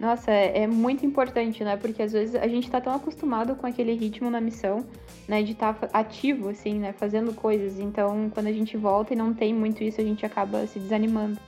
Nossa, 0.00 0.30
é, 0.30 0.62
é, 0.62 0.66
muito 0.66 1.04
importante, 1.04 1.62
né? 1.62 1.76
Porque 1.76 2.02
às 2.02 2.12
vezes 2.12 2.34
a 2.34 2.48
gente 2.48 2.64
está 2.64 2.80
tão 2.80 2.94
acostumado 2.94 3.54
com 3.54 3.66
aquele 3.66 3.92
ritmo 3.92 4.30
na 4.30 4.40
missão, 4.40 4.84
né? 5.28 5.42
De 5.42 5.52
estar 5.52 5.74
tá 5.74 5.90
ativo, 5.92 6.48
assim, 6.48 6.78
né? 6.78 6.94
Fazendo 6.94 7.34
coisas. 7.34 7.78
Então, 7.78 8.30
quando 8.30 8.46
a 8.46 8.52
gente 8.52 8.78
volta 8.78 9.12
e 9.12 9.16
não 9.16 9.34
tem 9.34 9.52
muito 9.52 9.84
isso, 9.84 10.00
a 10.00 10.04
gente 10.04 10.24
acaba 10.24 10.66
se 10.66 10.78
desanimando, 10.78 11.38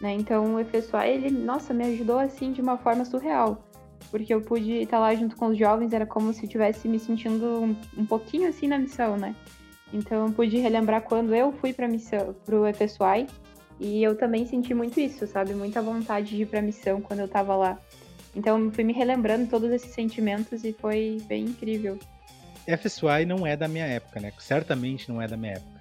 né? 0.00 0.12
Então, 0.14 0.56
o 0.56 0.58
efetuar, 0.58 1.06
ele, 1.06 1.30
nossa, 1.30 1.72
me 1.72 1.84
ajudou, 1.84 2.18
assim, 2.18 2.52
de 2.52 2.60
uma 2.60 2.76
forma 2.76 3.04
surreal. 3.04 3.62
Porque 4.10 4.32
eu 4.32 4.40
pude 4.40 4.72
estar 4.82 4.98
lá 4.98 5.14
junto 5.14 5.36
com 5.36 5.46
os 5.48 5.58
jovens, 5.58 5.92
era 5.92 6.06
como 6.06 6.32
se 6.32 6.40
eu 6.40 6.44
estivesse 6.44 6.88
me 6.88 6.98
sentindo 6.98 7.46
um, 7.46 7.76
um 7.96 8.06
pouquinho 8.06 8.48
assim 8.48 8.66
na 8.66 8.78
missão, 8.78 9.16
né? 9.16 9.34
Então 9.92 10.26
eu 10.26 10.32
pude 10.32 10.58
relembrar 10.58 11.02
quando 11.02 11.34
eu 11.34 11.52
fui 11.52 11.72
para 11.72 11.86
missão, 11.86 12.34
pro 12.44 12.64
FSY, 12.72 13.26
e 13.80 14.02
eu 14.02 14.16
também 14.16 14.46
senti 14.46 14.72
muito 14.74 14.98
isso, 15.00 15.26
sabe? 15.26 15.54
Muita 15.54 15.82
vontade 15.82 16.30
de 16.30 16.42
ir 16.42 16.46
pra 16.46 16.62
missão 16.62 17.00
quando 17.00 17.20
eu 17.20 17.28
tava 17.28 17.54
lá. 17.56 17.78
Então 18.34 18.70
fui 18.70 18.84
me 18.84 18.92
relembrando 18.92 19.48
todos 19.48 19.70
esses 19.70 19.92
sentimentos 19.92 20.64
e 20.64 20.72
foi 20.72 21.18
bem 21.26 21.44
incrível. 21.44 21.98
FSY 22.66 23.26
não 23.26 23.46
é 23.46 23.56
da 23.56 23.68
minha 23.68 23.86
época, 23.86 24.20
né? 24.20 24.32
Certamente 24.38 25.08
não 25.10 25.20
é 25.20 25.26
da 25.26 25.36
minha 25.36 25.54
época. 25.54 25.80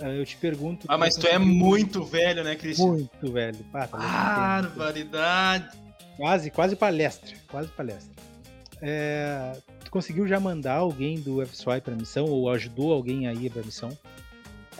Ah, 0.00 0.08
eu 0.08 0.24
te 0.24 0.36
pergunto. 0.36 0.86
Ah, 0.88 0.98
mas 0.98 1.14
tu 1.14 1.26
é 1.26 1.38
muito 1.38 2.02
velho, 2.02 2.42
né, 2.42 2.56
Cristian? 2.56 2.86
Muito 2.86 3.32
velho. 3.32 3.64
Pá, 3.70 3.86
tá 3.86 3.96
Barbaridade! 3.96 5.83
Quase, 6.16 6.50
quase 6.50 6.76
palestra. 6.76 7.34
Quase 7.50 7.68
palestra. 7.68 8.14
É, 8.80 9.52
conseguiu 9.94 10.26
já 10.26 10.40
mandar 10.40 10.78
alguém 10.78 11.20
do 11.20 11.44
FSY 11.46 11.80
para 11.80 11.94
missão 11.94 12.24
ou 12.24 12.50
ajudou 12.50 12.92
alguém 12.92 13.28
a 13.28 13.32
ir 13.32 13.48
para 13.48 13.62
missão? 13.62 13.90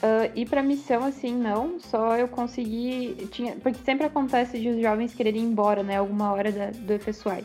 Uh, 0.02 0.28
ir 0.34 0.46
para 0.48 0.60
missão 0.60 1.04
assim 1.04 1.32
não, 1.32 1.78
só 1.78 2.16
eu 2.16 2.26
consegui 2.26 3.28
tinha 3.30 3.54
porque 3.54 3.78
sempre 3.84 4.04
acontece 4.04 4.58
de 4.58 4.68
os 4.68 4.82
jovens 4.82 5.14
quererem 5.14 5.42
ir 5.42 5.46
embora, 5.46 5.84
né, 5.84 5.96
alguma 5.96 6.32
hora 6.32 6.50
da, 6.50 6.70
do 6.70 6.98
FSY. 6.98 7.44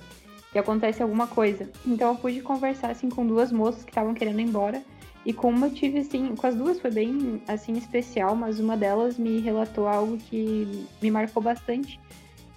Que 0.51 0.57
acontece 0.57 1.03
alguma 1.03 1.27
coisa. 1.27 1.69
Então 1.85 2.09
eu 2.09 2.15
pude 2.15 2.41
conversar 2.41 2.89
assim 2.89 3.07
com 3.07 3.25
duas 3.25 3.51
moças 3.51 3.83
que 3.83 3.91
estavam 3.91 4.15
querendo 4.15 4.39
ir 4.39 4.45
embora. 4.45 4.81
E 5.23 5.31
com 5.31 5.49
uma 5.49 5.69
tive 5.69 5.99
assim, 5.99 6.35
com 6.35 6.47
as 6.47 6.55
duas 6.55 6.79
foi 6.79 6.89
bem 6.89 7.39
assim 7.47 7.73
especial, 7.73 8.35
mas 8.35 8.59
uma 8.59 8.75
delas 8.75 9.19
me 9.19 9.39
relatou 9.41 9.87
algo 9.87 10.17
que 10.17 10.87
me 10.99 11.11
marcou 11.11 11.43
bastante, 11.43 11.99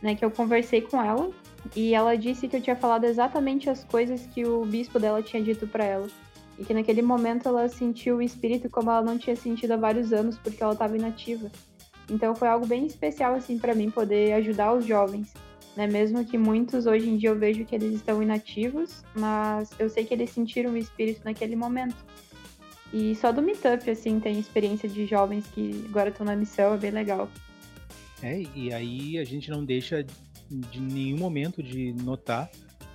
né, 0.02 0.14
que 0.14 0.24
eu 0.24 0.30
conversei 0.30 0.80
com 0.80 1.00
ela 1.02 1.30
e 1.76 1.94
ela 1.94 2.16
disse 2.16 2.48
que 2.48 2.56
eu 2.56 2.60
tinha 2.60 2.76
falado 2.76 3.04
exatamente 3.04 3.70
as 3.70 3.84
coisas 3.84 4.26
que 4.26 4.44
o 4.44 4.64
bispo 4.64 4.98
dela 4.98 5.22
tinha 5.22 5.42
dito 5.42 5.66
para 5.66 5.84
ela. 5.84 6.08
E 6.58 6.64
que 6.64 6.74
naquele 6.74 7.00
momento 7.00 7.48
ela 7.48 7.68
sentiu 7.68 8.16
o 8.16 8.22
espírito 8.22 8.68
como 8.68 8.90
ela 8.90 9.02
não 9.02 9.16
tinha 9.16 9.36
sentido 9.36 9.72
há 9.72 9.76
vários 9.76 10.12
anos, 10.12 10.36
porque 10.36 10.62
ela 10.62 10.72
estava 10.72 10.96
inativa. 10.96 11.50
Então 12.10 12.34
foi 12.34 12.48
algo 12.48 12.66
bem 12.66 12.84
especial 12.86 13.34
assim 13.34 13.58
para 13.58 13.74
mim 13.74 13.90
poder 13.90 14.34
ajudar 14.34 14.74
os 14.74 14.84
jovens, 14.84 15.32
né? 15.76 15.86
Mesmo 15.86 16.24
que 16.24 16.36
muitos 16.36 16.84
hoje 16.84 17.08
em 17.08 17.16
dia 17.16 17.30
eu 17.30 17.38
vejo 17.38 17.64
que 17.64 17.74
eles 17.74 17.94
estão 17.94 18.22
inativos, 18.22 19.02
mas 19.14 19.70
eu 19.78 19.88
sei 19.88 20.04
que 20.04 20.12
eles 20.12 20.30
sentiram 20.30 20.72
o 20.72 20.76
espírito 20.76 21.22
naquele 21.24 21.56
momento. 21.56 21.96
E 22.92 23.14
só 23.14 23.32
do 23.32 23.40
meetup 23.40 23.88
assim 23.88 24.20
tem 24.20 24.38
experiência 24.38 24.88
de 24.88 25.06
jovens 25.06 25.46
que 25.54 25.86
agora 25.88 26.10
estão 26.10 26.26
na 26.26 26.36
missão, 26.36 26.74
é 26.74 26.76
bem 26.76 26.90
legal. 26.90 27.28
É, 28.22 28.42
e 28.54 28.72
aí 28.72 29.18
a 29.18 29.24
gente 29.24 29.50
não 29.50 29.64
deixa 29.64 30.04
de 30.48 30.80
nenhum 30.80 31.18
momento 31.18 31.62
de 31.62 31.92
notar 31.92 32.48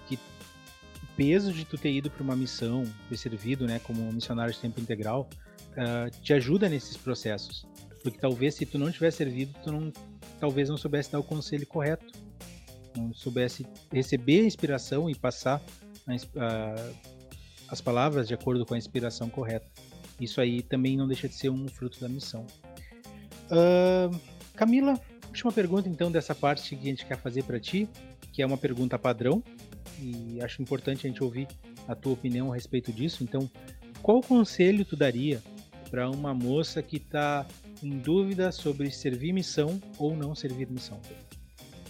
que 0.08 0.16
o 0.16 1.08
peso 1.16 1.52
de 1.52 1.66
tu 1.66 1.78
ter 1.78 1.92
ido 1.92 2.10
para 2.10 2.24
uma 2.24 2.36
missão, 2.36 2.84
ter 3.10 3.18
servido, 3.18 3.68
né, 3.68 3.80
como 3.80 4.12
missionário 4.12 4.54
de 4.54 4.60
tempo 4.60 4.80
integral, 4.80 5.30
uh, 5.72 6.10
te 6.22 6.34
ajuda 6.34 6.70
nesses 6.70 6.96
processos. 6.96 7.66
Porque 8.02 8.18
talvez 8.18 8.56
se 8.56 8.66
tu 8.66 8.80
não 8.80 8.90
tivesse 8.90 9.18
servido, 9.18 9.54
tu 9.64 9.72
não, 9.72 9.92
talvez 10.40 10.70
não 10.70 10.78
soubesse 10.78 11.12
dar 11.12 11.20
o 11.20 11.24
conselho 11.24 11.68
correto, 11.68 12.06
não 12.96 13.14
soubesse 13.14 13.66
receber 13.92 14.42
a 14.42 14.46
inspiração 14.46 15.10
e 15.10 15.16
passar 15.16 15.62
a, 16.08 16.14
a, 16.14 16.92
as 17.68 17.82
palavras 17.82 18.28
de 18.28 18.34
acordo 18.34 18.66
com 18.66 18.76
a 18.76 18.78
inspiração 18.78 19.30
correta. 19.30 19.68
Isso 20.22 20.40
aí 20.40 20.62
também 20.62 20.96
não 20.96 21.08
deixa 21.08 21.28
de 21.28 21.36
ser 21.36 21.50
um 21.50 21.68
fruto 21.68 22.00
da 22.00 22.08
missão. 22.08 22.46
Uh, 23.52 24.18
Camila, 24.56 25.00
última 25.28 25.52
pergunta, 25.52 25.88
então, 25.88 26.12
dessa 26.12 26.34
parte 26.34 26.76
que 26.76 26.82
a 26.82 26.90
gente 26.90 27.06
quer 27.06 27.18
fazer 27.18 27.44
para 27.44 27.60
ti, 27.60 27.88
que 28.32 28.42
é 28.42 28.46
uma 28.46 28.58
pergunta 28.58 28.98
padrão, 28.98 29.44
e 30.00 30.40
acho 30.42 30.62
importante 30.62 31.06
a 31.06 31.10
gente 31.10 31.24
ouvir 31.24 31.48
a 31.88 31.96
tua 31.96 32.14
opinião 32.14 32.52
a 32.52 32.56
respeito 32.56 32.92
disso. 32.92 33.24
Então, 33.24 33.50
qual 34.02 34.22
conselho 34.22 34.86
tu 34.86 34.96
daria 34.96 35.42
para 35.90 36.10
uma 36.10 36.34
moça 36.34 36.82
que 36.82 36.98
está 36.98 37.46
em 37.82 37.98
dúvida 37.98 38.52
sobre 38.52 38.92
servir 38.92 39.34
missão 39.34 39.82
ou 39.98 40.16
não 40.16 40.36
servir 40.36 40.70
missão? 40.70 41.00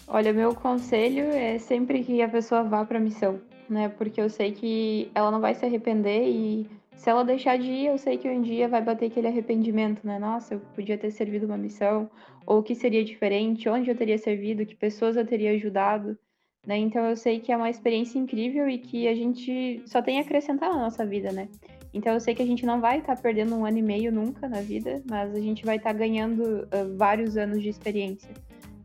Olha, 0.08 0.32
meu 0.32 0.56
conselho 0.56 1.26
é 1.32 1.60
sempre 1.60 2.04
que 2.04 2.22
a 2.22 2.30
pessoa 2.30 2.64
vá 2.64 2.86
para 2.86 3.00
missão, 3.00 3.42
né? 3.70 3.90
Porque 3.90 4.22
eu 4.22 4.30
sei 4.30 4.52
que 4.52 5.12
ela 5.14 5.30
não 5.30 5.42
vai 5.42 5.54
se 5.54 5.66
arrepender 5.66 6.30
e 6.30 6.70
se 6.98 7.10
ela 7.10 7.24
deixar 7.24 7.58
de 7.58 7.70
ir, 7.70 7.86
eu 7.86 7.98
sei 7.98 8.18
que 8.18 8.28
um 8.28 8.42
dia 8.42 8.68
vai 8.68 8.82
bater 8.82 9.06
aquele 9.06 9.28
arrependimento, 9.28 10.06
né? 10.06 10.18
Nossa, 10.18 10.56
eu 10.56 10.60
podia 10.76 10.98
ter 10.98 11.12
servido 11.12 11.46
uma 11.46 11.58
missão, 11.58 12.10
ou 12.46 12.60
o 12.60 12.64
que 12.64 12.74
seria 12.74 13.06
diferente, 13.06 13.70
onde 13.70 13.90
eu 13.90 13.96
teria 13.96 14.18
servido, 14.18 14.66
que 14.66 14.76
pessoas 14.76 15.16
eu 15.16 15.26
teria 15.26 15.52
ajudado, 15.52 16.18
né? 16.66 16.76
Então 16.76 17.06
eu 17.06 17.16
sei 17.16 17.40
que 17.40 17.52
é 17.52 17.56
uma 17.56 17.70
experiência 17.70 18.18
incrível 18.18 18.68
e 18.68 18.80
que 18.80 19.08
a 19.08 19.14
gente 19.14 19.82
só 19.86 20.02
tem 20.02 20.18
a 20.18 20.22
acrescentar 20.22 20.72
na 20.72 20.80
nossa 20.80 21.06
vida, 21.06 21.32
né? 21.32 21.48
Então 21.94 22.14
eu 22.14 22.20
sei 22.20 22.34
que 22.34 22.42
a 22.42 22.46
gente 22.46 22.66
não 22.66 22.82
vai 22.82 22.98
estar 22.98 23.16
tá 23.16 23.22
perdendo 23.22 23.56
um 23.56 23.64
ano 23.64 23.78
e 23.78 23.82
meio 23.82 24.12
nunca 24.12 24.50
na 24.50 24.62
vida, 24.62 25.02
mas 25.10 25.34
a 25.36 25.40
gente 25.40 25.64
vai 25.64 25.78
estar 25.78 25.94
tá 25.94 25.98
ganhando 25.98 26.64
uh, 26.64 26.98
vários 26.98 27.38
anos 27.38 27.62
de 27.62 27.70
experiência. 27.70 28.30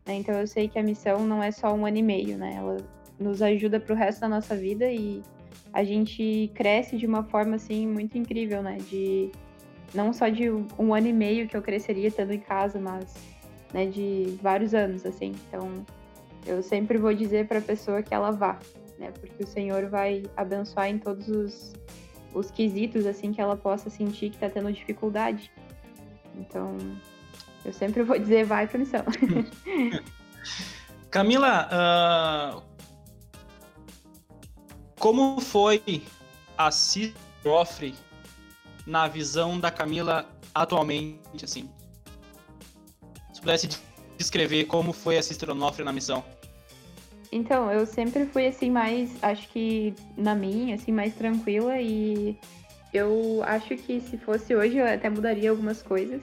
Né? 0.05 0.15
Então 0.15 0.35
eu 0.35 0.45
sei 0.47 0.67
que 0.69 0.77
a 0.77 0.83
missão 0.83 1.25
não 1.25 1.41
é 1.41 1.51
só 1.51 1.73
um 1.73 1.85
ano 1.85 1.97
e 1.97 2.03
meio, 2.03 2.37
né? 2.37 2.55
Ela 2.57 2.77
nos 3.19 3.41
ajuda 3.41 3.79
para 3.79 3.93
o 3.93 3.97
resto 3.97 4.21
da 4.21 4.29
nossa 4.29 4.55
vida 4.55 4.89
e 4.91 5.21
a 5.71 5.83
gente 5.83 6.51
cresce 6.53 6.97
de 6.97 7.05
uma 7.05 7.23
forma 7.23 7.55
assim 7.55 7.87
muito 7.87 8.17
incrível, 8.17 8.61
né? 8.61 8.77
De 8.89 9.31
não 9.93 10.11
só 10.11 10.27
de 10.27 10.49
um 10.49 10.93
ano 10.93 11.07
e 11.07 11.13
meio 11.13 11.47
que 11.47 11.55
eu 11.55 11.61
cresceria 11.61 12.07
estando 12.07 12.31
em 12.31 12.39
casa, 12.39 12.79
mas 12.79 13.13
né, 13.73 13.85
de 13.85 14.37
vários 14.41 14.73
anos, 14.73 15.05
assim. 15.05 15.33
Então, 15.47 15.85
eu 16.45 16.61
sempre 16.61 16.97
vou 16.97 17.13
dizer 17.13 17.47
para 17.47 17.59
a 17.59 17.61
pessoa 17.61 18.03
que 18.03 18.13
ela 18.13 18.31
vá, 18.31 18.59
né? 18.99 19.11
Porque 19.19 19.43
o 19.43 19.47
Senhor 19.47 19.89
vai 19.89 20.23
abençoar 20.37 20.87
em 20.87 20.99
todos 20.99 21.27
os, 21.27 21.73
os 22.33 22.51
quesitos, 22.51 23.05
assim, 23.05 23.31
que 23.31 23.41
ela 23.41 23.55
possa 23.55 23.89
sentir 23.89 24.29
que 24.29 24.35
está 24.35 24.49
tendo 24.49 24.71
dificuldade. 24.71 25.51
Então, 26.37 26.77
eu 27.65 27.73
sempre 27.73 28.03
vou 28.03 28.17
dizer, 28.17 28.45
vai 28.45 28.67
para 28.67 28.79
missão. 28.79 29.03
Camila, 31.09 31.69
uh, 31.71 32.72
como 35.03 35.41
foi 35.41 36.01
a 36.57 36.71
Cifrofre 36.71 37.93
na 38.87 39.05
visão 39.05 39.59
da 39.59 39.69
Camila 39.69 40.25
atualmente, 40.55 41.43
assim? 41.43 41.69
Se 43.33 43.41
pudesse 43.41 43.67
descrever 44.17 44.63
como 44.63 44.93
foi 44.93 45.17
a 45.17 45.21
Sister 45.21 45.53
na 45.53 45.91
missão. 45.91 46.23
Então, 47.33 47.69
eu 47.69 47.85
sempre 47.85 48.25
fui 48.27 48.47
assim 48.47 48.71
mais, 48.71 49.21
acho 49.21 49.49
que 49.49 49.93
na 50.15 50.33
minha, 50.33 50.75
assim, 50.75 50.93
mais 50.93 51.13
tranquila 51.15 51.81
e 51.81 52.39
eu 52.93 53.43
acho 53.43 53.75
que 53.75 53.99
se 53.99 54.17
fosse 54.17 54.55
hoje 54.55 54.77
eu 54.77 54.87
até 54.87 55.09
mudaria 55.09 55.49
algumas 55.49 55.81
coisas, 55.83 56.21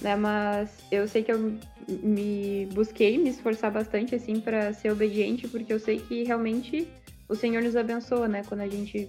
né? 0.00 0.14
Mas 0.14 0.70
eu 0.92 1.08
sei 1.08 1.24
que 1.24 1.32
eu 1.32 1.58
me 1.88 2.68
busquei 2.72 3.18
me 3.18 3.30
esforçar 3.30 3.72
bastante 3.72 4.14
assim 4.14 4.38
para 4.38 4.72
ser 4.72 4.92
obediente, 4.92 5.48
porque 5.48 5.72
eu 5.72 5.80
sei 5.80 5.98
que 5.98 6.22
realmente 6.22 6.86
o 7.32 7.34
Senhor 7.34 7.62
nos 7.62 7.74
abençoa, 7.74 8.28
né? 8.28 8.42
Quando 8.46 8.60
a 8.60 8.68
gente 8.68 9.08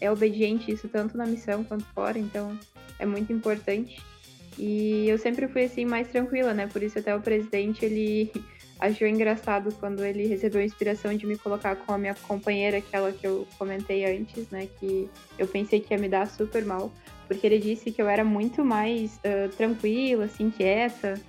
é 0.00 0.10
obediente, 0.10 0.72
isso 0.72 0.88
tanto 0.88 1.18
na 1.18 1.26
missão 1.26 1.62
quanto 1.62 1.84
fora, 1.94 2.18
então 2.18 2.58
é 2.98 3.04
muito 3.04 3.30
importante. 3.30 4.02
E 4.58 5.06
eu 5.06 5.18
sempre 5.18 5.46
fui 5.48 5.64
assim 5.64 5.84
mais 5.84 6.08
tranquila, 6.08 6.54
né? 6.54 6.66
Por 6.66 6.82
isso 6.82 6.98
até 6.98 7.14
o 7.14 7.20
presidente 7.20 7.84
ele 7.84 8.32
achou 8.80 9.06
engraçado 9.06 9.70
quando 9.78 10.02
ele 10.02 10.26
recebeu 10.26 10.62
a 10.62 10.64
inspiração 10.64 11.14
de 11.14 11.26
me 11.26 11.36
colocar 11.36 11.76
com 11.76 11.92
a 11.92 11.98
minha 11.98 12.14
companheira, 12.14 12.78
aquela 12.78 13.12
que 13.12 13.26
eu 13.26 13.46
comentei 13.58 14.16
antes, 14.16 14.48
né? 14.48 14.66
Que 14.80 15.10
eu 15.38 15.46
pensei 15.46 15.78
que 15.78 15.92
ia 15.92 16.00
me 16.00 16.08
dar 16.08 16.26
super 16.26 16.64
mal, 16.64 16.90
porque 17.26 17.46
ele 17.46 17.58
disse 17.58 17.92
que 17.92 18.00
eu 18.00 18.08
era 18.08 18.24
muito 18.24 18.64
mais 18.64 19.16
uh, 19.18 19.54
tranquila, 19.58 20.24
assim, 20.24 20.48
quieta. 20.48 21.20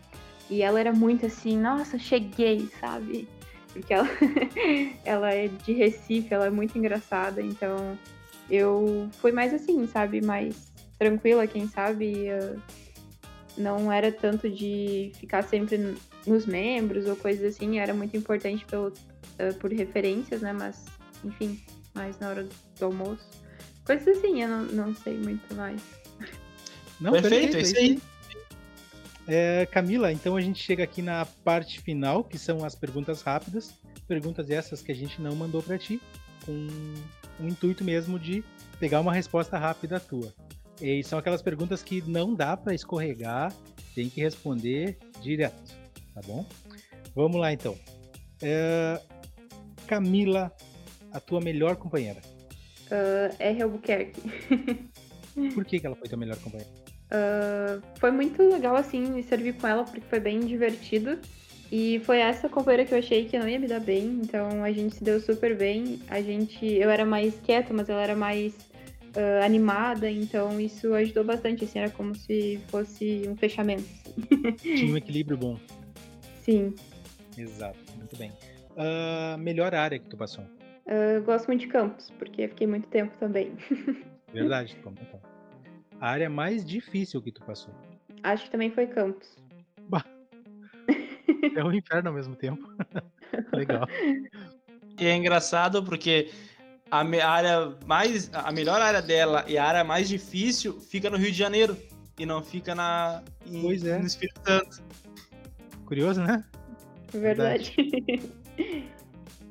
E 0.50 0.62
ela 0.62 0.80
era 0.80 0.94
muito 0.94 1.26
assim, 1.26 1.58
nossa, 1.58 2.00
cheguei, 2.00 2.70
sabe? 2.80 3.28
Porque 3.74 3.94
ela, 3.94 4.08
ela 5.06 5.34
é 5.34 5.48
de 5.48 5.74
Recife, 5.74 6.34
ela 6.34 6.48
é 6.48 6.50
muito 6.50 6.78
engraçada, 6.78 7.42
então 7.42 7.98
eu 8.50 9.10
fui 9.20 9.32
mais 9.32 9.54
assim, 9.54 9.86
sabe? 9.88 10.22
Mais 10.22 10.72
tranquila, 10.98 11.48
quem 11.48 11.68
sabe. 11.68 12.28
Não 13.58 13.92
era 13.92 14.12
tanto 14.12 14.50
de 14.50 15.12
ficar 15.20 15.44
sempre 15.44 15.96
nos 16.26 16.46
membros 16.46 17.08
ou 17.08 17.16
coisas 17.16 17.56
assim, 17.56 17.80
era 17.80 17.94
muito 17.94 18.16
importante 18.16 18.66
pelo, 18.66 18.94
por 19.60 19.72
referências, 19.72 20.42
né? 20.42 20.54
Mas, 20.54 20.86
enfim, 21.24 21.60
mais 21.94 22.18
na 22.20 22.30
hora 22.30 22.48
do 22.80 22.86
almoço. 22.86 23.28
Coisas 23.86 24.18
assim, 24.18 24.44
eu 24.44 24.48
não, 24.48 24.64
não 24.66 24.96
sei 24.96 25.18
muito 25.18 25.54
mais. 25.56 25.82
Não, 27.00 27.12
perfeito, 27.12 27.52
perfeito 27.54 27.58
é 27.58 27.62
isso 27.62 27.78
aí. 27.78 28.02
É, 29.32 29.68
Camila, 29.68 30.12
então 30.12 30.36
a 30.36 30.42
gente 30.42 30.60
chega 30.64 30.84
aqui 30.84 31.04
na 31.04 31.24
parte 31.24 31.80
final, 31.80 32.24
que 32.24 32.40
são 32.40 32.66
as 32.66 32.74
perguntas 32.74 33.22
rápidas. 33.22 33.76
Perguntas 34.08 34.50
essas 34.50 34.82
que 34.82 34.92
a 34.92 34.96
gente 34.96 35.22
não 35.22 35.36
mandou 35.36 35.62
para 35.62 35.78
ti, 35.78 36.02
com 36.44 36.68
o 37.40 37.48
intuito 37.48 37.84
mesmo 37.84 38.18
de 38.18 38.44
pegar 38.80 39.00
uma 39.00 39.14
resposta 39.14 39.56
rápida 39.56 40.00
tua. 40.00 40.34
E 40.82 41.04
são 41.04 41.20
aquelas 41.20 41.44
perguntas 41.44 41.84
que 41.84 42.02
não 42.02 42.34
dá 42.34 42.58
para 42.58 42.74
escorregar, 42.74 43.54
tem 43.94 44.10
que 44.10 44.20
responder 44.20 44.98
direto, 45.22 45.76
tá 46.16 46.22
bom? 46.26 46.44
Vamos 47.14 47.40
lá 47.40 47.54
então. 47.54 47.78
É, 48.42 49.00
Camila, 49.86 50.52
a 51.12 51.20
tua 51.20 51.40
melhor 51.40 51.76
companheira? 51.76 52.22
Uh, 52.88 53.36
R. 53.38 53.62
Albuquerque. 53.62 54.22
Por 55.54 55.64
que, 55.66 55.80
que 55.80 55.86
ela 55.86 55.96
foi 55.96 56.10
tua 56.10 56.18
melhor 56.18 56.38
companheira? 56.38 56.89
Uh, 57.12 57.82
foi 57.96 58.12
muito 58.12 58.42
legal, 58.44 58.76
assim, 58.76 59.22
servir 59.24 59.56
com 59.56 59.68
ela, 59.68 59.84
porque 59.84 60.02
foi 60.02 60.20
bem 60.20 60.40
divertido. 60.42 61.20
E 61.72 62.00
foi 62.00 62.20
essa 62.20 62.50
companheira 62.50 62.84
que 62.84 62.94
eu 62.94 62.98
achei 62.98 63.26
que 63.26 63.38
não 63.38 63.48
ia 63.48 63.60
me 63.60 63.68
dar 63.68 63.80
bem, 63.80 64.22
então 64.24 64.64
a 64.64 64.72
gente 64.72 64.96
se 64.96 65.04
deu 65.04 65.20
super 65.20 65.56
bem. 65.56 66.00
A 66.08 66.22
gente, 66.22 66.66
eu 66.66 66.90
era 66.90 67.06
mais 67.06 67.40
quieta, 67.42 67.74
mas 67.74 67.90
ela 67.90 68.02
era 68.02 68.16
mais 68.16 68.56
uh, 69.16 69.44
animada, 69.44 70.10
então 70.10 70.60
isso 70.60 70.94
ajudou 70.96 71.24
bastante, 71.24 71.66
assim, 71.66 71.80
era 71.80 71.92
como 71.92 72.16
se 72.16 72.60
fosse 72.70 73.24
um 73.28 73.36
fechamento. 73.36 73.86
Tinha 74.62 74.92
um 74.92 74.98
equilíbrio 74.98 75.38
bom. 75.38 75.60
Sim. 76.42 76.74
Exato, 77.38 77.78
muito 77.98 78.18
bem. 78.18 78.32
Uh, 78.72 79.38
melhor 79.38 79.76
área 79.76 80.00
que 80.00 80.10
tu 80.10 80.18
passou? 80.18 80.44
Uh, 80.88 81.22
gosto 81.24 81.48
muito 81.48 81.62
de 81.62 81.68
campos, 81.68 82.10
porque 82.18 82.48
fiquei 82.48 82.66
muito 82.66 82.88
tempo 82.88 83.16
também. 83.20 83.52
Verdade, 84.34 84.76
como 84.84 84.98
então 85.00 85.29
a 86.00 86.10
área 86.10 86.30
mais 86.30 86.66
difícil 86.66 87.22
que 87.22 87.32
tu 87.32 87.42
passou? 87.44 87.74
Acho 88.24 88.46
que 88.46 88.52
também 88.52 88.72
foi 88.72 88.88
Campos. 88.88 89.38
Bah. 89.88 90.06
É 91.56 91.64
um 91.64 91.72
inferno 91.72 92.10
ao 92.10 92.16
mesmo 92.16 92.36
tempo. 92.36 92.68
Legal. 93.54 93.88
E 95.00 95.06
é 95.06 95.16
engraçado 95.16 95.84
porque 95.84 96.30
a 96.92 97.00
área 97.00 97.76
mais. 97.86 98.30
A 98.34 98.52
melhor 98.52 98.82
área 98.82 99.02
dela 99.02 99.46
e 99.48 99.58
a 99.58 99.66
área 99.66 99.84
mais 99.84 100.08
difícil 100.10 100.80
fica 100.80 101.10
no 101.10 101.18
Rio 101.18 101.32
de 101.32 101.38
Janeiro. 101.38 101.78
E 102.18 102.26
não 102.26 102.44
fica 102.44 102.76
na. 102.76 103.24
Em, 103.46 103.62
pois 103.62 103.86
é. 103.86 103.98
No 103.98 104.08
Espírito 104.08 104.42
Santo. 104.46 104.84
Curioso, 105.86 106.22
né? 106.22 106.44
Verdade. 107.14 107.76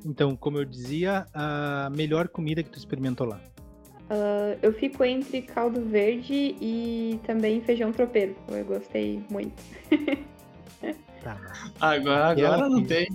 Então, 0.05 0.37
como 0.37 0.59
eu 0.59 0.65
dizia, 0.65 1.27
a 1.35 1.91
melhor 1.91 2.29
comida 2.29 2.63
que 2.63 2.71
tu 2.71 2.79
experimentou 2.79 3.27
lá? 3.27 3.41
Uh, 4.11 4.59
eu 4.63 4.73
fico 4.73 5.05
entre 5.05 5.43
caldo 5.43 5.85
verde 5.85 6.57
e 6.61 7.21
também 7.27 7.61
feijão 7.61 7.93
tropeiro. 7.93 8.35
Eu 8.49 8.65
gostei 8.65 9.23
muito. 9.29 9.63
tá. 11.23 11.39
Agora, 11.79 12.29
agora 12.29 12.69
não 12.71 12.83
tem. 12.83 13.07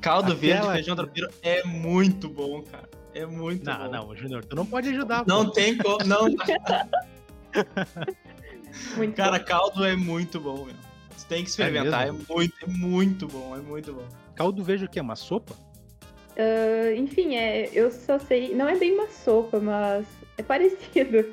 Caldo 0.00 0.32
Aquela... 0.32 0.40
verde 0.40 0.66
e 0.66 0.72
feijão 0.72 0.96
tropeiro 0.96 1.30
é 1.40 1.62
muito 1.62 2.28
bom, 2.28 2.62
cara. 2.62 2.88
É 3.14 3.24
muito 3.24 3.64
não, 3.64 3.78
bom. 3.78 3.84
Não, 3.84 4.08
não, 4.08 4.16
Júnior, 4.16 4.44
tu 4.44 4.56
não 4.56 4.66
pode 4.66 4.88
ajudar. 4.88 5.24
Não 5.24 5.46
pô. 5.46 5.52
tem 5.52 5.78
como. 5.78 5.98
Não. 6.04 6.24
muito 8.96 9.14
cara, 9.14 9.38
bom. 9.38 9.44
caldo 9.44 9.84
é 9.84 9.94
muito 9.94 10.40
bom, 10.40 10.64
meu. 10.64 10.74
Você 11.16 11.28
tem 11.28 11.44
que 11.44 11.50
experimentar. 11.50 12.06
É, 12.06 12.08
é, 12.08 12.12
muito, 12.12 12.54
é 12.60 12.66
muito 12.66 13.28
bom, 13.28 13.54
é 13.56 13.60
muito 13.60 13.92
bom. 13.92 14.02
Caldo 14.34 14.64
verde 14.64 14.86
o 14.86 14.88
quê? 14.88 15.00
Uma 15.00 15.14
sopa? 15.14 15.54
Uh, 16.36 16.92
enfim, 16.96 17.36
é, 17.36 17.70
eu 17.72 17.92
só 17.92 18.18
sei. 18.18 18.52
Não 18.52 18.68
é 18.68 18.76
bem 18.76 18.92
uma 18.94 19.06
sopa, 19.08 19.60
mas 19.60 20.04
é 20.38 20.42
parecido. 20.42 21.32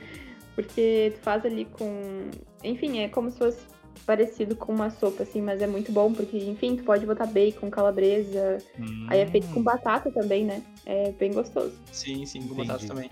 Porque 0.55 1.13
tu 1.15 1.23
faz 1.23 1.45
ali 1.45 1.65
com. 1.65 2.29
Enfim, 2.63 2.99
é 2.99 3.07
como 3.07 3.31
se 3.31 3.37
fosse 3.37 3.65
parecido 4.05 4.55
com 4.55 4.73
uma 4.73 4.89
sopa, 4.89 5.23
assim, 5.23 5.41
mas 5.41 5.61
é 5.61 5.67
muito 5.67 5.91
bom, 5.91 6.11
porque, 6.11 6.37
enfim, 6.37 6.75
tu 6.75 6.83
pode 6.83 7.05
botar 7.05 7.25
bacon, 7.27 7.69
calabresa. 7.69 8.57
Hum. 8.79 9.07
Aí 9.09 9.19
é 9.19 9.27
feito 9.27 9.47
com 9.47 9.59
hum. 9.59 9.63
batata 9.63 10.11
também, 10.11 10.43
né? 10.43 10.61
É 10.85 11.11
bem 11.11 11.31
gostoso. 11.31 11.73
Sim, 11.91 12.25
sim, 12.25 12.39
com 12.39 12.53
Entendi. 12.53 12.67
batata 12.67 12.87
também. 12.87 13.09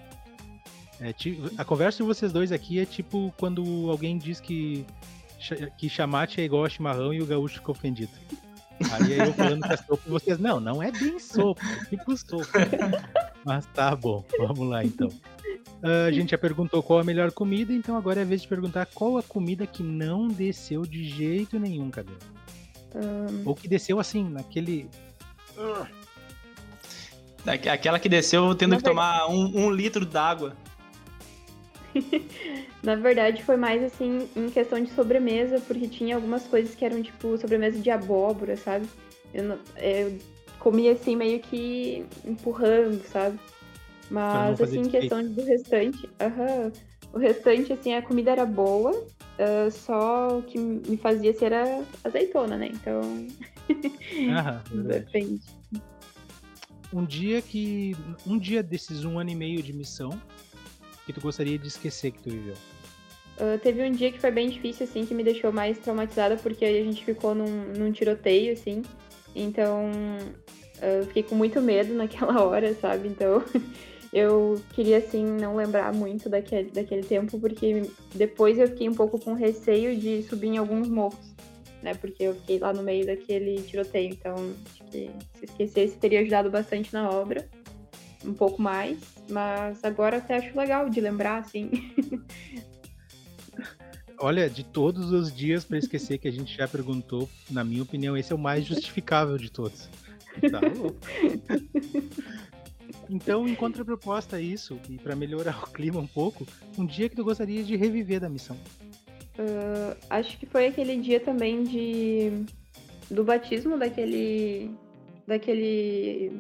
É, 1.02 1.14
a 1.58 1.64
conversa 1.64 1.98
de 2.00 2.04
vocês 2.04 2.34
dois 2.34 2.52
aqui 2.52 2.80
é 2.80 2.86
tipo 2.86 3.34
quando 3.38 3.90
alguém 3.90 4.18
diz 4.18 4.42
que, 4.42 4.86
que 5.78 5.88
chamate 5.88 6.42
é 6.42 6.44
igual 6.44 6.66
a 6.66 6.70
chimarrão 6.70 7.14
e 7.14 7.22
o 7.22 7.26
gaúcho 7.26 7.60
fica 7.60 7.72
ofendido. 7.72 8.12
Aí 8.92 9.18
eu 9.18 9.34
falando 9.34 9.62
que 9.62 9.74
é 9.74 9.78
sopa 9.78 10.04
e 10.06 10.10
vocês, 10.10 10.40
não, 10.40 10.60
não 10.60 10.84
é 10.84 10.92
bem 10.92 11.18
sopa, 11.20 11.62
é 11.66 11.86
tipo 11.86 12.18
sopa. 12.18 12.60
Mas 13.46 13.66
tá 13.68 13.96
bom, 13.96 14.26
vamos 14.38 14.68
lá 14.68 14.84
então. 14.84 15.10
Uh, 15.84 16.08
a 16.08 16.12
gente 16.12 16.32
já 16.32 16.38
perguntou 16.38 16.84
qual 16.84 17.00
a 17.00 17.04
melhor 17.04 17.32
comida, 17.32 17.72
então 17.72 17.96
agora 17.96 18.20
é 18.20 18.24
a 18.24 18.26
vez 18.26 18.42
de 18.42 18.48
perguntar 18.48 18.86
qual 18.88 19.18
a 19.18 19.24
comida 19.24 19.66
que 19.66 19.82
não 19.82 20.28
desceu 20.28 20.86
de 20.86 21.04
jeito 21.06 21.58
nenhum, 21.58 21.90
cadê? 21.90 22.12
Um... 22.94 23.48
Ou 23.48 23.56
que 23.56 23.68
desceu 23.68 24.00
assim, 24.00 24.28
naquele. 24.30 24.90
Aquela 27.72 27.98
que 27.98 28.10
desceu 28.10 28.54
tendo 28.56 28.76
que 28.76 28.84
tomar 28.84 29.28
um, 29.30 29.66
um 29.66 29.72
litro 29.72 30.06
d'água. 30.06 30.56
Na 32.84 32.96
verdade, 32.96 33.44
foi 33.44 33.58
mais 33.58 33.84
assim 33.84 34.28
em 34.36 34.50
questão 34.50 34.84
de 34.84 34.92
sobremesa, 34.92 35.60
porque 35.62 35.88
tinha 35.88 36.16
algumas 36.16 36.46
coisas 36.46 36.76
que 36.76 36.84
eram 36.84 37.02
tipo 37.02 37.38
sobremesa 37.38 37.80
de 37.80 37.90
abóbora, 37.90 38.56
sabe? 38.58 38.88
Eu, 39.34 39.44
não, 39.44 39.60
eu 39.78 40.18
comia 40.60 40.92
assim 40.92 41.16
meio 41.16 41.40
que 41.40 42.06
empurrando, 42.26 43.02
sabe? 43.06 43.40
Mas, 44.10 44.60
assim, 44.62 44.80
em 44.80 44.90
questão 44.90 45.24
do 45.24 45.44
restante, 45.44 46.10
aham, 46.20 46.72
o 47.14 47.20
restante, 47.20 47.74
assim, 47.74 47.94
a 47.94 48.02
comida 48.02 48.32
era 48.32 48.46
boa, 48.46 48.92
uh, 48.92 49.72
só 49.72 50.40
o 50.40 50.44
que 50.44 50.58
me 50.58 50.98
fazia 50.98 51.34
ser 51.34 51.54
a 51.54 51.84
azeitona, 52.04 52.58
né? 52.58 52.70
Então. 52.74 53.28
Aham, 54.30 54.62
depende. 54.84 55.42
um 56.94 57.06
dia 57.06 57.42
que. 57.42 57.96
Um 58.26 58.38
dia 58.38 58.64
desses 58.64 59.06
um 59.06 59.20
ano 59.20 59.30
e 59.30 59.36
meio 59.36 59.62
de 59.62 59.74
missão 59.74 60.20
que 61.06 61.14
tu 61.14 61.22
gostaria 61.22 61.58
de 61.58 61.68
esquecer 61.68 62.12
que 62.12 62.22
tu 62.22 62.30
viveu? 62.30 62.56
Uh, 63.38 63.58
teve 63.60 63.82
um 63.84 63.92
dia 63.92 64.12
que 64.12 64.20
foi 64.20 64.32
bem 64.32 64.50
difícil, 64.50 64.86
assim, 64.86 65.06
que 65.06 65.14
me 65.16 65.24
deixou 65.24 65.52
mais 65.52 65.78
traumatizada, 65.80 66.36
porque 66.38 66.66
a 66.66 66.84
gente 66.84 67.04
ficou 67.04 67.34
num, 67.34 67.74
num 67.76 67.92
tiroteio, 67.92 68.54
assim. 68.54 68.84
Então, 69.36 69.90
eu 70.82 71.06
fiquei 71.08 71.24
com 71.24 71.36
muito 71.36 71.62
medo 71.62 71.94
naquela 71.96 72.44
hora, 72.44 72.76
sabe? 72.76 73.08
Então, 73.08 73.44
eu 74.12 74.60
queria, 74.74 74.98
assim, 74.98 75.24
não 75.24 75.56
lembrar 75.56 75.94
muito 75.94 76.30
daquele, 76.30 76.72
daquele 76.72 77.04
tempo, 77.04 77.40
porque 77.40 77.90
depois 78.14 78.58
eu 78.58 78.68
fiquei 78.68 78.90
um 78.90 78.96
pouco 78.96 79.20
com 79.20 79.34
receio 79.34 79.96
de 79.96 80.24
subir 80.24 80.48
em 80.48 80.58
alguns 80.58 80.88
morros, 80.88 81.36
né? 81.84 81.94
Porque 81.94 82.24
eu 82.24 82.34
fiquei 82.36 82.58
lá 82.58 82.74
no 82.74 82.82
meio 82.82 83.06
daquele 83.06 83.62
tiroteio. 83.62 84.10
Então, 84.10 84.36
acho 84.66 84.84
que 84.86 85.12
se 85.38 85.46
esquecesse 85.46 85.98
teria 85.98 86.22
ajudado 86.22 86.50
bastante 86.50 86.92
na 86.92 87.10
obra, 87.10 87.48
um 88.26 88.34
pouco 88.34 88.60
mais. 88.60 88.98
Mas 89.30 89.84
agora 89.84 90.18
até 90.18 90.38
acho 90.38 90.58
legal 90.58 90.90
de 90.90 91.00
lembrar, 91.00 91.38
assim. 91.38 91.70
Olha, 94.22 94.50
de 94.50 94.66
todos 94.66 95.12
os 95.14 95.34
dias 95.34 95.64
para 95.64 95.78
esquecer 95.78 96.18
que 96.18 96.28
a 96.28 96.32
gente 96.32 96.58
já 96.58 96.68
perguntou, 96.68 97.30
na 97.50 97.64
minha 97.64 97.84
opinião, 97.84 98.18
esse 98.18 98.34
é 98.34 98.36
o 98.36 98.40
mais 98.40 98.66
justificável 98.66 99.38
de 99.38 99.50
todos. 99.50 99.88
Tá 100.52 100.60
louco. 100.60 101.00
Então, 103.10 103.48
em 103.48 103.56
contraproposta 103.56 104.36
a 104.36 104.42
isso, 104.42 104.80
e 104.90 104.98
para 104.98 105.16
melhorar 105.16 105.64
o 105.64 105.72
clima 105.72 106.00
um 106.00 106.08
pouco, 106.08 106.46
um 106.78 106.86
dia 106.86 107.10
que 107.10 107.16
tu 107.16 107.24
gostaria 107.24 107.64
de 107.64 107.76
reviver 107.76 108.20
da 108.20 108.30
missão? 108.30 108.56
Uh, 109.38 109.98
acho 110.10 110.38
que 110.38 110.46
foi 110.46 110.68
aquele 110.68 110.98
dia 110.98 111.20
também 111.20 111.64
de 111.64 112.46
do 113.10 113.24
batismo 113.24 113.78
daquele 113.78 114.70
daquele 115.26 116.32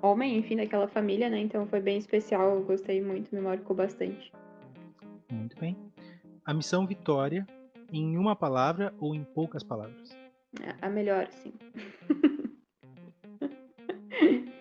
homem, 0.00 0.38
enfim, 0.38 0.56
daquela 0.56 0.86
família, 0.86 1.28
né? 1.28 1.40
Então 1.40 1.66
foi 1.66 1.80
bem 1.80 1.98
especial, 1.98 2.56
eu 2.56 2.64
gostei 2.64 3.02
muito, 3.02 3.34
me 3.34 3.40
marcou 3.40 3.74
bastante. 3.74 4.30
Muito 5.30 5.58
bem 5.58 5.76
a 6.44 6.52
missão 6.52 6.86
Vitória 6.86 7.46
em 7.92 8.16
uma 8.16 8.34
palavra 8.34 8.92
ou 8.98 9.14
em 9.14 9.22
poucas 9.24 9.62
palavras? 9.62 10.10
A 10.80 10.88
melhor, 10.88 11.28
sim. 11.30 11.52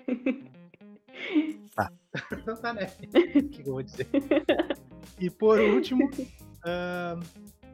Tá. 1.75 1.91
Então 2.31 2.55
tá, 2.55 2.73
né? 2.73 2.91
O 3.35 3.49
que 3.49 3.61
eu 3.61 3.73
vou 3.73 3.83
dizer? 3.83 4.07
E 5.19 5.29
por 5.29 5.59
último, 5.61 6.09
uh, 6.09 7.19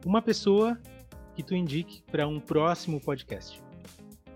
uma 0.04 0.22
pessoa 0.22 0.78
que 1.34 1.42
tu 1.42 1.54
indique 1.54 2.02
para 2.10 2.26
um 2.26 2.38
próximo 2.40 3.00
podcast. 3.00 3.60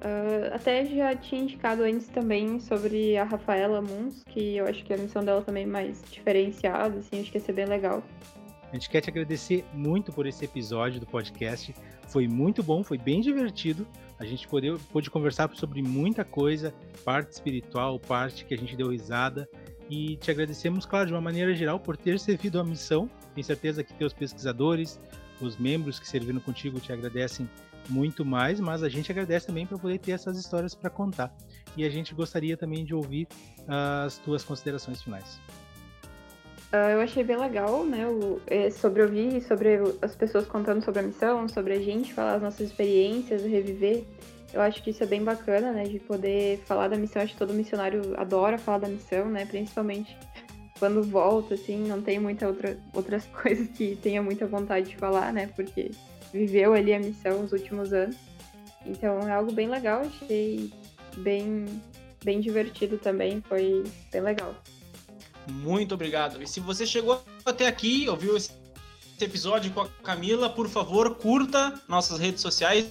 Uh, 0.03 0.53
até 0.53 0.85
já 0.85 1.15
tinha 1.15 1.43
indicado 1.43 1.85
antes 1.85 2.09
também 2.09 2.59
sobre 2.59 3.17
a 3.17 3.23
Rafaela 3.23 3.81
Muns, 3.81 4.25
que 4.25 4.57
eu 4.57 4.67
acho 4.67 4.85
que 4.85 4.93
a 4.93 4.97
missão 4.97 5.25
dela 5.25 5.43
também 5.43 5.63
é 5.63 5.67
mais 5.67 6.03
diferenciada, 6.11 6.99
assim, 6.99 7.21
acho 7.21 7.31
que 7.31 7.39
ia 7.39 7.45
ser 7.45 7.53
bem 7.53 7.67
legal. 7.67 8.03
A 8.73 8.75
gente 8.75 8.89
quer 8.89 9.01
te 9.03 9.11
agradecer 9.11 9.65
muito 9.75 10.11
por 10.13 10.27
esse 10.27 10.45
episódio 10.45 10.99
do 10.99 11.07
podcast. 11.07 11.75
Foi 12.09 12.27
muito 12.27 12.63
bom, 12.63 12.83
foi 12.83 12.97
bem 12.97 13.21
divertido. 13.21 13.87
A 14.23 14.25
gente 14.25 14.47
pôde, 14.47 14.73
pôde 14.93 15.11
conversar 15.11 15.51
sobre 15.57 15.83
muita 15.83 16.25
coisa, 16.25 16.73
parte 17.05 17.33
espiritual, 17.33 17.99
parte 17.99 18.45
que 18.45 18.55
a 18.55 18.57
gente 18.57 18.77
deu 18.77 18.91
risada. 18.91 19.49
E 19.91 20.17
te 20.17 20.31
agradecemos, 20.31 20.87
claro, 20.87 21.09
de 21.09 21.13
uma 21.13 21.21
maneira 21.21 21.53
geral, 21.53 21.81
por 21.81 21.97
ter 21.97 22.21
servido 22.21 22.61
a 22.61 22.65
missão. 22.65 23.11
Tenho 23.35 23.45
certeza 23.45 23.83
que 23.83 23.93
teus 23.95 24.13
pesquisadores, 24.13 25.01
os 25.41 25.57
membros 25.57 25.99
que 25.99 26.09
serviram 26.09 26.39
contigo 26.39 26.79
te 26.79 26.93
agradecem 26.93 27.51
muito 27.89 28.25
mais, 28.25 28.61
mas 28.61 28.85
a 28.85 28.89
gente 28.89 29.11
agradece 29.11 29.49
também 29.49 29.67
por 29.67 29.81
poder 29.81 29.99
ter 29.99 30.13
essas 30.13 30.39
histórias 30.39 30.73
para 30.73 30.89
contar. 30.89 31.35
E 31.77 31.85
a 31.85 31.91
gente 31.91 32.15
gostaria 32.15 32.57
também 32.57 32.85
de 32.85 32.95
ouvir 32.95 33.27
as 33.67 34.19
tuas 34.19 34.45
considerações 34.45 35.03
finais. 35.03 35.41
Uh, 36.73 36.89
eu 36.93 37.01
achei 37.03 37.23
bem 37.23 37.37
legal, 37.37 37.85
né, 37.85 38.07
o, 38.09 38.41
é, 38.47 38.71
sobre 38.71 39.03
ouvir 39.03 39.43
sobre 39.43 39.79
as 40.01 40.17
pessoas 40.17 40.47
contando 40.47 40.83
sobre 40.83 41.01
a 41.01 41.03
missão, 41.03 41.47
sobre 41.47 41.75
a 41.75 41.79
gente, 41.79 42.15
falar 42.15 42.37
as 42.37 42.43
nossas 42.43 42.61
experiências, 42.61 43.43
reviver. 43.43 44.05
Eu 44.55 44.63
acho 44.63 44.83
que 44.83 44.89
isso 44.89 45.03
é 45.03 45.07
bem 45.07 45.23
bacana, 45.23 45.71
né, 45.71 45.85
de 45.85 45.99
poder 45.99 46.63
falar 46.65 46.89
da 46.89 46.97
missão. 46.97 47.21
Acho 47.21 47.35
que 47.35 47.39
todo 47.39 47.53
missionário 47.53 48.19
adora 48.19 48.57
falar 48.57 48.79
da 48.79 48.89
missão, 48.89 49.27
né, 49.27 49.45
principalmente 49.45 50.17
quando 50.79 51.03
volta, 51.03 51.55
assim, 51.55 51.77
não 51.87 52.01
tem 52.01 52.19
muita 52.19 52.49
outra, 52.49 52.79
outras 52.95 53.27
coisas 53.43 53.69
que 53.69 53.95
tenha 53.97 54.23
muita 54.23 54.47
vontade 54.47 54.89
de 54.89 54.97
falar, 54.97 55.31
né, 55.31 55.51
porque 55.55 55.91
viveu 56.33 56.73
ali 56.73 56.95
a 56.95 56.99
missão 56.99 57.45
os 57.45 57.53
últimos 57.53 57.93
anos. 57.93 58.17
Então 58.87 59.29
é 59.29 59.33
algo 59.33 59.53
bem 59.53 59.69
legal, 59.69 60.01
achei 60.01 60.73
bem, 61.19 61.67
bem 62.25 62.41
divertido 62.41 62.97
também, 62.97 63.43
foi 63.43 63.85
bem 64.11 64.23
legal. 64.23 64.55
Muito 65.47 65.95
obrigado. 65.95 66.43
E 66.43 66.47
se 66.47 66.61
você 66.61 66.87
chegou 66.87 67.23
até 67.45 67.67
aqui, 67.67 68.09
ouviu 68.09 68.37
esse 68.37 68.51
episódio 69.21 69.71
com 69.73 69.83
a 69.83 69.89
Camila, 70.03 70.51
por 70.51 70.69
favor, 70.69 71.15
curta 71.17 71.81
nossas 71.89 72.19
redes 72.19 72.41
sociais, 72.41 72.87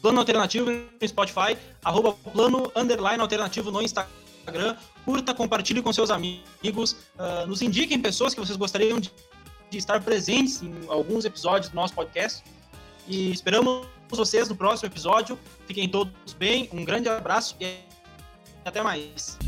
Plano 0.00 0.18
Alternativo 0.18 0.70
no 0.70 1.08
Spotify, 1.08 1.56
arroba 1.82 2.12
Plano 2.12 2.70
Underline 2.76 3.20
Alternativo 3.20 3.70
no 3.70 3.82
Instagram. 3.82 4.76
Curta, 5.04 5.34
compartilhe 5.34 5.82
com 5.82 5.92
seus 5.92 6.10
amigos, 6.10 6.96
uh, 7.18 7.46
nos 7.46 7.62
indiquem 7.62 7.98
pessoas 8.00 8.34
que 8.34 8.40
vocês 8.40 8.56
gostariam 8.56 9.00
de, 9.00 9.10
de 9.70 9.78
estar 9.78 10.02
presentes 10.02 10.62
em 10.62 10.72
alguns 10.88 11.24
episódios 11.24 11.70
do 11.70 11.74
nosso 11.74 11.94
podcast. 11.94 12.42
E 13.08 13.30
esperamos 13.30 13.86
vocês 14.08 14.48
no 14.48 14.56
próximo 14.56 14.88
episódio. 14.88 15.38
Fiquem 15.66 15.88
todos 15.88 16.32
bem, 16.38 16.68
um 16.72 16.84
grande 16.84 17.08
abraço 17.08 17.56
e 17.60 17.78
até 18.64 18.82
mais. 18.82 19.38